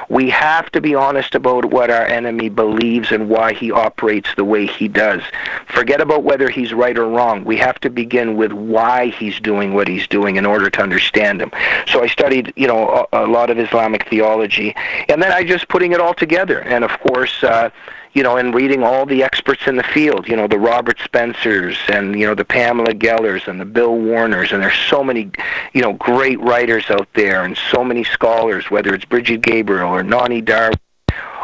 we 0.09 0.29
have 0.29 0.71
to 0.71 0.81
be 0.81 0.95
honest 0.95 1.35
about 1.35 1.65
what 1.65 1.89
our 1.89 2.05
enemy 2.05 2.49
believes 2.49 3.11
and 3.11 3.29
why 3.29 3.53
he 3.53 3.71
operates 3.71 4.29
the 4.35 4.43
way 4.43 4.65
he 4.65 4.87
does. 4.87 5.21
Forget 5.67 6.01
about 6.01 6.23
whether 6.23 6.49
he's 6.49 6.73
right 6.73 6.97
or 6.97 7.07
wrong. 7.07 7.43
We 7.43 7.57
have 7.57 7.79
to 7.81 7.89
begin 7.89 8.35
with 8.35 8.51
why 8.51 9.07
he's 9.07 9.39
doing 9.39 9.73
what 9.73 9.87
he's 9.87 10.07
doing 10.07 10.35
in 10.35 10.45
order 10.45 10.69
to 10.69 10.81
understand 10.81 11.41
him. 11.41 11.51
So 11.87 12.03
I 12.03 12.07
studied, 12.07 12.53
you 12.55 12.67
know, 12.67 13.07
a, 13.11 13.25
a 13.25 13.27
lot 13.27 13.49
of 13.49 13.59
Islamic 13.59 14.07
theology, 14.09 14.75
and 15.09 15.21
then 15.21 15.31
I 15.31 15.43
just 15.43 15.67
putting 15.67 15.91
it 15.93 15.99
all 15.99 16.13
together. 16.13 16.59
And 16.59 16.83
of 16.83 16.91
course, 16.99 17.43
uh, 17.43 17.69
you 18.14 18.22
know, 18.24 18.38
and 18.38 18.53
reading 18.53 18.84
all 18.84 19.05
the 19.05 19.24
experts 19.24 19.68
in 19.68 19.76
the 19.76 19.84
field, 19.84 20.28
you 20.28 20.36
know, 20.36 20.47
the 20.47 20.59
Robert 20.59 20.99
Spencers 21.03 21.78
and, 21.88 22.20
you 22.20 22.26
know, 22.28 22.36
the 22.36 22.45
Pamela 22.45 22.93
Gellers 22.93 23.47
and 23.47 23.59
the 23.59 23.66
Bill 23.66 23.95
Warners, 23.95 24.51
and 24.51 24.61
there's 24.61 24.78
so 24.89 25.03
many, 25.03 25.32
you 25.74 25.82
know, 25.82 25.93
great 25.93 26.39
writers 26.39 26.86
out 26.89 27.07
there 27.16 27.43
and 27.43 27.57
so 27.72 27.84
many 27.84 28.03
scholars, 28.03 28.70
whether 28.70 28.93
it's 28.93 29.05
Brigitte 29.05 29.41
Gabriel 29.41 29.89
or 29.89 30.03
Nonie 30.03 30.41
Darwish 30.41 30.78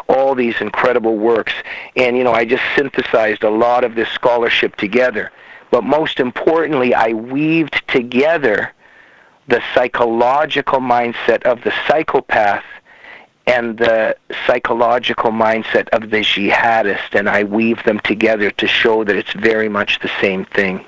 all 0.08 0.34
these 0.34 0.60
incredible 0.60 1.16
works. 1.16 1.52
And, 1.94 2.16
you 2.16 2.24
know, 2.24 2.32
I 2.32 2.44
just 2.44 2.64
synthesized 2.76 3.44
a 3.44 3.50
lot 3.50 3.84
of 3.84 3.94
this 3.94 4.08
scholarship 4.08 4.74
together. 4.76 5.30
But 5.70 5.84
most 5.84 6.18
importantly, 6.18 6.94
I 6.94 7.12
weaved 7.12 7.86
together 7.86 8.72
the 9.46 9.62
psychological 9.72 10.80
mindset 10.80 11.42
of 11.44 11.62
the 11.62 11.72
psychopath 11.86 12.64
and 13.50 13.78
the 13.78 14.16
psychological 14.46 15.32
mindset 15.32 15.88
of 15.88 16.10
the 16.10 16.18
jihadist, 16.18 17.18
and 17.18 17.28
I 17.28 17.42
weave 17.42 17.82
them 17.82 17.98
together 18.00 18.52
to 18.52 18.66
show 18.68 19.02
that 19.02 19.16
it's 19.16 19.32
very 19.32 19.68
much 19.68 19.98
the 20.00 20.10
same 20.20 20.44
thing. 20.44 20.84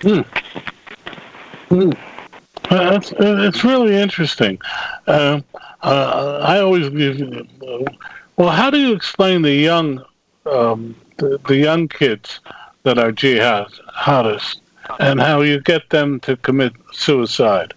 Hmm. 0.00 0.20
Hmm. 1.68 1.90
Uh, 2.70 2.92
it's, 2.96 3.12
it's 3.18 3.64
really 3.64 3.96
interesting. 3.96 4.60
Uh, 5.08 5.40
uh, 5.82 6.38
I 6.42 6.60
always 6.60 6.88
give. 6.90 7.48
well, 8.36 8.50
how 8.50 8.70
do 8.70 8.78
you 8.78 8.92
explain 8.94 9.42
the 9.42 9.54
young, 9.54 10.04
um, 10.46 10.94
the, 11.16 11.40
the 11.48 11.56
young 11.56 11.88
kids 11.88 12.38
that 12.84 12.98
are 12.98 13.10
jihadists, 13.10 14.60
and 15.00 15.20
how 15.20 15.40
you 15.40 15.60
get 15.60 15.90
them 15.90 16.20
to 16.20 16.36
commit 16.36 16.72
suicide? 16.92 17.74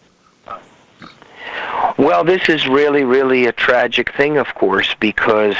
Well, 1.97 2.25
this 2.25 2.49
is 2.49 2.67
really, 2.67 3.05
really 3.05 3.45
a 3.45 3.53
tragic 3.53 4.13
thing, 4.15 4.35
of 4.37 4.53
course, 4.53 4.93
because 4.99 5.55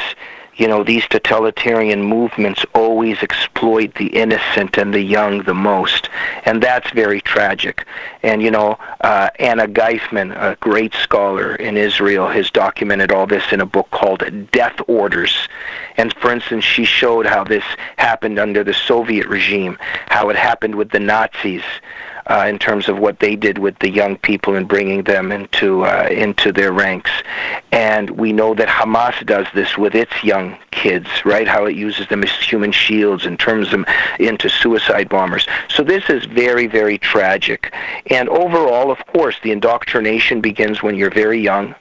you 0.57 0.67
know 0.67 0.83
these 0.83 1.07
totalitarian 1.07 2.03
movements 2.03 2.65
always 2.73 3.23
exploit 3.23 3.95
the 3.95 4.07
innocent 4.07 4.77
and 4.77 4.93
the 4.93 5.01
young 5.01 5.43
the 5.43 5.53
most, 5.53 6.09
and 6.43 6.61
that's 6.61 6.91
very 6.91 7.21
tragic. 7.21 7.85
And 8.21 8.41
you 8.41 8.51
know, 8.51 8.77
uh, 8.99 9.29
Anna 9.39 9.65
Geifman, 9.65 10.35
a 10.35 10.57
great 10.57 10.93
scholar 10.95 11.55
in 11.55 11.77
Israel, 11.77 12.27
has 12.27 12.51
documented 12.51 13.13
all 13.13 13.27
this 13.27 13.53
in 13.53 13.61
a 13.61 13.65
book 13.65 13.89
called 13.91 14.51
Death 14.51 14.81
Orders. 14.87 15.47
And 15.95 16.13
for 16.15 16.33
instance, 16.33 16.65
she 16.65 16.83
showed 16.83 17.25
how 17.25 17.45
this 17.45 17.63
happened 17.95 18.39
under 18.39 18.61
the 18.61 18.73
Soviet 18.73 19.27
regime, 19.27 19.77
how 20.07 20.27
it 20.27 20.35
happened 20.35 20.75
with 20.75 20.89
the 20.89 20.99
Nazis 20.99 21.63
uh, 22.27 22.45
in 22.47 22.57
terms 22.59 22.87
of 22.89 22.97
what 22.97 23.19
they 23.19 23.35
did 23.35 23.57
with 23.57 23.77
the 23.79 23.89
young 23.89 24.17
people 24.17 24.55
and 24.55 24.67
bringing 24.67 25.03
them 25.03 25.31
into 25.31 25.83
uh, 25.85 26.07
into 26.11 26.51
their 26.51 26.71
ranks. 26.71 27.11
And 27.71 28.09
we 28.11 28.33
know 28.33 28.53
that 28.55 28.67
Hamas 28.67 29.25
does 29.25 29.47
this 29.53 29.77
with 29.77 29.95
its 29.95 30.23
young 30.23 30.57
kids, 30.75 31.07
right? 31.25 31.47
How 31.47 31.65
it 31.65 31.75
uses 31.75 32.07
them 32.07 32.23
as 32.23 32.31
human 32.31 32.71
shields 32.71 33.25
and 33.25 33.39
turns 33.39 33.71
them 33.71 33.85
into 34.19 34.49
suicide 34.49 35.09
bombers. 35.09 35.47
So 35.69 35.83
this 35.83 36.09
is 36.09 36.25
very, 36.25 36.67
very 36.67 36.97
tragic. 36.97 37.73
And 38.11 38.29
overall, 38.29 38.91
of 38.91 39.05
course, 39.07 39.37
the 39.41 39.51
indoctrination 39.51 40.41
begins 40.41 40.83
when 40.83 40.95
you're 40.95 41.09
very 41.09 41.41
young 41.41 41.75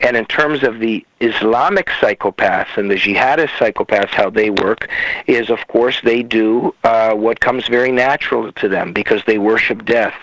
and 0.00 0.16
in 0.16 0.24
terms 0.26 0.62
of 0.62 0.78
the 0.78 1.04
Islamic 1.20 1.86
psychopaths 2.00 2.76
and 2.76 2.90
the 2.90 2.94
jihadist 2.94 3.50
psychopaths, 3.58 4.10
how 4.10 4.30
they 4.30 4.50
work 4.50 4.88
is, 5.26 5.50
of 5.50 5.66
course, 5.68 6.00
they 6.02 6.22
do 6.22 6.74
uh, 6.84 7.12
what 7.12 7.40
comes 7.40 7.66
very 7.68 7.92
natural 7.92 8.52
to 8.52 8.68
them 8.68 8.92
because 8.92 9.22
they 9.26 9.38
worship 9.38 9.84
death. 9.84 10.14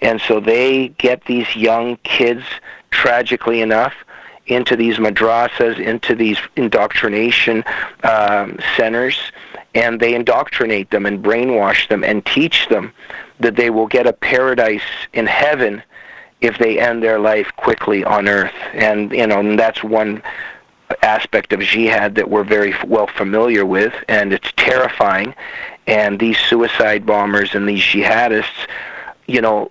And 0.00 0.20
so 0.20 0.40
they 0.40 0.88
get 0.88 1.24
these 1.24 1.56
young 1.56 1.96
kids, 2.04 2.44
tragically 2.90 3.60
enough, 3.60 3.94
into 4.46 4.76
these 4.76 4.96
madrasas, 4.96 5.78
into 5.78 6.14
these 6.14 6.38
indoctrination 6.56 7.64
um, 8.02 8.58
centers, 8.76 9.18
and 9.74 10.00
they 10.00 10.14
indoctrinate 10.14 10.90
them 10.90 11.06
and 11.06 11.22
brainwash 11.22 11.88
them 11.88 12.04
and 12.04 12.24
teach 12.26 12.68
them 12.68 12.92
that 13.40 13.56
they 13.56 13.70
will 13.70 13.86
get 13.86 14.06
a 14.06 14.12
paradise 14.12 14.82
in 15.12 15.26
heaven 15.26 15.82
if 16.40 16.58
they 16.58 16.78
end 16.78 17.02
their 17.02 17.18
life 17.18 17.50
quickly 17.56 18.04
on 18.04 18.28
earth. 18.28 18.54
And 18.74 19.12
you 19.12 19.26
know, 19.26 19.40
and 19.40 19.58
that's 19.58 19.82
one 19.82 20.22
aspect 21.02 21.52
of 21.52 21.60
jihad 21.60 22.14
that 22.16 22.28
we're 22.28 22.44
very 22.44 22.74
well 22.86 23.06
familiar 23.06 23.64
with, 23.64 23.94
and 24.08 24.32
it's 24.32 24.52
terrifying. 24.56 25.34
And 25.86 26.18
these 26.18 26.38
suicide 26.38 27.06
bombers 27.06 27.54
and 27.54 27.68
these 27.68 27.82
jihadists, 27.82 28.68
you 29.26 29.40
know, 29.40 29.70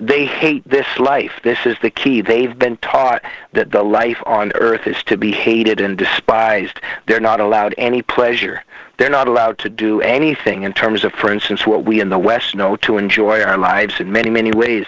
they 0.00 0.26
hate 0.26 0.68
this 0.68 0.86
life. 0.98 1.32
This 1.44 1.58
is 1.64 1.76
the 1.80 1.90
key. 1.90 2.20
They've 2.20 2.58
been 2.58 2.76
taught 2.78 3.22
that 3.52 3.70
the 3.70 3.82
life 3.82 4.20
on 4.26 4.52
earth 4.56 4.86
is 4.86 5.02
to 5.04 5.16
be 5.16 5.30
hated 5.30 5.80
and 5.80 5.96
despised. 5.96 6.80
They're 7.06 7.20
not 7.20 7.40
allowed 7.40 7.74
any 7.78 8.02
pleasure. 8.02 8.64
They're 8.96 9.10
not 9.10 9.28
allowed 9.28 9.58
to 9.58 9.70
do 9.70 10.00
anything 10.00 10.62
in 10.62 10.72
terms 10.72 11.04
of, 11.04 11.12
for 11.12 11.32
instance, 11.32 11.66
what 11.66 11.84
we 11.84 12.00
in 12.00 12.08
the 12.10 12.18
West 12.18 12.54
know 12.54 12.76
to 12.76 12.98
enjoy 12.98 13.42
our 13.42 13.58
lives 13.58 14.00
in 14.00 14.10
many, 14.10 14.30
many 14.30 14.52
ways. 14.52 14.86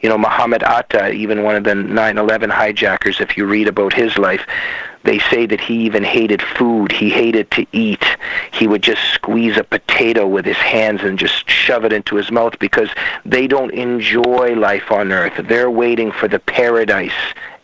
You 0.00 0.08
know, 0.08 0.18
Muhammad 0.18 0.62
Atta, 0.62 1.10
even 1.10 1.42
one 1.42 1.56
of 1.56 1.64
the 1.64 1.74
9 1.74 2.18
11 2.18 2.50
hijackers, 2.50 3.20
if 3.20 3.36
you 3.36 3.46
read 3.46 3.68
about 3.68 3.92
his 3.92 4.16
life, 4.16 4.46
they 5.04 5.18
say 5.18 5.46
that 5.46 5.60
he 5.60 5.84
even 5.84 6.04
hated 6.04 6.42
food. 6.42 6.92
He 6.92 7.10
hated 7.10 7.50
to 7.52 7.66
eat. 7.72 8.04
He 8.52 8.66
would 8.66 8.82
just 8.82 9.02
squeeze 9.14 9.56
a 9.56 9.64
potato 9.64 10.26
with 10.26 10.44
his 10.44 10.56
hands 10.56 11.02
and 11.02 11.18
just 11.18 11.48
shove 11.48 11.84
it 11.84 11.92
into 11.92 12.16
his 12.16 12.30
mouth 12.30 12.58
because 12.58 12.90
they 13.24 13.46
don't 13.46 13.72
enjoy 13.72 14.54
life 14.54 14.90
on 14.90 15.12
earth. 15.12 15.46
They're 15.48 15.70
waiting 15.70 16.12
for 16.12 16.28
the 16.28 16.38
paradise 16.38 17.12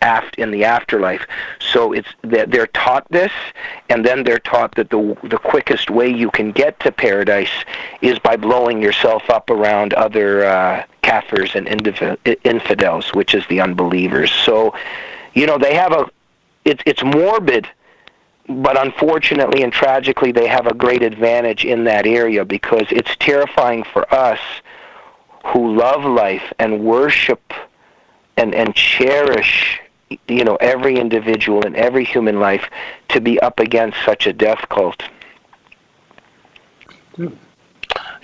aft 0.05 0.37
in 0.37 0.51
the 0.51 0.65
afterlife. 0.65 1.27
So 1.73 1.93
it's 1.93 2.09
that 2.23 2.51
they're 2.51 2.69
taught 2.69 3.07
this, 3.11 3.33
and 3.89 4.05
then 4.05 4.23
they're 4.23 4.39
taught 4.39 4.75
that 4.77 4.91
the 4.91 5.17
the 5.25 5.39
quickest 5.39 5.91
way 5.91 6.09
you 6.09 6.31
can 6.31 6.53
get 6.53 6.79
to 6.81 6.93
paradise 6.93 7.65
is 8.03 8.19
by 8.19 8.37
blowing 8.37 8.81
yourself 8.83 9.29
up 9.31 9.51
around 9.51 9.95
other 9.95 10.45
uh, 10.45 10.85
kafirs 11.03 11.55
and 11.55 11.67
infidels, 12.45 13.15
which 13.15 13.35
is 13.35 13.47
the 13.49 13.61
unbelievers. 13.61 14.31
So, 14.31 14.75
you 15.35 15.47
know, 15.47 15.59
they 15.59 15.75
have 15.75 15.93
a 15.93 16.11
it's 16.65 16.83
it's 16.87 17.03
morbid, 17.03 17.69
but 18.49 18.81
unfortunately 18.81 19.63
and 19.63 19.73
tragically, 19.73 20.33
they 20.33 20.47
have 20.47 20.67
a 20.67 20.75
great 20.75 21.03
advantage 21.03 21.65
in 21.65 21.85
that 21.85 22.07
area 22.07 22.45
because 22.45 22.87
it's 22.91 23.15
terrifying 23.17 23.85
for 23.85 24.13
us 24.15 24.41
who 25.47 25.77
love 25.77 26.05
life 26.05 26.53
and 26.59 26.81
worship 26.81 27.53
and 28.37 28.55
and 28.55 28.75
cherish 28.75 29.81
you 30.29 30.45
know 30.45 30.57
every 30.57 30.99
individual 30.99 31.65
and 31.65 31.77
every 31.77 32.05
human 32.05 32.41
life 32.41 32.69
to 33.09 33.21
be 33.21 33.39
up 33.41 33.61
against 33.61 33.97
such 34.05 34.27
a 34.27 34.33
death 34.33 34.67
cult. 34.69 35.03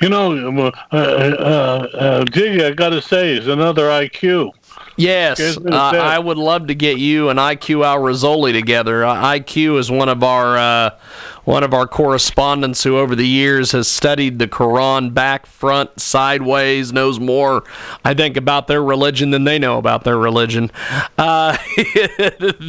You 0.00 0.08
know, 0.08 0.72
uh, 0.92 0.96
uh, 0.96 0.96
uh, 0.96 2.24
Jiggy, 2.24 2.64
I 2.64 2.70
got 2.72 2.88
to 2.90 3.02
say, 3.02 3.36
is 3.36 3.46
another 3.48 3.84
IQ. 3.84 4.50
Yes, 5.00 5.56
uh, 5.56 5.70
I 5.70 6.18
would 6.18 6.38
love 6.38 6.66
to 6.68 6.74
get 6.74 6.98
you 6.98 7.28
and 7.28 7.38
IQ 7.38 7.84
Al 7.84 7.98
Rassooli 7.98 8.52
together. 8.52 9.04
Uh, 9.04 9.14
IQ 9.14 9.78
is 9.78 9.90
one 9.90 10.08
of 10.08 10.22
our 10.22 10.56
uh, 10.56 10.98
one 11.44 11.64
of 11.64 11.74
our 11.74 11.86
correspondents 11.86 12.84
who, 12.84 12.98
over 12.98 13.16
the 13.16 13.26
years, 13.26 13.72
has 13.72 13.88
studied 13.88 14.38
the 14.38 14.46
Quran 14.46 15.14
back, 15.14 15.46
front, 15.46 16.00
sideways, 16.00 16.92
knows 16.92 17.18
more, 17.18 17.64
I 18.04 18.14
think, 18.14 18.36
about 18.36 18.68
their 18.68 18.82
religion 18.82 19.30
than 19.30 19.44
they 19.44 19.58
know 19.58 19.78
about 19.78 20.04
their 20.04 20.18
religion. 20.18 20.70
Uh, 21.18 21.56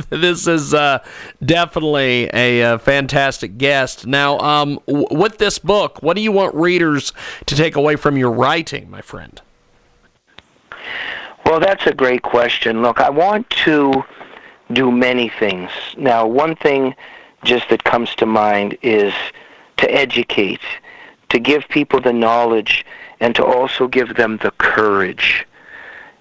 this 0.10 0.48
is 0.48 0.74
uh, 0.74 1.04
definitely 1.44 2.30
a, 2.34 2.62
a, 2.62 2.80
fantastic 2.80 3.58
guest. 3.58 4.08
Now, 4.08 4.40
um, 4.40 4.80
w- 4.88 5.08
with 5.12 5.38
this 5.38 5.60
book, 5.60 6.02
what 6.02 6.16
do 6.16 6.22
you 6.22 6.32
want 6.32 6.56
readers 6.56 7.14
to 7.46 7.56
take 7.56 7.76
away 7.76 7.96
from 7.96 8.18
your 8.18 8.32
writing, 8.32 8.90
my 8.90 9.02
friend? 9.02 9.42
Well, 11.46 11.60
that's 11.60 11.86
a 11.88 11.94
great 11.94 12.22
question. 12.22 12.82
Look, 12.82 13.00
I 13.00 13.10
want 13.10 13.50
to 13.66 14.04
do 14.72 14.92
many 14.92 15.30
things. 15.30 15.70
Now, 15.98 16.26
one 16.26 16.56
thing 16.56 16.96
just 17.44 17.70
that 17.70 17.84
comes 17.84 18.16
to 18.16 18.26
mind 18.26 18.78
is 18.82 19.14
to 19.78 19.92
educate, 19.92 20.62
to 21.30 21.40
give 21.40 21.68
people 21.68 22.00
the 22.00 22.14
knowledge, 22.14 22.86
and 23.20 23.36
to 23.36 23.44
also 23.44 23.88
give 23.88 24.16
them 24.16 24.38
the 24.38 24.52
courage. 24.52 25.46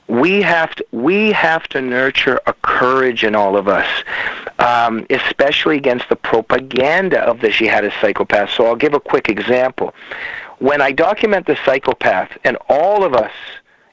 We 0.08 0.42
have 0.42 0.74
to, 0.74 0.86
we 0.90 1.32
have 1.32 1.68
to 1.68 1.80
nurture 1.80 2.40
a 2.46 2.52
courage 2.52 3.22
in 3.22 3.36
all 3.36 3.56
of 3.56 3.68
us, 3.68 3.86
um, 4.58 5.06
especially 5.10 5.76
against 5.76 6.08
the 6.08 6.16
propaganda 6.16 7.20
of 7.20 7.40
the 7.40 7.48
jihadist 7.48 8.00
psychopath. 8.00 8.50
So 8.50 8.66
I'll 8.66 8.74
give 8.76 8.94
a 8.94 9.00
quick 9.00 9.28
example. 9.28 9.94
When 10.58 10.80
I 10.82 10.92
document 10.92 11.46
the 11.46 11.56
psychopath, 11.64 12.36
and 12.44 12.58
all 12.68 13.04
of 13.04 13.14
us 13.14 13.32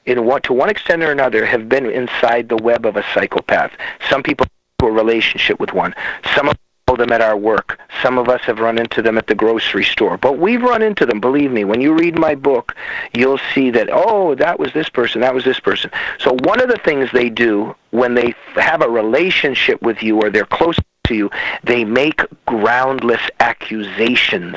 in 0.08 0.24
what, 0.24 0.42
to 0.44 0.52
one 0.52 0.70
extent 0.70 1.02
or 1.02 1.12
another, 1.12 1.44
have 1.44 1.68
been 1.68 1.86
inside 1.86 2.48
the 2.48 2.56
web 2.56 2.86
of 2.86 2.96
a 2.96 3.04
psychopath. 3.14 3.72
Some 4.08 4.22
people 4.22 4.46
have 4.80 4.88
a 4.88 4.92
relationship 4.92 5.60
with 5.60 5.72
one. 5.72 5.94
Some 6.34 6.48
of 6.48 6.56
them 6.96 7.12
at 7.12 7.20
our 7.20 7.36
work. 7.36 7.78
Some 8.02 8.16
of 8.16 8.28
us 8.28 8.40
have 8.42 8.58
run 8.58 8.78
into 8.78 9.02
them 9.02 9.18
at 9.18 9.26
the 9.26 9.34
grocery 9.34 9.84
store. 9.84 10.16
But 10.16 10.38
we've 10.38 10.62
run 10.62 10.80
into 10.80 11.04
them, 11.04 11.20
believe 11.20 11.50
me. 11.50 11.64
When 11.64 11.82
you 11.82 11.92
read 11.92 12.18
my 12.18 12.34
book, 12.34 12.74
you'll 13.14 13.40
see 13.54 13.70
that, 13.70 13.90
oh, 13.92 14.34
that 14.36 14.58
was 14.58 14.72
this 14.72 14.88
person, 14.88 15.20
that 15.20 15.34
was 15.34 15.44
this 15.44 15.60
person. 15.60 15.90
So 16.18 16.32
one 16.44 16.60
of 16.60 16.68
the 16.68 16.78
things 16.78 17.10
they 17.12 17.28
do 17.28 17.76
when 17.90 18.14
they 18.14 18.34
have 18.54 18.80
a 18.80 18.88
relationship 18.88 19.82
with 19.82 20.02
you 20.02 20.20
or 20.20 20.30
they're 20.30 20.46
close 20.46 20.78
to 21.08 21.14
you, 21.14 21.30
they 21.64 21.84
make 21.84 22.22
groundless 22.46 23.20
accusations. 23.40 24.56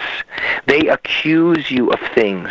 They 0.67 0.87
accuse 0.87 1.71
you 1.71 1.89
of 1.89 1.99
things. 2.13 2.49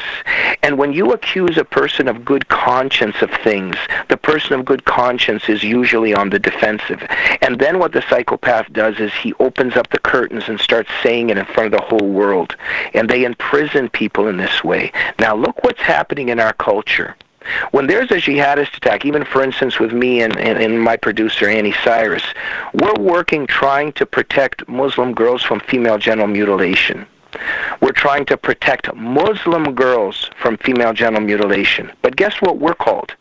And 0.62 0.78
when 0.78 0.92
you 0.92 1.12
accuse 1.12 1.56
a 1.56 1.64
person 1.64 2.08
of 2.08 2.24
good 2.24 2.48
conscience 2.48 3.22
of 3.22 3.30
things, 3.44 3.76
the 4.08 4.16
person 4.16 4.58
of 4.58 4.64
good 4.64 4.84
conscience 4.84 5.48
is 5.48 5.62
usually 5.62 6.14
on 6.14 6.30
the 6.30 6.38
defensive. 6.38 7.02
And 7.42 7.58
then 7.58 7.78
what 7.78 7.92
the 7.92 8.02
psychopath 8.08 8.72
does 8.72 8.98
is 8.98 9.12
he 9.14 9.34
opens 9.34 9.76
up 9.76 9.90
the 9.90 9.98
curtains 9.98 10.44
and 10.48 10.60
starts 10.60 10.90
saying 11.02 11.30
it 11.30 11.38
in 11.38 11.44
front 11.46 11.72
of 11.72 11.80
the 11.80 11.86
whole 11.86 12.08
world. 12.08 12.56
And 12.94 13.08
they 13.08 13.24
imprison 13.24 13.88
people 13.88 14.28
in 14.28 14.36
this 14.36 14.64
way. 14.64 14.92
Now 15.18 15.34
look 15.34 15.62
what's 15.62 15.80
happening 15.80 16.28
in 16.28 16.40
our 16.40 16.52
culture. 16.54 17.16
When 17.72 17.86
there's 17.86 18.10
a 18.10 18.16
jihadist 18.16 18.76
attack, 18.76 19.04
even 19.04 19.24
for 19.24 19.42
instance 19.42 19.78
with 19.78 19.92
me 19.92 20.22
and, 20.22 20.36
and, 20.38 20.58
and, 20.58 20.80
my 20.80 20.96
producer 20.96 21.48
Annie 21.48 21.74
Cyrus, 21.84 22.22
we're 22.74 22.94
working 22.94 23.46
trying 23.46 23.92
to 23.92 24.06
protect 24.06 24.68
Muslim 24.68 25.14
girls 25.14 25.42
from 25.42 25.60
female 25.60 25.98
genital 25.98 26.26
mutilation. 26.26 27.06
We're 27.80 27.92
trying 27.92 28.26
to 28.26 28.36
protect 28.36 28.94
Muslim 28.94 29.74
girls 29.74 30.30
from 30.36 30.56
female 30.58 30.92
genital 30.92 31.24
mutilation. 31.24 31.92
But 32.02 32.16
guess 32.16 32.40
what 32.40 32.58
we're 32.58 32.74
called? 32.74 33.14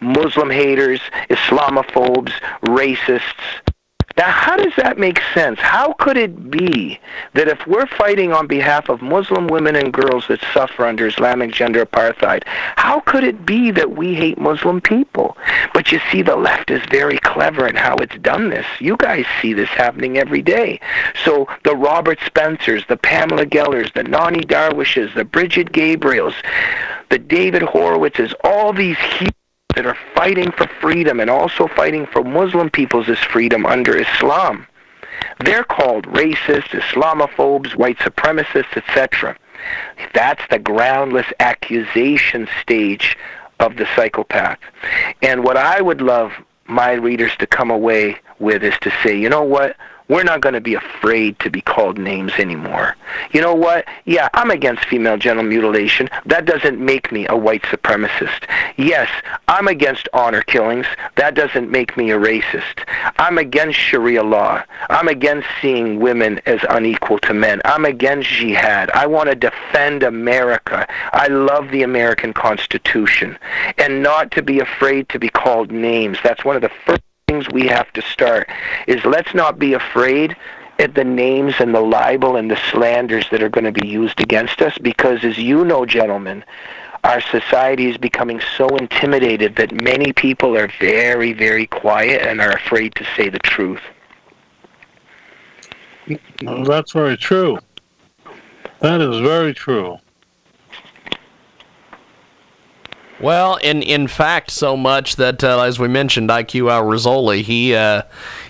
Muslim 0.00 0.50
haters, 0.50 1.00
Islamophobes, 1.30 2.32
racists, 2.62 3.22
now, 4.16 4.30
how 4.30 4.56
does 4.56 4.74
that 4.76 4.98
make 4.98 5.20
sense? 5.32 5.58
How 5.58 5.94
could 5.94 6.16
it 6.16 6.50
be 6.50 7.00
that 7.34 7.48
if 7.48 7.66
we're 7.66 7.86
fighting 7.86 8.32
on 8.32 8.46
behalf 8.46 8.88
of 8.88 9.00
Muslim 9.00 9.46
women 9.46 9.74
and 9.74 9.92
girls 9.92 10.26
that 10.28 10.44
suffer 10.52 10.84
under 10.84 11.06
Islamic 11.06 11.52
gender 11.52 11.84
apartheid, 11.84 12.42
how 12.76 13.00
could 13.00 13.24
it 13.24 13.46
be 13.46 13.70
that 13.70 13.96
we 13.96 14.14
hate 14.14 14.38
Muslim 14.38 14.80
people? 14.80 15.36
But 15.72 15.92
you 15.92 16.00
see, 16.10 16.22
the 16.22 16.36
left 16.36 16.70
is 16.70 16.82
very 16.90 17.18
clever 17.18 17.66
in 17.66 17.76
how 17.76 17.96
it's 17.96 18.16
done 18.18 18.50
this. 18.50 18.66
You 18.80 18.96
guys 18.98 19.24
see 19.40 19.54
this 19.54 19.70
happening 19.70 20.18
every 20.18 20.42
day. 20.42 20.80
So 21.24 21.48
the 21.64 21.76
Robert 21.76 22.18
Spencers, 22.26 22.84
the 22.88 22.98
Pamela 22.98 23.46
Gellers, 23.46 23.92
the 23.94 24.04
Nonie 24.04 24.44
Darwishes, 24.44 25.14
the 25.14 25.24
Brigitte 25.24 25.72
Gabriels, 25.72 26.34
the 27.08 27.18
David 27.18 27.62
Horowitzes, 27.62 28.34
all 28.44 28.72
these 28.72 28.98
that 29.74 29.86
are 29.86 29.96
fighting 30.14 30.50
for 30.52 30.66
freedom 30.80 31.20
and 31.20 31.30
also 31.30 31.66
fighting 31.68 32.06
for 32.06 32.22
Muslim 32.22 32.70
people's 32.70 33.08
freedom 33.18 33.66
under 33.66 33.96
Islam. 33.96 34.66
They're 35.40 35.64
called 35.64 36.06
racists, 36.08 36.70
Islamophobes, 36.70 37.74
white 37.74 37.98
supremacists, 37.98 38.76
etc. 38.76 39.36
That's 40.14 40.42
the 40.50 40.58
groundless 40.58 41.26
accusation 41.40 42.48
stage 42.60 43.16
of 43.60 43.76
the 43.76 43.86
psychopath. 43.94 44.58
And 45.22 45.44
what 45.44 45.56
I 45.56 45.80
would 45.80 46.00
love 46.00 46.32
my 46.66 46.92
readers 46.92 47.36
to 47.38 47.46
come 47.46 47.70
away 47.70 48.16
with 48.38 48.62
is 48.62 48.74
to 48.80 48.92
say, 49.02 49.16
you 49.18 49.28
know 49.28 49.42
what? 49.42 49.76
We're 50.12 50.24
not 50.24 50.42
going 50.42 50.52
to 50.52 50.60
be 50.60 50.74
afraid 50.74 51.38
to 51.38 51.48
be 51.48 51.62
called 51.62 51.96
names 51.96 52.32
anymore. 52.36 52.96
You 53.30 53.40
know 53.40 53.54
what? 53.54 53.86
Yeah, 54.04 54.28
I'm 54.34 54.50
against 54.50 54.84
female 54.84 55.16
genital 55.16 55.48
mutilation. 55.48 56.10
That 56.26 56.44
doesn't 56.44 56.78
make 56.78 57.10
me 57.10 57.26
a 57.30 57.34
white 57.34 57.62
supremacist. 57.62 58.46
Yes, 58.76 59.08
I'm 59.48 59.68
against 59.68 60.10
honor 60.12 60.42
killings. 60.42 60.84
That 61.16 61.34
doesn't 61.34 61.70
make 61.70 61.96
me 61.96 62.10
a 62.10 62.18
racist. 62.18 62.86
I'm 63.16 63.38
against 63.38 63.78
Sharia 63.78 64.22
law. 64.22 64.62
I'm 64.90 65.08
against 65.08 65.48
seeing 65.62 65.98
women 65.98 66.42
as 66.44 66.60
unequal 66.68 67.18
to 67.20 67.32
men. 67.32 67.62
I'm 67.64 67.86
against 67.86 68.28
jihad. 68.28 68.90
I 68.90 69.06
want 69.06 69.30
to 69.30 69.34
defend 69.34 70.02
America. 70.02 70.86
I 71.14 71.28
love 71.28 71.70
the 71.70 71.84
American 71.84 72.34
Constitution. 72.34 73.38
And 73.78 74.02
not 74.02 74.30
to 74.32 74.42
be 74.42 74.60
afraid 74.60 75.08
to 75.08 75.18
be 75.18 75.30
called 75.30 75.72
names. 75.72 76.18
That's 76.22 76.44
one 76.44 76.56
of 76.56 76.60
the 76.60 76.70
first 76.84 77.00
things 77.32 77.48
we 77.50 77.66
have 77.66 77.90
to 77.94 78.02
start 78.02 78.48
is 78.86 79.02
let's 79.06 79.32
not 79.34 79.58
be 79.58 79.72
afraid 79.72 80.36
at 80.78 80.94
the 80.94 81.04
names 81.04 81.54
and 81.60 81.74
the 81.74 81.80
libel 81.80 82.36
and 82.36 82.50
the 82.50 82.58
slanders 82.70 83.24
that 83.30 83.42
are 83.42 83.48
going 83.48 83.64
to 83.64 83.72
be 83.72 83.88
used 83.88 84.20
against 84.20 84.60
us 84.60 84.76
because 84.78 85.24
as 85.24 85.38
you 85.38 85.64
know 85.64 85.86
gentlemen 85.86 86.44
our 87.04 87.22
society 87.22 87.86
is 87.88 87.96
becoming 87.96 88.38
so 88.56 88.68
intimidated 88.76 89.56
that 89.56 89.72
many 89.82 90.12
people 90.12 90.54
are 90.56 90.70
very 90.78 91.32
very 91.32 91.66
quiet 91.66 92.20
and 92.20 92.38
are 92.40 92.52
afraid 92.52 92.94
to 92.94 93.04
say 93.16 93.28
the 93.28 93.40
truth. 93.40 93.80
Well, 96.44 96.64
that's 96.64 96.92
very 96.92 97.16
true. 97.16 97.58
That 98.80 99.00
is 99.00 99.18
very 99.18 99.52
true 99.52 99.98
Well, 103.22 103.54
in 103.58 103.82
in 103.82 104.08
fact, 104.08 104.50
so 104.50 104.76
much 104.76 105.14
that 105.14 105.44
uh, 105.44 105.62
as 105.62 105.78
we 105.78 105.86
mentioned, 105.86 106.28
IQ 106.28 106.68
Al 106.72 106.82
Rassooli, 106.82 107.42
he 107.42 107.72
uh, 107.72 108.02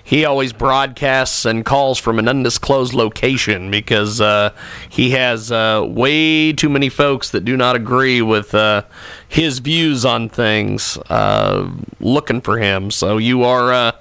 he 0.02 0.24
always 0.24 0.54
broadcasts 0.54 1.44
and 1.44 1.62
calls 1.62 1.98
from 1.98 2.18
an 2.18 2.26
undisclosed 2.26 2.94
location 2.94 3.70
because 3.70 4.18
uh, 4.22 4.54
he 4.88 5.10
has 5.10 5.52
uh, 5.52 5.84
way 5.86 6.54
too 6.54 6.70
many 6.70 6.88
folks 6.88 7.28
that 7.32 7.44
do 7.44 7.54
not 7.54 7.76
agree 7.76 8.22
with 8.22 8.54
uh, 8.54 8.84
his 9.28 9.58
views 9.58 10.06
on 10.06 10.30
things 10.30 10.96
uh, 11.10 11.70
looking 12.00 12.40
for 12.40 12.56
him. 12.56 12.90
So 12.90 13.18
you 13.18 13.44
are 13.44 13.92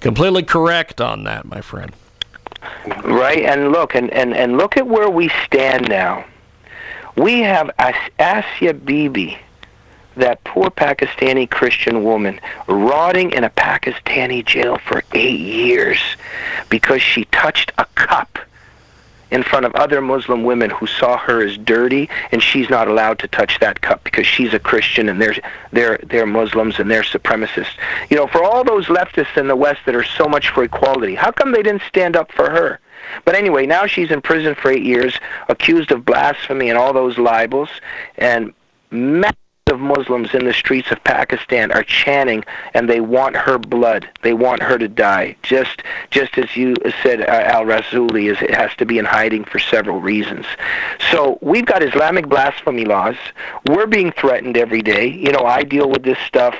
completely 0.00 0.42
correct 0.42 1.00
on 1.00 1.24
that, 1.24 1.46
my 1.46 1.62
friend. 1.62 1.94
Right, 3.02 3.44
and 3.44 3.72
look, 3.72 3.94
and, 3.94 4.10
and, 4.10 4.34
and 4.34 4.58
look 4.58 4.76
at 4.76 4.86
where 4.86 5.08
we 5.08 5.30
stand 5.46 5.88
now. 5.88 6.26
We 7.16 7.40
have 7.40 7.70
As- 7.78 8.10
Asia 8.18 8.74
Bibi 8.74 9.38
that 10.18 10.42
poor 10.44 10.70
Pakistani 10.70 11.50
Christian 11.50 12.04
woman 12.04 12.40
rotting 12.66 13.32
in 13.32 13.44
a 13.44 13.50
Pakistani 13.50 14.44
jail 14.44 14.78
for 14.78 15.02
eight 15.12 15.40
years 15.40 15.98
because 16.68 17.02
she 17.02 17.24
touched 17.26 17.72
a 17.78 17.86
cup 17.94 18.38
in 19.30 19.42
front 19.42 19.66
of 19.66 19.74
other 19.74 20.00
Muslim 20.00 20.44
women 20.44 20.70
who 20.70 20.86
saw 20.86 21.18
her 21.18 21.44
as 21.44 21.58
dirty, 21.58 22.08
and 22.32 22.42
she's 22.42 22.70
not 22.70 22.88
allowed 22.88 23.18
to 23.18 23.28
touch 23.28 23.58
that 23.60 23.80
cup 23.80 24.02
because 24.04 24.26
she's 24.26 24.54
a 24.54 24.58
Christian 24.58 25.08
and 25.08 25.20
they're 25.20 25.36
they're 25.72 25.98
they're 26.04 26.26
Muslims 26.26 26.78
and 26.78 26.90
they're 26.90 27.02
supremacists. 27.02 27.76
You 28.10 28.16
know, 28.16 28.26
for 28.26 28.42
all 28.42 28.64
those 28.64 28.86
leftists 28.86 29.36
in 29.36 29.48
the 29.48 29.56
West 29.56 29.80
that 29.86 29.94
are 29.94 30.04
so 30.04 30.26
much 30.26 30.50
for 30.50 30.64
equality, 30.64 31.14
how 31.14 31.30
come 31.30 31.52
they 31.52 31.62
didn't 31.62 31.82
stand 31.88 32.16
up 32.16 32.32
for 32.32 32.48
her? 32.50 32.80
But 33.24 33.34
anyway, 33.34 33.66
now 33.66 33.86
she's 33.86 34.10
in 34.10 34.20
prison 34.20 34.54
for 34.54 34.70
eight 34.70 34.82
years, 34.82 35.18
accused 35.48 35.92
of 35.92 36.04
blasphemy 36.04 36.68
and 36.68 36.78
all 36.78 36.92
those 36.92 37.16
libels, 37.18 37.70
and 38.16 38.52
of 39.68 39.80
Muslims 39.80 40.34
in 40.34 40.44
the 40.44 40.52
streets 40.52 40.90
of 40.90 41.02
Pakistan 41.04 41.72
are 41.72 41.82
chanting 41.82 42.44
and 42.74 42.88
they 42.88 43.00
want 43.00 43.36
her 43.36 43.58
blood. 43.58 44.08
They 44.22 44.32
want 44.32 44.62
her 44.62 44.78
to 44.78 44.88
die. 44.88 45.36
Just 45.42 45.82
just 46.10 46.38
as 46.38 46.56
you 46.56 46.74
said, 47.02 47.20
uh, 47.20 47.24
Al 47.24 47.64
Rassooli 47.64 48.30
is 48.30 48.40
it 48.42 48.54
has 48.54 48.74
to 48.76 48.86
be 48.86 48.98
in 48.98 49.04
hiding 49.04 49.44
for 49.44 49.58
several 49.58 50.00
reasons. 50.00 50.46
So 51.10 51.38
we've 51.40 51.66
got 51.66 51.82
Islamic 51.82 52.28
blasphemy 52.28 52.84
laws. 52.84 53.16
We're 53.68 53.86
being 53.86 54.12
threatened 54.12 54.56
every 54.56 54.82
day. 54.82 55.06
You 55.06 55.32
know, 55.32 55.44
I 55.44 55.62
deal 55.62 55.88
with 55.88 56.02
this 56.02 56.18
stuff. 56.26 56.54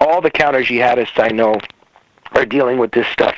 All 0.00 0.20
the 0.20 0.30
counter 0.30 0.62
jihadists 0.62 1.22
I 1.22 1.28
know 1.28 1.58
are 2.32 2.46
dealing 2.46 2.78
with 2.78 2.92
this 2.92 3.06
stuff. 3.08 3.36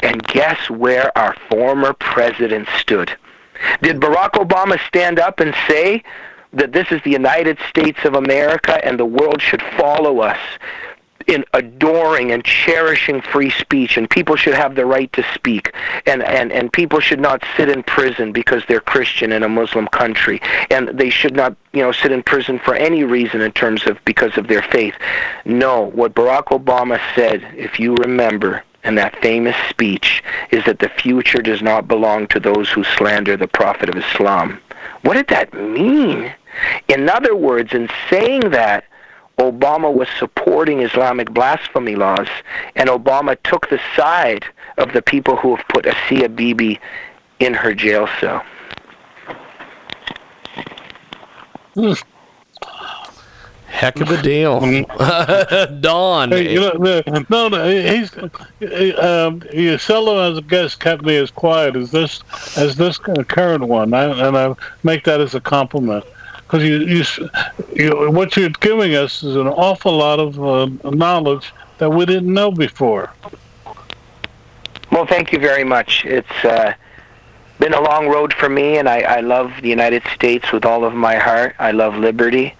And 0.00 0.22
guess 0.24 0.68
where 0.68 1.16
our 1.16 1.34
former 1.48 1.94
president 1.94 2.68
stood? 2.78 3.16
Did 3.82 4.00
Barack 4.00 4.32
Obama 4.32 4.78
stand 4.86 5.18
up 5.18 5.40
and 5.40 5.54
say, 5.66 6.02
that 6.56 6.72
this 6.72 6.90
is 6.90 7.00
the 7.02 7.10
United 7.10 7.58
States 7.68 7.98
of 8.04 8.14
America 8.14 8.84
and 8.84 8.98
the 8.98 9.04
world 9.04 9.40
should 9.40 9.62
follow 9.76 10.20
us 10.20 10.38
in 11.26 11.44
adoring 11.54 12.30
and 12.30 12.44
cherishing 12.44 13.20
free 13.20 13.50
speech 13.50 13.96
and 13.96 14.08
people 14.08 14.36
should 14.36 14.54
have 14.54 14.76
the 14.76 14.86
right 14.86 15.12
to 15.12 15.24
speak 15.34 15.74
and, 16.06 16.22
and, 16.22 16.52
and 16.52 16.72
people 16.72 17.00
should 17.00 17.18
not 17.18 17.42
sit 17.56 17.68
in 17.68 17.82
prison 17.82 18.32
because 18.32 18.62
they're 18.68 18.80
Christian 18.80 19.32
in 19.32 19.42
a 19.42 19.48
Muslim 19.48 19.88
country 19.88 20.40
and 20.70 20.88
they 20.88 21.10
should 21.10 21.34
not 21.34 21.56
you 21.72 21.82
know 21.82 21.90
sit 21.90 22.12
in 22.12 22.22
prison 22.22 22.58
for 22.58 22.74
any 22.74 23.02
reason 23.02 23.40
in 23.40 23.50
terms 23.52 23.86
of 23.86 23.98
because 24.04 24.38
of 24.38 24.46
their 24.46 24.62
faith. 24.62 24.94
No, 25.44 25.82
what 25.82 26.14
Barack 26.14 26.46
Obama 26.46 27.00
said, 27.14 27.42
if 27.56 27.80
you 27.80 27.94
remember, 27.96 28.62
in 28.84 28.94
that 28.94 29.20
famous 29.20 29.56
speech 29.68 30.22
is 30.52 30.64
that 30.64 30.78
the 30.78 30.88
future 30.88 31.42
does 31.42 31.60
not 31.60 31.88
belong 31.88 32.28
to 32.28 32.38
those 32.38 32.70
who 32.70 32.84
slander 32.84 33.36
the 33.36 33.48
Prophet 33.48 33.88
of 33.88 33.96
Islam. 33.96 34.60
What 35.02 35.14
did 35.14 35.26
that 35.28 35.52
mean? 35.52 36.32
In 36.88 37.08
other 37.08 37.34
words, 37.34 37.72
in 37.72 37.88
saying 38.10 38.50
that, 38.50 38.84
Obama 39.38 39.92
was 39.92 40.08
supporting 40.18 40.80
Islamic 40.80 41.30
blasphemy 41.30 41.94
laws, 41.94 42.28
and 42.74 42.88
Obama 42.88 43.36
took 43.42 43.68
the 43.68 43.80
side 43.94 44.44
of 44.78 44.92
the 44.92 45.02
people 45.02 45.36
who 45.36 45.56
have 45.56 45.68
put 45.68 45.86
Asia 45.86 46.28
Bibi 46.28 46.80
in 47.38 47.52
her 47.52 47.74
jail 47.74 48.08
cell. 48.18 48.42
Hmm. 51.74 51.92
Heck 53.66 54.00
of 54.00 54.10
a 54.10 54.22
deal, 54.22 54.60
Don. 55.80 56.30
Hey, 56.30 56.54
you 56.54 56.60
know, 56.60 57.02
no, 57.28 57.48
no, 57.48 57.70
he's 57.70 58.10
he, 58.58 58.94
um, 58.94 59.42
he 59.52 59.76
seldom 59.76 60.32
as 60.32 60.38
a 60.38 60.40
guest 60.40 60.80
kept 60.80 61.02
me 61.02 61.16
as 61.16 61.30
quiet 61.30 61.76
as 61.76 61.90
this 61.90 62.22
as 62.56 62.76
this 62.76 62.96
current 62.96 63.64
one, 63.64 63.92
I, 63.92 64.28
and 64.28 64.38
I 64.38 64.54
make 64.82 65.04
that 65.04 65.20
as 65.20 65.34
a 65.34 65.42
compliment 65.42 66.06
because 66.46 66.62
you, 66.62 66.78
you, 66.78 67.04
you, 67.74 68.10
what 68.10 68.36
you're 68.36 68.50
giving 68.60 68.94
us 68.94 69.22
is 69.22 69.36
an 69.36 69.48
awful 69.48 69.96
lot 69.96 70.20
of 70.20 70.42
uh, 70.42 70.66
knowledge 70.90 71.52
that 71.78 71.90
we 71.90 72.06
didn't 72.06 72.32
know 72.32 72.50
before. 72.50 73.12
Well, 74.92 75.06
thank 75.06 75.32
you 75.32 75.38
very 75.38 75.64
much. 75.64 76.04
It's 76.04 76.44
uh, 76.44 76.74
been 77.58 77.74
a 77.74 77.80
long 77.80 78.08
road 78.08 78.32
for 78.32 78.48
me, 78.48 78.78
and 78.78 78.88
I, 78.88 79.00
I 79.00 79.20
love 79.20 79.52
the 79.60 79.68
United 79.68 80.04
States 80.14 80.52
with 80.52 80.64
all 80.64 80.84
of 80.84 80.94
my 80.94 81.16
heart. 81.16 81.56
I 81.58 81.72
love 81.72 81.96
liberty 81.96 82.54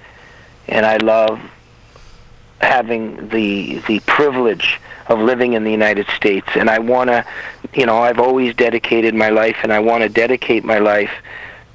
and 0.68 0.84
I 0.84 0.96
love 0.98 1.40
having 2.60 3.28
the 3.28 3.78
the 3.86 4.00
privilege 4.00 4.80
of 5.08 5.18
living 5.20 5.52
in 5.52 5.62
the 5.62 5.70
United 5.70 6.06
States 6.16 6.48
and 6.54 6.70
I 6.70 6.78
want 6.78 7.10
to 7.10 7.24
you 7.74 7.86
know 7.86 7.98
I've 7.98 8.18
always 8.18 8.54
dedicated 8.54 9.14
my 9.14 9.28
life 9.28 9.58
and 9.62 9.72
I 9.72 9.78
want 9.78 10.02
to 10.02 10.08
dedicate 10.08 10.64
my 10.64 10.78
life 10.78 11.10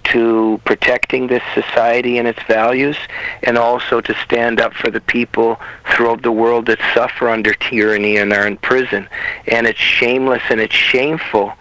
to 0.06 0.60
protecting 0.66 1.28
this 1.28 1.44
society 1.54 2.18
and 2.18 2.28
its 2.28 2.42
values 2.44 2.98
and 3.44 3.58
also 3.58 4.02
to 4.02 4.16
stand 4.24 4.60
up 4.60 4.74
for 4.74 4.90
the 4.90 5.02
people 5.02 5.60
throughout 5.94 6.22
the 6.22 6.32
world 6.32 6.66
that 6.66 6.80
suffer 6.94 7.30
under 7.30 7.54
tyranny 7.54 8.18
and 8.18 8.34
are 8.34 8.48
in 8.48 8.58
prison 8.58 9.08
and 9.48 9.68
it's 9.68 9.80
shameless 9.80 10.42
and 10.50 10.60
it's 10.60 10.76
shameful 10.76 11.54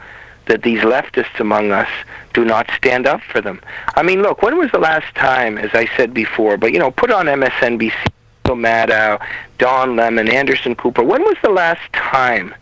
that 0.47 0.63
these 0.63 0.81
leftists 0.81 1.39
among 1.39 1.71
us 1.71 1.89
do 2.33 2.45
not 2.45 2.69
stand 2.77 3.07
up 3.07 3.21
for 3.23 3.41
them. 3.41 3.61
I 3.95 4.03
mean, 4.03 4.23
look, 4.23 4.43
when 4.43 4.59
was 4.59 4.71
the 4.73 4.79
last 4.79 5.15
time, 5.15 5.59
as 5.59 5.71
I 5.75 5.87
said 5.97 6.13
before, 6.13 6.57
but 6.57 6.73
you 6.73 6.79
know, 6.79 6.91
put 6.91 7.11
on 7.11 7.27
MSNBC, 7.27 7.93
Maddow, 8.57 9.25
Don 9.59 9.95
Lemon, 9.97 10.29
Anderson 10.29 10.75
Cooper. 10.75 11.05
When 11.05 11.23
was 11.23 11.37
the 11.43 11.51
last 11.51 11.93
time 11.93 12.55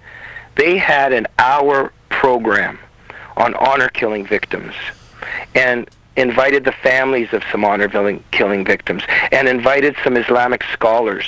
they 0.57 0.77
had 0.77 1.13
an 1.13 1.27
hour 1.39 1.93
program 2.11 2.79
on 3.37 3.55
honor 3.55 3.89
killing 3.89 4.27
victims 4.27 4.75
and 5.55 5.89
invited 6.17 6.65
the 6.65 6.73
families 6.73 7.33
of 7.33 7.43
some 7.51 7.65
honor 7.65 7.89
killing 8.33 8.65
victims 8.65 9.03
and 9.31 9.49
invited 9.49 9.95
some 10.03 10.17
Islamic 10.17 10.65
scholars, 10.73 11.27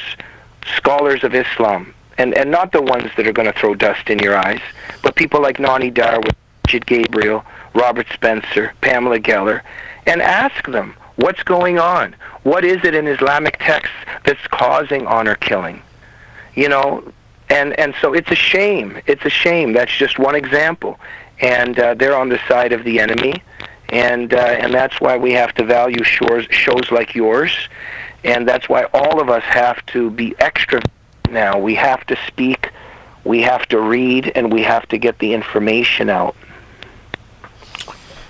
scholars 0.77 1.23
of 1.23 1.35
Islam, 1.35 1.95
and, 2.19 2.37
and 2.37 2.51
not 2.51 2.73
the 2.73 2.83
ones 2.83 3.11
that 3.17 3.27
are 3.27 3.33
going 3.33 3.51
to 3.51 3.59
throw 3.59 3.75
dust 3.75 4.11
in 4.11 4.19
your 4.19 4.37
eyes, 4.37 4.61
but 5.03 5.15
people 5.15 5.41
like 5.41 5.61
Nonie 5.61 5.91
Darwish, 5.91 6.35
Brigitte 6.65 6.87
Gabriel, 6.87 7.45
Robert 7.75 8.07
Spencer, 8.13 8.73
Pamela 8.81 9.19
Geller, 9.19 9.63
and 10.07 10.21
ask 10.21 10.67
them 10.67 10.95
what's 11.17 11.43
going 11.43 11.79
on. 11.79 12.15
What 12.43 12.65
is 12.65 12.85
it 12.85 12.95
in 12.95 13.07
Islamic 13.07 13.59
texts 13.59 13.95
that's 14.25 14.45
causing 14.49 15.07
honor 15.07 15.37
killing? 15.37 15.83
You 16.55 16.69
know, 16.69 17.13
and 17.49 17.79
and 17.79 17.95
so 18.01 18.13
it's 18.13 18.31
a 18.31 18.37
shame. 18.37 19.01
It's 19.07 19.25
a 19.25 19.31
shame. 19.31 19.73
That's 19.73 19.95
just 19.97 20.19
one 20.19 20.35
example, 20.35 20.99
and 21.41 21.79
uh, 21.79 21.95
they're 21.95 22.17
on 22.17 22.29
the 22.29 22.41
side 22.49 22.73
of 22.73 22.85
the 22.85 23.01
enemy, 23.01 23.43
and 23.91 24.33
uh, 24.33 24.39
and 24.39 24.73
that's 24.73 25.01
why 25.01 25.17
we 25.17 25.33
have 25.33 25.55
to 25.55 25.65
value 25.65 26.03
shows 26.03 26.47
shows 26.51 26.91
like 26.91 27.15
yours, 27.15 27.53
and 28.25 28.49
that's 28.49 28.69
why 28.69 28.85
all 28.95 29.21
of 29.21 29.29
us 29.29 29.43
have 29.45 29.85
to 29.87 30.11
be 30.11 30.35
extra. 30.39 30.81
Now 31.31 31.59
we 31.59 31.75
have 31.75 32.07
to 32.07 32.17
speak, 32.27 32.71
we 33.25 33.43
have 33.43 33.67
to 33.67 33.81
read, 33.81 34.33
and 34.35 34.53
we 34.53 34.63
have 34.63 34.87
to 34.89 34.99
get 34.99 35.19
the 35.19 35.33
information 35.33 36.09
out. 36.09 36.35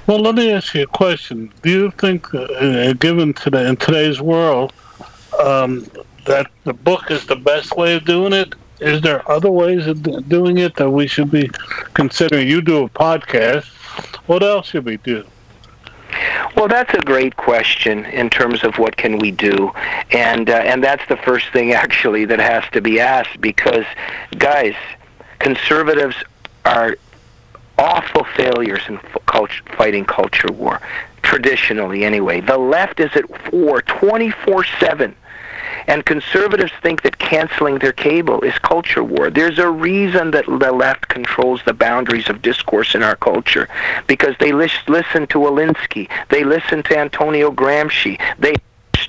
Well, 0.07 0.19
let 0.19 0.35
me 0.35 0.51
ask 0.51 0.75
you 0.75 0.83
a 0.83 0.87
question. 0.87 1.53
Do 1.63 1.71
you 1.71 1.91
think, 1.93 2.35
uh, 2.35 2.95
given 2.95 3.33
today 3.33 3.69
in 3.69 3.77
today's 3.77 4.21
world, 4.21 4.73
um, 5.39 5.87
that 6.27 6.51
the 6.65 6.73
book 6.73 7.11
is 7.11 7.27
the 7.27 7.37
best 7.37 7.77
way 7.77 7.95
of 7.95 8.05
doing 8.05 8.33
it? 8.33 8.55
Is 8.81 9.03
there 9.03 9.31
other 9.31 9.51
ways 9.51 9.87
of 9.87 10.03
doing 10.29 10.59
it 10.59 10.75
that 10.77 10.91
we 10.91 11.07
should 11.07 11.31
be 11.31 11.51
considering? 11.95 12.49
You 12.49 12.61
do 12.63 12.85
a 12.85 12.89
podcast. 12.89 13.67
What 14.27 14.43
else 14.43 14.69
should 14.69 14.85
we 14.85 14.97
do? 14.97 15.25
Well, 16.57 16.69
that's 16.69 16.93
a 16.95 17.01
great 17.01 17.37
question 17.37 18.05
in 18.07 18.31
terms 18.31 18.65
of 18.65 18.79
what 18.79 18.97
can 18.97 19.19
we 19.19 19.31
do, 19.31 19.73
and 20.11 20.51
uh, 20.51 20.55
and 20.55 20.83
that's 20.83 21.07
the 21.09 21.17
first 21.17 21.49
thing 21.53 21.73
actually 21.85 22.25
that 22.27 22.39
has 22.39 22.65
to 22.73 22.81
be 22.81 23.01
asked 23.01 23.41
because, 23.41 23.85
guys, 24.39 24.75
conservatives 25.39 26.17
are 26.65 26.97
awful 27.79 28.25
failures 28.25 28.83
in 28.89 28.99
culture, 29.27 29.63
fighting 29.77 30.05
culture 30.05 30.53
war, 30.53 30.81
traditionally 31.23 32.05
anyway. 32.05 32.41
The 32.41 32.59
left 32.59 33.01
is 33.01 33.11
at 33.15 33.53
war 33.53 33.83
24 33.83 34.65
7. 34.65 35.17
And 35.87 36.05
conservatives 36.05 36.73
think 36.83 37.03
that 37.03 37.19
canceling 37.19 37.79
their 37.79 37.93
cable 37.93 38.41
is 38.43 38.57
culture 38.59 39.05
war. 39.05 39.31
There's 39.31 39.59
a 39.59 39.71
reason 39.71 40.31
that 40.33 40.47
the 40.47 40.73
left 40.73 41.09
controls 41.09 41.61
the 41.65 41.73
boundaries 41.73 42.29
of 42.29 42.43
discourse 42.43 42.95
in 42.95 43.03
our 43.03 43.17
culture 43.17 43.69
because 44.07 44.35
they 44.39 44.53
lis- 44.53 44.89
listen 44.89 45.27
to 45.29 45.39
Alinsky, 45.39 46.09
they 46.29 46.45
listen 46.45 46.83
to 46.85 46.99
Antonio 46.99 47.51
Gramsci, 47.51 48.21
they 48.39 48.55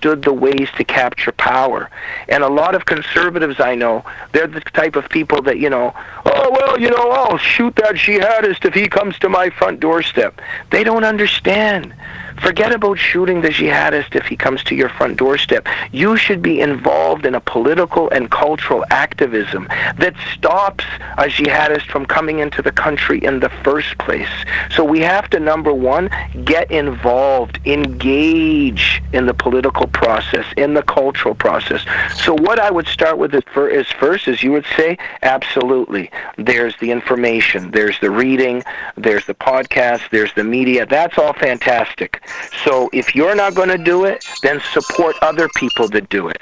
understood 0.01 0.23
the 0.23 0.33
ways 0.33 0.69
to 0.77 0.83
capture 0.83 1.31
power. 1.31 1.89
And 2.27 2.43
a 2.43 2.47
lot 2.47 2.75
of 2.75 2.85
conservatives 2.85 3.59
I 3.59 3.75
know, 3.75 4.03
they're 4.31 4.47
the 4.47 4.61
type 4.61 4.95
of 4.95 5.09
people 5.09 5.41
that, 5.43 5.59
you 5.59 5.69
know, 5.69 5.93
oh, 6.25 6.49
well, 6.51 6.79
you 6.79 6.89
know, 6.89 7.11
I'll 7.11 7.37
shoot 7.37 7.75
that 7.75 7.95
jihadist 7.95 8.65
if 8.65 8.73
he 8.73 8.87
comes 8.87 9.17
to 9.19 9.29
my 9.29 9.49
front 9.49 9.79
doorstep. 9.79 10.41
They 10.71 10.83
don't 10.83 11.03
understand. 11.03 11.93
Forget 12.41 12.71
about 12.73 12.97
shooting 12.97 13.41
the 13.41 13.49
jihadist 13.49 14.15
if 14.15 14.25
he 14.25 14.35
comes 14.35 14.63
to 14.63 14.75
your 14.75 14.89
front 14.89 15.17
doorstep. 15.17 15.67
You 15.91 16.17
should 16.17 16.41
be 16.41 16.59
involved 16.59 17.25
in 17.25 17.35
a 17.35 17.39
political 17.39 18.09
and 18.09 18.31
cultural 18.31 18.83
activism 18.89 19.67
that 19.97 20.15
stops 20.33 20.83
a 21.19 21.25
jihadist 21.25 21.85
from 21.91 22.05
coming 22.05 22.39
into 22.39 22.63
the 22.63 22.71
country 22.71 23.23
in 23.23 23.41
the 23.41 23.49
first 23.63 23.95
place. 23.99 24.29
So 24.71 24.83
we 24.83 25.01
have 25.01 25.29
to, 25.29 25.39
number 25.39 25.71
one, 25.71 26.09
get 26.43 26.71
involved, 26.71 27.59
engage 27.65 29.03
in 29.13 29.27
the 29.27 29.33
political 29.35 29.87
process, 29.87 30.45
in 30.57 30.73
the 30.73 30.83
cultural 30.83 31.35
process. 31.35 31.85
So 32.15 32.33
what 32.33 32.57
I 32.59 32.71
would 32.71 32.87
start 32.87 33.19
with 33.19 33.35
is 33.35 33.85
first, 33.99 34.27
as 34.27 34.41
you 34.41 34.51
would 34.51 34.65
say, 34.75 34.97
absolutely. 35.21 36.09
There's 36.37 36.75
the 36.77 36.89
information, 36.91 37.69
there's 37.71 37.99
the 37.99 38.09
reading, 38.09 38.63
there's 38.97 39.25
the 39.27 39.35
podcast, 39.35 40.09
there's 40.09 40.33
the 40.33 40.43
media. 40.43 40.87
That's 40.87 41.17
all 41.19 41.33
fantastic. 41.33 42.21
So 42.63 42.89
if 42.93 43.15
you're 43.15 43.35
not 43.35 43.55
going 43.55 43.69
to 43.69 43.77
do 43.77 44.05
it, 44.05 44.25
then 44.41 44.61
support 44.73 45.15
other 45.21 45.49
people 45.55 45.87
that 45.89 46.09
do 46.09 46.27
it. 46.27 46.41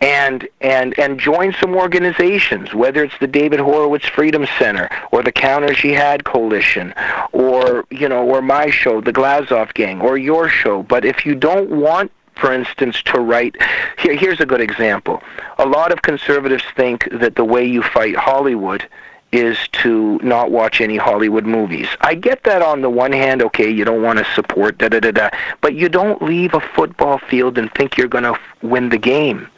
And 0.00 0.46
and 0.60 0.96
and 1.00 1.18
join 1.18 1.52
some 1.60 1.74
organizations, 1.74 2.74
whether 2.74 3.02
it's 3.02 3.18
the 3.18 3.26
David 3.26 3.58
Horowitz 3.58 4.06
Freedom 4.06 4.46
Center 4.56 4.88
or 5.10 5.24
the 5.24 5.32
Counter 5.32 5.74
Jihad 5.74 6.22
Coalition, 6.22 6.94
or 7.32 7.84
you 7.90 8.08
know, 8.08 8.24
or 8.24 8.40
my 8.40 8.70
show, 8.70 9.00
the 9.00 9.12
Glazov 9.12 9.74
Gang, 9.74 10.00
or 10.00 10.16
your 10.16 10.48
show. 10.48 10.84
But 10.84 11.04
if 11.04 11.26
you 11.26 11.34
don't 11.34 11.70
want 11.70 12.12
for 12.36 12.52
instance, 12.52 13.00
to 13.04 13.20
write. 13.20 13.56
Here, 13.98 14.16
here's 14.16 14.40
a 14.40 14.46
good 14.46 14.60
example. 14.60 15.22
A 15.58 15.66
lot 15.66 15.92
of 15.92 16.02
conservatives 16.02 16.64
think 16.76 17.08
that 17.12 17.36
the 17.36 17.44
way 17.44 17.64
you 17.64 17.82
fight 17.82 18.16
Hollywood 18.16 18.86
is 19.34 19.58
to 19.72 20.18
not 20.22 20.52
watch 20.52 20.80
any 20.80 20.96
Hollywood 20.96 21.44
movies. 21.44 21.88
I 22.00 22.14
get 22.14 22.44
that 22.44 22.62
on 22.62 22.82
the 22.82 22.88
one 22.88 23.10
hand, 23.10 23.42
okay, 23.42 23.68
you 23.68 23.84
don't 23.84 24.02
want 24.02 24.20
to 24.20 24.24
support 24.34 24.78
da 24.78 24.88
da 24.88 25.00
da 25.00 25.10
da, 25.10 25.30
but 25.60 25.74
you 25.74 25.88
don't 25.88 26.22
leave 26.22 26.54
a 26.54 26.60
football 26.60 27.18
field 27.18 27.58
and 27.58 27.72
think 27.74 27.98
you're 27.98 28.06
going 28.06 28.24
to 28.24 28.38
win 28.62 28.88
the 28.90 28.98
game. 28.98 29.48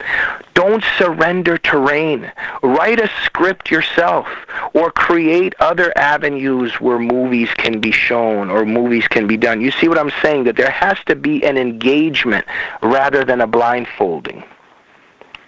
Don't 0.55 0.83
surrender 0.97 1.59
terrain. 1.59 2.31
Write 2.63 2.99
a 2.99 3.09
script 3.23 3.69
yourself 3.69 4.27
or 4.73 4.91
create 4.91 5.53
other 5.59 5.95
avenues 5.95 6.81
where 6.81 6.97
movies 6.97 7.49
can 7.57 7.79
be 7.79 7.91
shown 7.91 8.49
or 8.49 8.65
movies 8.65 9.07
can 9.07 9.27
be 9.27 9.37
done. 9.37 9.61
You 9.61 9.69
see 9.69 9.87
what 9.87 9.99
I'm 9.99 10.11
saying? 10.23 10.45
That 10.45 10.55
there 10.55 10.71
has 10.71 10.97
to 11.05 11.15
be 11.15 11.45
an 11.45 11.57
engagement 11.57 12.45
rather 12.81 13.23
than 13.23 13.41
a 13.41 13.47
blindfolding. 13.47 14.43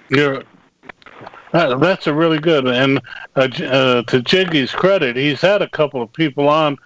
You're 0.10 0.44
uh, 1.54 1.76
that's 1.78 2.08
a 2.08 2.14
really 2.14 2.39
good, 2.39 2.68
and 2.68 3.00
uh, 3.36 3.41
uh, 3.64 4.04
to 4.04 4.22
Jiggy's 4.22 4.72
credit, 4.72 5.16
he's 5.16 5.41
had 5.41 5.62
a 5.62 5.70
couple 5.70 6.02
of 6.02 6.12
people 6.14 6.47
on 6.47 6.78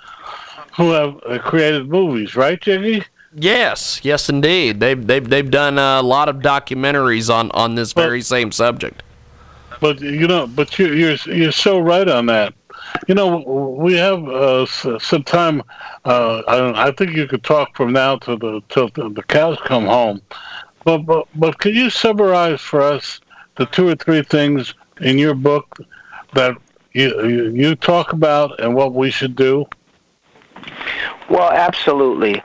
who 0.75 0.91
have 0.91 1.19
uh, 1.25 1.39
created 1.39 1.89
movies, 1.89 2.35
right, 2.35 2.59
Jiggy? 2.59 3.03
Yes, 3.35 4.01
yes, 4.03 4.29
indeed. 4.29 4.79
They've 4.79 5.05
they've 5.05 5.27
they've 5.27 5.49
done 5.49 5.79
a 5.79 6.01
lot 6.01 6.29
of 6.29 6.37
documentaries 6.37 7.33
on 7.33 7.49
on 7.51 7.75
this 7.75 7.93
very 7.93 8.21
same 8.21 8.51
subject. 8.51 9.01
But 9.81 9.99
you 10.01 10.27
know, 10.27 10.47
but 10.47 10.77
you, 10.77 10.93
you're 10.93 11.15
you're 11.25 11.51
so 11.51 11.79
right 11.79 12.07
on 12.07 12.27
that. 12.27 12.53
You 13.07 13.15
know, 13.15 13.37
we 13.77 13.95
have 13.95 14.27
uh, 14.27 14.65
some 14.99 15.23
time. 15.23 15.63
Uh, 16.05 16.43
I, 16.47 16.87
I, 16.87 16.91
think 16.91 17.15
you 17.15 17.27
could 17.27 17.43
talk 17.43 17.75
from 17.75 17.91
now 17.91 18.17
till 18.17 18.37
the 18.37 18.61
till 18.69 18.89
the 18.89 19.23
cows 19.27 19.57
come 19.65 19.85
home. 19.85 20.21
But 20.83 20.99
but 20.99 21.27
but 21.35 21.57
can 21.57 21.73
you 21.73 21.89
summarize 21.89 22.61
for 22.61 22.81
us 22.81 23.19
the 23.57 23.65
two 23.67 23.87
or 23.87 23.95
three 23.95 24.23
things 24.23 24.73
in 25.01 25.17
your 25.17 25.33
book 25.33 25.79
that 26.33 26.57
you, 26.93 27.51
you 27.53 27.75
talk 27.75 28.13
about 28.13 28.59
and 28.59 28.75
what 28.75 28.93
we 28.93 29.11
should 29.11 29.35
do? 29.35 29.65
Well, 31.29 31.51
absolutely. 31.51 32.41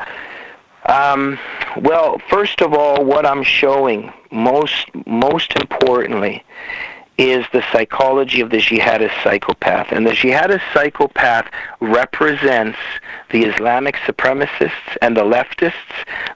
Um, 0.87 1.39
well, 1.81 2.19
first 2.31 2.63
of 2.63 2.73
all, 2.73 3.05
what 3.05 3.27
I'm 3.27 3.43
showing 3.43 4.13
most 4.31 4.87
most 5.07 5.53
importantly 5.57 6.45
is 7.19 7.45
the 7.53 7.65
psychology 7.73 8.41
of 8.41 8.51
the 8.51 8.59
jihadist 8.59 9.23
psychopath. 9.25 9.91
And 9.91 10.07
the 10.07 10.13
jihadist 10.13 10.63
psychopath 10.73 11.51
represents 11.81 12.79
the 13.31 13.45
Islamic 13.45 13.97
supremacists 13.97 14.97
and 15.03 15.17
the 15.17 15.25
leftists 15.25 15.73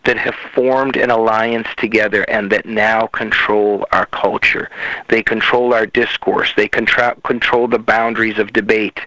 that 0.04 0.18
have 0.18 0.34
formed 0.52 0.96
an 0.96 1.10
alliance 1.10 1.68
together 1.76 2.24
and 2.24 2.50
that 2.50 2.66
now 2.66 3.06
control 3.06 3.86
our 3.92 4.06
culture. 4.06 4.70
They 5.08 5.22
control 5.22 5.72
our 5.72 5.86
discourse. 5.86 6.52
They 6.56 6.66
contra- 6.66 7.16
control 7.22 7.68
the 7.68 7.78
boundaries 7.78 8.40
of 8.40 8.52
debate. 8.52 8.98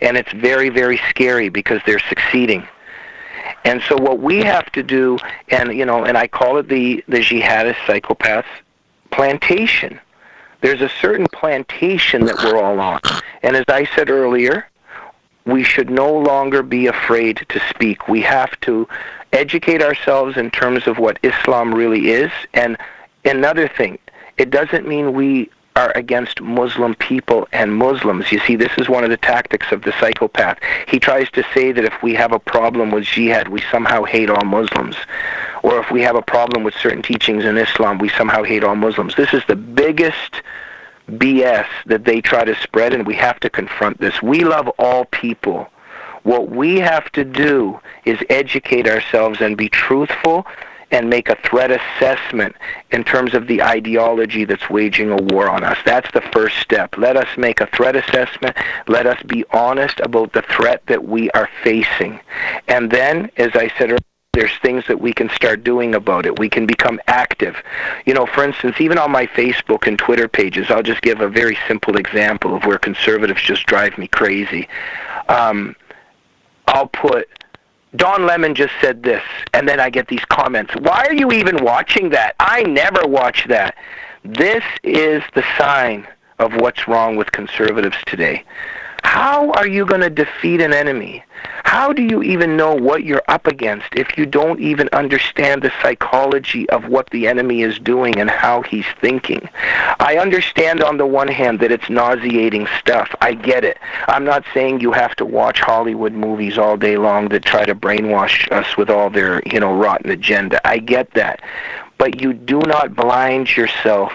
And 0.00 0.16
it's 0.16 0.32
very, 0.32 0.68
very 0.68 1.00
scary 1.10 1.48
because 1.48 1.80
they're 1.84 1.98
succeeding. 1.98 2.66
And 3.64 3.82
so 3.88 3.96
what 3.96 4.20
we 4.20 4.38
have 4.38 4.70
to 4.72 4.84
do, 4.84 5.18
and 5.48 5.76
you 5.76 5.84
know, 5.84 6.04
and 6.04 6.16
I 6.16 6.28
call 6.28 6.58
it 6.58 6.68
the, 6.68 7.02
the 7.08 7.18
jihadist 7.18 7.84
psychopath 7.86 8.46
plantation 9.10 10.00
there's 10.64 10.80
a 10.80 10.88
certain 10.88 11.26
plantation 11.30 12.24
that 12.24 12.42
we're 12.42 12.56
all 12.56 12.80
on. 12.80 12.98
And 13.42 13.54
as 13.54 13.66
I 13.68 13.84
said 13.94 14.08
earlier, 14.08 14.66
we 15.44 15.62
should 15.62 15.90
no 15.90 16.10
longer 16.10 16.62
be 16.62 16.86
afraid 16.86 17.44
to 17.50 17.60
speak. 17.68 18.08
We 18.08 18.22
have 18.22 18.58
to 18.60 18.88
educate 19.34 19.82
ourselves 19.82 20.38
in 20.38 20.50
terms 20.50 20.86
of 20.86 20.96
what 20.96 21.18
Islam 21.22 21.74
really 21.74 22.08
is. 22.08 22.30
And 22.54 22.78
another 23.26 23.68
thing, 23.68 23.98
it 24.38 24.48
doesn't 24.48 24.88
mean 24.88 25.12
we 25.12 25.50
are 25.76 25.92
against 25.96 26.40
Muslim 26.40 26.94
people 26.94 27.46
and 27.52 27.76
Muslims. 27.76 28.32
You 28.32 28.38
see, 28.38 28.56
this 28.56 28.72
is 28.78 28.88
one 28.88 29.04
of 29.04 29.10
the 29.10 29.18
tactics 29.18 29.70
of 29.70 29.82
the 29.82 29.92
psychopath. 30.00 30.58
He 30.88 30.98
tries 30.98 31.30
to 31.32 31.44
say 31.52 31.72
that 31.72 31.84
if 31.84 32.02
we 32.02 32.14
have 32.14 32.32
a 32.32 32.38
problem 32.38 32.90
with 32.90 33.04
jihad, 33.04 33.48
we 33.48 33.60
somehow 33.70 34.04
hate 34.04 34.30
all 34.30 34.46
Muslims. 34.46 34.96
Or 35.64 35.80
if 35.80 35.90
we 35.90 36.02
have 36.02 36.14
a 36.14 36.20
problem 36.20 36.62
with 36.62 36.74
certain 36.74 37.00
teachings 37.00 37.46
in 37.46 37.56
Islam, 37.56 37.96
we 37.96 38.10
somehow 38.10 38.42
hate 38.42 38.62
all 38.62 38.76
Muslims. 38.76 39.14
This 39.16 39.32
is 39.32 39.42
the 39.48 39.56
biggest 39.56 40.42
BS 41.08 41.66
that 41.86 42.04
they 42.04 42.20
try 42.20 42.44
to 42.44 42.54
spread, 42.56 42.92
and 42.92 43.06
we 43.06 43.14
have 43.14 43.40
to 43.40 43.48
confront 43.48 43.98
this. 43.98 44.20
We 44.20 44.44
love 44.44 44.68
all 44.78 45.06
people. 45.06 45.70
What 46.22 46.50
we 46.50 46.80
have 46.80 47.10
to 47.12 47.24
do 47.24 47.80
is 48.04 48.18
educate 48.28 48.86
ourselves 48.86 49.40
and 49.40 49.56
be 49.56 49.70
truthful 49.70 50.46
and 50.90 51.08
make 51.08 51.30
a 51.30 51.36
threat 51.36 51.70
assessment 51.70 52.56
in 52.90 53.02
terms 53.02 53.32
of 53.32 53.46
the 53.46 53.62
ideology 53.62 54.44
that's 54.44 54.68
waging 54.68 55.10
a 55.10 55.16
war 55.16 55.48
on 55.48 55.64
us. 55.64 55.78
That's 55.86 56.10
the 56.12 56.20
first 56.20 56.58
step. 56.58 56.98
Let 56.98 57.16
us 57.16 57.38
make 57.38 57.62
a 57.62 57.66
threat 57.68 57.96
assessment. 57.96 58.54
Let 58.86 59.06
us 59.06 59.22
be 59.22 59.46
honest 59.50 59.98
about 60.00 60.34
the 60.34 60.42
threat 60.42 60.82
that 60.88 61.04
we 61.04 61.30
are 61.30 61.48
facing. 61.62 62.20
And 62.68 62.90
then, 62.90 63.30
as 63.38 63.52
I 63.54 63.72
said 63.78 63.92
earlier, 63.92 63.98
there's 64.34 64.56
things 64.58 64.84
that 64.88 65.00
we 65.00 65.12
can 65.12 65.30
start 65.30 65.64
doing 65.64 65.94
about 65.94 66.26
it. 66.26 66.38
We 66.38 66.48
can 66.48 66.66
become 66.66 67.00
active. 67.06 67.56
You 68.06 68.14
know, 68.14 68.26
for 68.26 68.44
instance, 68.44 68.80
even 68.80 68.98
on 68.98 69.10
my 69.10 69.26
Facebook 69.26 69.86
and 69.86 69.98
Twitter 69.98 70.28
pages, 70.28 70.70
I'll 70.70 70.82
just 70.82 71.02
give 71.02 71.20
a 71.20 71.28
very 71.28 71.56
simple 71.66 71.96
example 71.96 72.54
of 72.54 72.64
where 72.64 72.78
conservatives 72.78 73.42
just 73.42 73.66
drive 73.66 73.96
me 73.96 74.08
crazy. 74.08 74.68
Um, 75.28 75.76
I'll 76.66 76.88
put 76.88 77.28
Don 77.96 78.26
Lemon 78.26 78.54
just 78.54 78.72
said 78.80 79.02
this, 79.02 79.22
and 79.52 79.68
then 79.68 79.78
I 79.78 79.88
get 79.88 80.08
these 80.08 80.24
comments. 80.24 80.74
Why 80.80 81.06
are 81.08 81.14
you 81.14 81.30
even 81.30 81.64
watching 81.64 82.10
that? 82.10 82.34
I 82.40 82.64
never 82.64 83.06
watch 83.06 83.46
that. 83.48 83.76
This 84.24 84.64
is 84.82 85.22
the 85.34 85.44
sign 85.56 86.08
of 86.40 86.54
what's 86.54 86.88
wrong 86.88 87.16
with 87.16 87.30
conservatives 87.30 87.96
today. 88.06 88.44
How 89.04 89.52
are 89.52 89.66
you 89.66 89.86
going 89.86 90.00
to 90.00 90.10
defeat 90.10 90.60
an 90.60 90.72
enemy? 90.72 91.22
How 91.64 91.92
do 91.92 92.02
you 92.02 92.22
even 92.22 92.56
know 92.56 92.74
what 92.74 93.04
you're 93.04 93.22
up 93.28 93.46
against 93.46 93.86
if 93.92 94.18
you 94.18 94.26
don't 94.26 94.58
even 94.60 94.88
understand 94.92 95.62
the 95.62 95.72
psychology 95.82 96.68
of 96.70 96.86
what 96.86 97.10
the 97.10 97.28
enemy 97.28 97.62
is 97.62 97.78
doing 97.78 98.18
and 98.18 98.30
how 98.30 98.62
he's 98.62 98.86
thinking? 99.00 99.48
I 100.00 100.16
understand 100.18 100.82
on 100.82 100.96
the 100.96 101.06
one 101.06 101.28
hand 101.28 101.60
that 101.60 101.70
it's 101.70 101.88
nauseating 101.90 102.66
stuff. 102.78 103.14
I 103.20 103.34
get 103.34 103.62
it. 103.62 103.78
I'm 104.08 104.24
not 104.24 104.44
saying 104.54 104.80
you 104.80 104.92
have 104.92 105.14
to 105.16 105.24
watch 105.24 105.60
Hollywood 105.60 106.12
movies 106.12 106.58
all 106.58 106.76
day 106.76 106.96
long 106.96 107.28
that 107.28 107.44
try 107.44 107.64
to 107.64 107.74
brainwash 107.74 108.50
us 108.50 108.76
with 108.76 108.90
all 108.90 109.10
their, 109.10 109.42
you 109.46 109.60
know, 109.60 109.76
rotten 109.76 110.10
agenda. 110.10 110.66
I 110.66 110.78
get 110.78 111.10
that. 111.12 111.40
But 111.98 112.20
you 112.20 112.32
do 112.32 112.60
not 112.60 112.96
blind 112.96 113.56
yourself. 113.56 114.12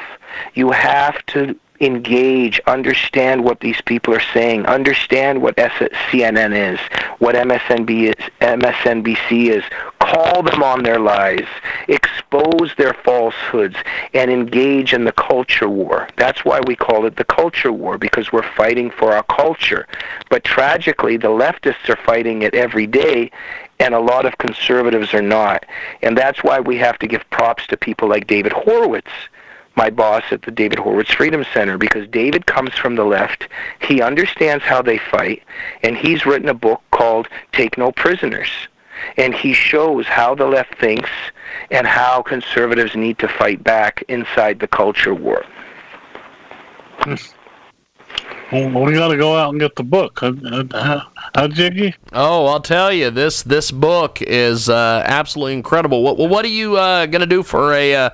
You 0.55 0.71
have 0.71 1.25
to 1.27 1.57
engage, 1.81 2.59
understand 2.67 3.43
what 3.43 3.59
these 3.61 3.81
people 3.81 4.13
are 4.13 4.23
saying, 4.33 4.65
understand 4.65 5.41
what 5.41 5.55
CNN 5.55 6.73
is, 6.73 6.79
what 7.19 7.35
is, 7.35 8.15
MSNBC 8.41 9.47
is, 9.49 9.63
call 9.99 10.43
them 10.43 10.61
on 10.63 10.83
their 10.83 10.99
lies, 10.99 11.47
expose 11.87 12.73
their 12.77 12.93
falsehoods, 12.93 13.75
and 14.13 14.29
engage 14.29 14.93
in 14.93 15.05
the 15.05 15.11
culture 15.13 15.69
war. 15.69 16.07
That's 16.17 16.43
why 16.43 16.59
we 16.67 16.75
call 16.75 17.05
it 17.05 17.15
the 17.15 17.23
culture 17.23 17.71
war, 17.71 17.97
because 17.97 18.31
we're 18.31 18.51
fighting 18.55 18.89
for 18.91 19.13
our 19.13 19.23
culture. 19.23 19.87
But 20.29 20.43
tragically, 20.43 21.17
the 21.17 21.29
leftists 21.29 21.87
are 21.89 22.03
fighting 22.03 22.41
it 22.41 22.55
every 22.55 22.87
day, 22.87 23.31
and 23.79 23.93
a 23.93 23.99
lot 23.99 24.25
of 24.25 24.37
conservatives 24.37 25.13
are 25.13 25.21
not. 25.21 25.65
And 26.01 26.17
that's 26.17 26.43
why 26.43 26.59
we 26.59 26.77
have 26.77 26.99
to 26.99 27.07
give 27.07 27.29
props 27.29 27.65
to 27.67 27.77
people 27.77 28.09
like 28.09 28.27
David 28.27 28.51
Horowitz, 28.51 29.11
my 29.79 29.89
boss 29.89 30.23
at 30.31 30.41
the 30.41 30.51
David 30.51 30.77
Horowitz 30.77 31.13
Freedom 31.13 31.45
Center, 31.53 31.77
because 31.77 32.05
David 32.09 32.45
comes 32.45 32.73
from 32.73 32.95
the 32.95 33.05
left. 33.05 33.47
He 33.81 34.01
understands 34.01 34.65
how 34.65 34.81
they 34.81 34.97
fight, 34.97 35.41
and 35.83 35.95
he's 35.95 36.25
written 36.25 36.49
a 36.49 36.53
book 36.53 36.81
called 36.91 37.29
Take 37.53 37.77
No 37.77 37.93
Prisoners. 37.93 38.51
And 39.15 39.33
he 39.33 39.53
shows 39.53 40.05
how 40.05 40.35
the 40.35 40.45
left 40.45 40.77
thinks 40.79 41.09
and 41.71 41.87
how 41.87 42.21
conservatives 42.21 42.93
need 42.93 43.17
to 43.19 43.29
fight 43.29 43.63
back 43.63 44.03
inside 44.09 44.59
the 44.59 44.67
culture 44.67 45.15
war. 45.15 45.45
Well, 48.51 48.83
we 48.83 48.93
got 48.93 49.09
to 49.09 49.17
go 49.17 49.37
out 49.37 49.51
and 49.51 49.59
get 49.59 49.75
the 49.75 49.83
book. 49.83 50.19
How, 50.19 50.33
how, 50.73 51.11
how 51.35 51.47
Jiggy? 51.47 51.95
Oh, 52.11 52.47
I'll 52.47 52.59
tell 52.59 52.91
you 52.91 53.11
this 53.11 53.43
this 53.43 53.69
book 53.71 54.21
is 54.23 54.67
uh, 54.67 55.03
absolutely 55.05 55.53
incredible. 55.53 56.01
What 56.01 56.17
what 56.17 56.43
are 56.43 56.49
you 56.49 56.75
uh, 56.75 57.05
going 57.05 57.21
to 57.21 57.27
do 57.27 57.43
for 57.43 57.73
a 57.73 57.95
uh, 57.95 58.09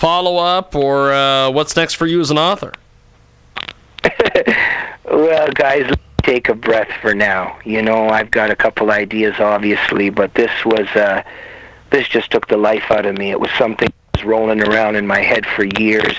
follow 0.00 0.36
up, 0.38 0.74
or 0.74 1.12
uh, 1.12 1.50
what's 1.50 1.76
next 1.76 1.94
for 1.94 2.06
you 2.06 2.20
as 2.20 2.30
an 2.30 2.38
author? 2.38 2.72
well, 5.04 5.48
guys, 5.52 5.94
take 6.22 6.48
a 6.48 6.54
breath 6.54 6.90
for 7.00 7.14
now. 7.14 7.58
You 7.64 7.82
know, 7.82 8.08
I've 8.08 8.30
got 8.30 8.50
a 8.50 8.56
couple 8.56 8.90
ideas, 8.90 9.38
obviously, 9.38 10.10
but 10.10 10.34
this 10.34 10.50
was 10.64 10.88
uh, 10.96 11.22
this 11.90 12.08
just 12.08 12.30
took 12.30 12.48
the 12.48 12.56
life 12.56 12.90
out 12.90 13.06
of 13.06 13.16
me. 13.16 13.30
It 13.30 13.38
was 13.38 13.50
something 13.58 13.88
that 13.88 14.20
was 14.20 14.24
rolling 14.24 14.62
around 14.62 14.96
in 14.96 15.06
my 15.06 15.20
head 15.20 15.46
for 15.46 15.64
years 15.64 16.16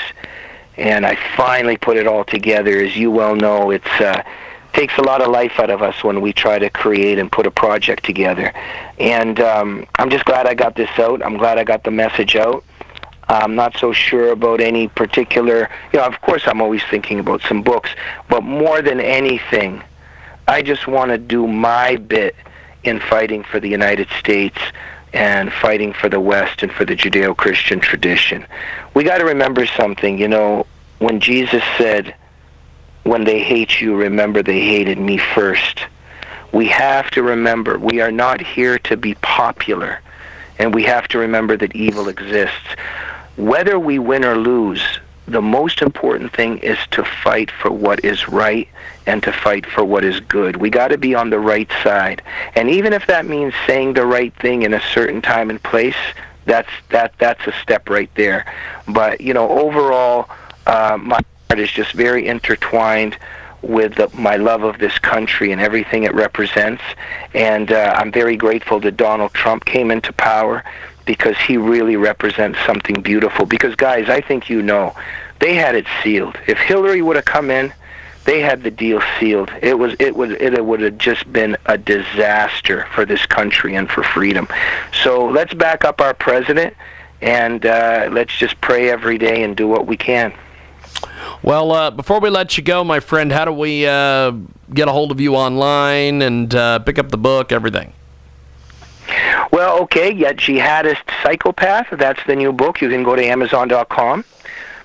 and 0.78 1.06
I 1.06 1.16
finally 1.36 1.78
put 1.78 1.98
it 1.98 2.08
all 2.08 2.24
together. 2.24 2.80
As 2.80 2.96
you 2.96 3.12
well 3.12 3.36
know, 3.36 3.72
it's 3.72 3.88
uh, 4.00 4.24
takes 4.74 4.98
a 4.98 5.02
lot 5.02 5.22
of 5.22 5.28
life 5.30 5.60
out 5.60 5.70
of 5.70 5.82
us 5.82 6.04
when 6.04 6.22
we 6.22 6.34
try 6.34 6.58
to 6.58 6.70
create 6.70 7.20
and 7.20 7.32
put 7.32 7.46
a 7.46 7.52
project 7.52 8.04
together. 8.06 8.54
And 9.00 9.40
um, 9.40 9.86
I'm 9.96 10.10
just 10.10 10.26
glad 10.26 10.48
I 10.48 10.54
got 10.54 10.76
this 10.76 10.90
out. 10.98 11.24
I'm 11.24 11.38
glad 11.38 11.58
I 11.58 11.64
got 11.64 11.84
the 11.84 11.92
message 11.92 12.36
out. 12.36 12.64
I'm 13.32 13.56
not 13.56 13.78
so 13.78 13.94
sure 13.94 14.32
about 14.32 14.60
any 14.60 14.90
particular, 14.90 15.70
you 15.94 16.00
know, 16.00 16.06
of 16.06 16.20
course 16.20 16.44
I'm 16.46 16.62
always 16.62 16.84
thinking 16.84 17.18
about 17.18 17.42
some 17.42 17.62
books, 17.62 17.90
but 18.28 18.44
more 18.44 18.82
than 18.82 19.00
anything, 19.00 19.82
I 20.50 20.62
just 20.62 20.86
want 20.86 21.12
to 21.12 21.18
do 21.18 21.48
my 21.48 21.96
bit 21.96 22.36
in 22.84 23.00
fighting 23.00 23.44
for 23.44 23.62
the 23.62 23.70
United 23.70 24.10
States 24.20 24.58
and 25.14 25.52
fighting 25.52 25.94
for 25.94 26.10
the 26.10 26.20
West 26.20 26.62
and 26.62 26.74
for 26.74 26.84
the 26.84 26.96
Judeo 26.96 27.36
Christian 27.36 27.80
tradition. 27.80 28.46
We 28.94 29.06
got 29.06 29.20
to 29.20 29.26
remember 29.26 29.66
something, 29.66 30.18
you 30.18 30.28
know, 30.28 30.66
when 31.00 31.22
Jesus 31.22 31.64
said, 31.78 32.14
When 33.04 33.24
they 33.24 33.40
hate 33.42 33.80
you, 33.80 33.96
remember 33.96 34.44
they 34.44 34.60
hated 34.60 34.98
me 34.98 35.18
first. 35.18 35.86
We 36.52 36.68
have 36.68 37.10
to 37.12 37.24
remember 37.24 37.80
we 37.80 38.02
are 38.02 38.12
not 38.12 38.42
here 38.42 38.78
to 38.80 38.98
be 38.98 39.16
popular, 39.16 40.02
and 40.60 40.76
we 40.76 40.84
have 40.84 41.08
to 41.10 41.18
remember 41.18 41.56
that 41.56 41.74
evil 41.74 42.10
exists. 42.10 42.76
Whether 43.38 43.80
we 43.80 44.00
win 44.00 44.26
or 44.26 44.38
lose, 44.38 44.82
the 45.28 45.42
most 45.42 45.82
important 45.82 46.34
thing 46.34 46.58
is 46.60 46.78
to 46.92 47.04
fight 47.04 47.50
for 47.50 47.72
what 47.72 48.04
is 48.04 48.28
right 48.28 48.68
and 49.06 49.24
to 49.24 49.32
fight 49.32 49.66
for 49.66 49.84
what 49.84 50.04
is 50.04 50.20
good. 50.20 50.58
We 50.58 50.70
got 50.70 50.90
to 50.90 50.98
be 50.98 51.16
on 51.16 51.30
the 51.30 51.40
right 51.40 51.70
side. 51.84 52.22
And 52.56 52.70
even 52.70 52.94
if 52.94 53.08
that 53.08 53.26
means 53.26 53.54
saying 53.66 53.94
the 53.94 54.06
right 54.06 54.34
thing 54.36 54.64
in 54.64 54.74
a 54.74 54.82
certain 54.94 55.22
time 55.22 55.50
and 55.50 55.62
place, 55.64 55.96
that's 56.46 56.70
that 56.90 57.14
that's 57.20 57.46
a 57.48 57.54
step 57.62 57.90
right 57.90 58.10
there. 58.16 58.52
But, 58.88 59.22
you 59.22 59.34
know, 59.34 59.48
overall 59.50 60.30
uh, 60.66 60.98
my 61.00 61.20
heart 61.48 61.60
is 61.60 61.72
just 61.72 61.94
very 61.94 62.28
intertwined 62.28 63.18
with 63.62 63.96
the, 63.96 64.10
my 64.14 64.38
love 64.38 64.64
of 64.64 64.80
this 64.80 64.98
country 65.00 65.52
and 65.52 65.62
everything 65.62 66.04
it 66.04 66.14
represents. 66.14 66.82
And 67.34 67.72
uh, 67.72 67.94
I'm 67.96 68.12
very 68.12 68.36
grateful 68.36 68.80
that 68.82 68.98
Donald 68.98 69.34
Trump 69.34 69.66
came 69.66 69.92
into 69.92 70.12
power 70.14 70.64
because 71.12 71.36
he 71.38 71.57
really 71.57 71.97
represents 71.97 72.57
something 72.66 73.01
beautiful. 73.01 73.45
Because, 73.45 73.76
guys, 73.76 74.07
I 74.07 74.22
think 74.22 74.49
you 74.49 74.62
know, 74.62 74.95
they 75.39 75.55
had 75.55 75.76
it 75.76 75.86
sealed. 76.01 76.38
If 76.47 76.57
Hillary 76.57 77.01
would 77.01 77.18
have 77.18 77.26
come 77.26 77.51
in, 77.51 77.74
they 78.24 78.39
had 78.39 78.64
the 78.64 78.72
deal 78.72 79.01
sealed. 79.20 79.51
It 79.62 79.78
was 79.78 79.93
it 79.99 80.16
was 80.16 80.32
it 80.32 80.66
would 80.66 80.80
have 80.80 80.97
just 80.97 81.30
been 81.34 81.57
a 81.66 81.78
disaster 81.78 82.88
for 82.95 83.03
this 83.05 83.26
country 83.26 83.76
and 83.76 83.91
for 83.91 84.03
freedom. 84.03 84.47
So 85.03 85.26
let's 85.26 85.53
back 85.53 85.84
up 85.84 85.99
our 85.99 86.14
president 86.14 86.78
and 87.22 87.66
uh, 87.66 88.07
let's 88.09 88.34
just 88.38 88.62
pray 88.62 88.89
every 88.89 89.18
day 89.18 89.43
and 89.43 89.57
do 89.57 89.68
what 89.68 89.88
we 89.88 89.97
can. 89.97 90.34
Well, 91.43 91.74
uh, 91.74 91.91
before 91.91 92.22
we 92.22 92.30
let 92.30 92.57
you 92.57 92.64
go, 92.64 92.86
my 92.86 93.01
friend, 93.01 93.34
how 93.34 93.43
do 93.43 93.51
we 93.51 93.86
uh, 93.86 94.32
get 94.74 94.88
a 94.88 94.93
hold 94.93 95.12
of 95.12 95.20
you 95.20 95.36
online 95.36 96.22
and 96.22 96.55
uh, 96.55 96.80
pick 96.80 96.97
up 96.97 97.09
the 97.09 97.18
book, 97.18 97.51
everything? 97.51 97.91
Well, 99.52 99.80
okay, 99.84 100.12
yeah, 100.12 100.34
Jihadist 100.34 101.04
Psychopath. 101.24 101.88
That's 101.92 102.20
the 102.28 102.36
new 102.36 102.54
book. 102.54 102.82
You 102.82 102.89
can 102.89 103.04
go 103.04 103.16
to 103.16 103.26
Amazon.com. 103.26 104.26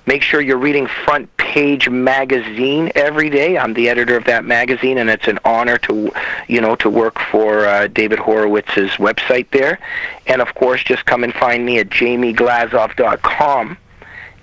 Make 0.05 0.21
sure 0.21 0.39
you're 0.39 0.57
reading 0.57 0.87
Front 0.87 1.35
Page 1.35 1.89
Magazine 1.89 2.91
every 2.95 3.29
day. 3.29 3.57
I'm 3.57 3.73
the 3.73 3.89
editor 3.89 4.15
of 4.15 4.23
that 4.25 4.45
magazine, 4.45 4.97
and 4.97 5.09
it's 5.09 5.27
an 5.27 5.37
honor 5.43 5.77
to, 5.79 6.11
you 6.47 6.61
know, 6.61 6.77
to 6.77 6.89
work 6.89 7.19
for 7.19 7.65
uh, 7.65 7.87
David 7.87 8.19
Horowitz's 8.19 8.91
website 8.97 9.49
there. 9.51 9.79
And 10.25 10.41
of 10.41 10.55
course, 10.55 10.83
just 10.83 11.05
come 11.05 11.25
and 11.25 11.33
find 11.33 11.65
me 11.65 11.79
at 11.79 11.89
jamieglazov.com 11.89 13.77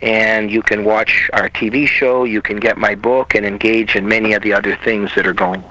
and 0.02 0.50
you 0.50 0.60
can 0.60 0.84
watch 0.84 1.30
our 1.32 1.48
TV 1.48 1.86
show, 1.86 2.24
you 2.24 2.42
can 2.42 2.58
get 2.58 2.76
my 2.76 2.94
book, 2.94 3.34
and 3.34 3.46
engage 3.46 3.96
in 3.96 4.06
many 4.06 4.34
of 4.34 4.42
the 4.42 4.52
other 4.52 4.76
things 4.76 5.14
that 5.14 5.26
are 5.26 5.32
going 5.32 5.64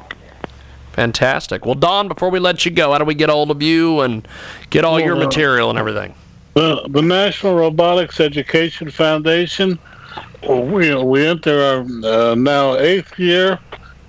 Fantastic. 0.94 1.66
Well, 1.66 1.76
Don, 1.76 2.08
before 2.08 2.30
we 2.30 2.40
let 2.40 2.64
you 2.66 2.72
go, 2.72 2.92
how 2.92 3.00
do 3.00 3.06
we 3.06 3.16
get 3.16 3.30
hold 3.30 3.50
of 3.50 3.64
you 3.64 4.02
and 4.02 4.28
get 4.70 4.86
all 4.86 4.96
well, 4.96 5.06
your 5.06 5.16
material 5.16 5.72
and 5.72 5.80
everything? 5.80 6.14
The, 6.54 6.88
the 6.88 7.02
National 7.02 7.56
Robotics 7.56 8.20
Education 8.20 8.92
Foundation, 8.92 9.80
we, 10.48 10.94
we 10.94 11.26
enter 11.26 11.60
our 11.60 11.80
uh, 12.06 12.36
now 12.36 12.76
eighth 12.76 13.18
year, 13.18 13.58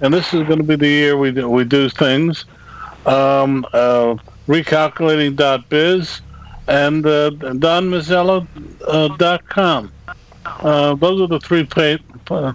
and 0.02 0.12
this 0.12 0.34
is 0.34 0.46
going 0.46 0.58
to 0.58 0.64
be 0.64 0.76
the 0.76 0.86
year 0.86 1.16
we 1.16 1.32
do, 1.32 1.48
we 1.48 1.64
do 1.64 1.88
things. 1.88 2.44
Um, 3.06 3.66
uh, 3.72 4.16
recalculating.biz 4.46 6.20
and 6.68 7.06
uh, 7.06 7.30
donmazzella.com. 7.30 9.92
Uh, 10.44 10.94
those 10.96 11.22
are 11.22 11.28
the 11.28 11.40
three 11.40 11.64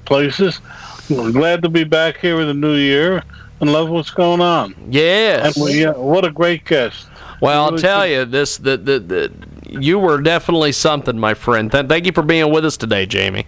places. 0.05 0.61
We're 1.09 1.31
glad 1.31 1.63
to 1.63 1.69
be 1.69 1.83
back 1.83 2.17
here 2.17 2.39
in 2.41 2.47
the 2.47 2.53
new 2.53 2.75
year 2.75 3.23
and 3.59 3.71
love 3.71 3.89
what's 3.89 4.11
going 4.11 4.41
on. 4.41 4.75
Yes. 4.89 5.55
And 5.55 5.63
we, 5.63 5.85
what 5.85 6.25
a 6.25 6.31
great 6.31 6.65
guest. 6.65 7.07
Well, 7.41 7.65
really 7.65 7.75
I'll 7.75 7.81
tell 7.81 8.07
you 8.07 8.25
this: 8.25 8.57
the, 8.57 8.77
the 8.77 8.99
the 8.99 9.31
you 9.69 9.99
were 9.99 10.21
definitely 10.21 10.71
something, 10.71 11.17
my 11.17 11.33
friend. 11.33 11.71
Th- 11.71 11.87
thank 11.87 12.05
you 12.05 12.11
for 12.11 12.23
being 12.23 12.51
with 12.51 12.65
us 12.65 12.77
today, 12.77 13.05
Jamie. 13.05 13.45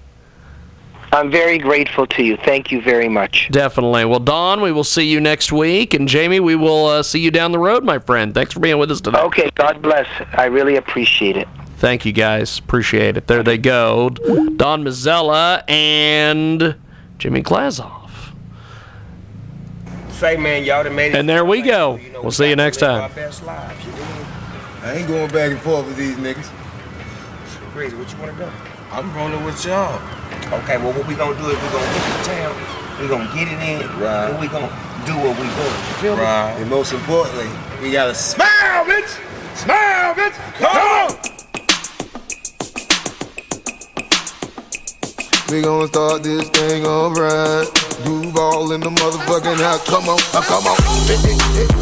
I'm 1.13 1.29
very 1.29 1.57
grateful 1.57 2.07
to 2.07 2.23
you. 2.23 2.37
Thank 2.37 2.71
you 2.71 2.81
very 2.81 3.09
much. 3.09 3.49
Definitely. 3.51 4.05
Well, 4.05 4.21
Don, 4.21 4.61
we 4.61 4.71
will 4.71 4.85
see 4.85 5.03
you 5.03 5.19
next 5.19 5.51
week, 5.51 5.93
and 5.93 6.07
Jamie, 6.07 6.39
we 6.39 6.55
will 6.55 6.85
uh, 6.85 7.03
see 7.03 7.19
you 7.19 7.31
down 7.31 7.51
the 7.51 7.59
road, 7.59 7.83
my 7.83 7.99
friend. 7.99 8.33
Thanks 8.33 8.53
for 8.53 8.61
being 8.61 8.77
with 8.77 8.89
us 8.91 9.01
today. 9.01 9.19
Okay. 9.19 9.49
God 9.55 9.81
bless. 9.81 10.07
I 10.33 10.45
really 10.45 10.77
appreciate 10.77 11.35
it. 11.35 11.49
Thank 11.77 12.05
you, 12.05 12.13
guys. 12.13 12.59
Appreciate 12.59 13.17
it. 13.17 13.27
There 13.27 13.43
they 13.43 13.57
go. 13.57 14.09
Don 14.11 14.85
Mazzella 14.85 15.69
and 15.69 16.75
Jimmy 17.17 17.43
Glazov. 17.43 18.00
Say, 20.21 20.37
man, 20.37 20.63
y'all 20.63 20.83
done 20.83 20.93
made 20.93 21.13
it. 21.13 21.15
And 21.15 21.27
there 21.27 21.43
we 21.43 21.63
go. 21.63 21.95
You 21.95 22.11
know, 22.11 22.21
we'll 22.21 22.29
see 22.29 22.47
you 22.47 22.55
next 22.55 22.77
time. 22.77 23.09
I 23.09 24.93
ain't 24.93 25.07
going 25.07 25.31
back 25.31 25.49
and 25.49 25.59
forth 25.59 25.87
with 25.87 25.97
these 25.97 26.15
niggas. 26.17 26.45
Crazy, 27.73 27.95
what 27.95 28.11
you 28.11 28.19
want 28.19 28.37
to 28.37 28.45
do? 28.45 28.51
I'm 28.91 29.11
rolling 29.15 29.43
with 29.43 29.65
y'all. 29.65 29.95
Okay, 30.61 30.77
well, 30.77 30.93
what 30.93 31.07
we 31.07 31.15
gonna 31.15 31.35
do 31.39 31.49
is 31.49 31.55
we 31.57 31.69
gonna 31.69 31.93
get 31.95 32.05
to 32.05 32.29
town, 32.29 33.01
we 33.01 33.07
gonna 33.07 33.33
get 33.33 33.47
it 33.47 33.57
in, 33.67 33.99
right. 33.99 34.29
and 34.29 34.39
we 34.39 34.47
gonna 34.47 34.69
do 35.07 35.17
what 35.17 35.35
we 35.39 35.47
do. 35.47 35.63
You 35.63 36.13
feel 36.13 36.15
right. 36.17 36.53
And 36.59 36.69
most 36.69 36.93
importantly, 36.93 37.49
we 37.81 37.91
gotta 37.91 38.13
smile, 38.13 38.85
bitch! 38.85 39.17
Smile, 39.55 40.13
bitch! 40.13 40.33
Come, 40.59 41.17
Come 41.17 41.31
on! 41.31 41.40
We 45.51 45.61
gon' 45.61 45.85
start 45.89 46.23
this 46.23 46.47
thing 46.47 46.85
alright. 46.85 47.67
Duval 48.05 48.71
in 48.71 48.79
the 48.79 48.89
motherfucking 48.89 49.59
house. 49.59 49.83
Come 49.85 50.07
on, 50.07 50.17
come 50.31 50.65
on. 50.65 51.81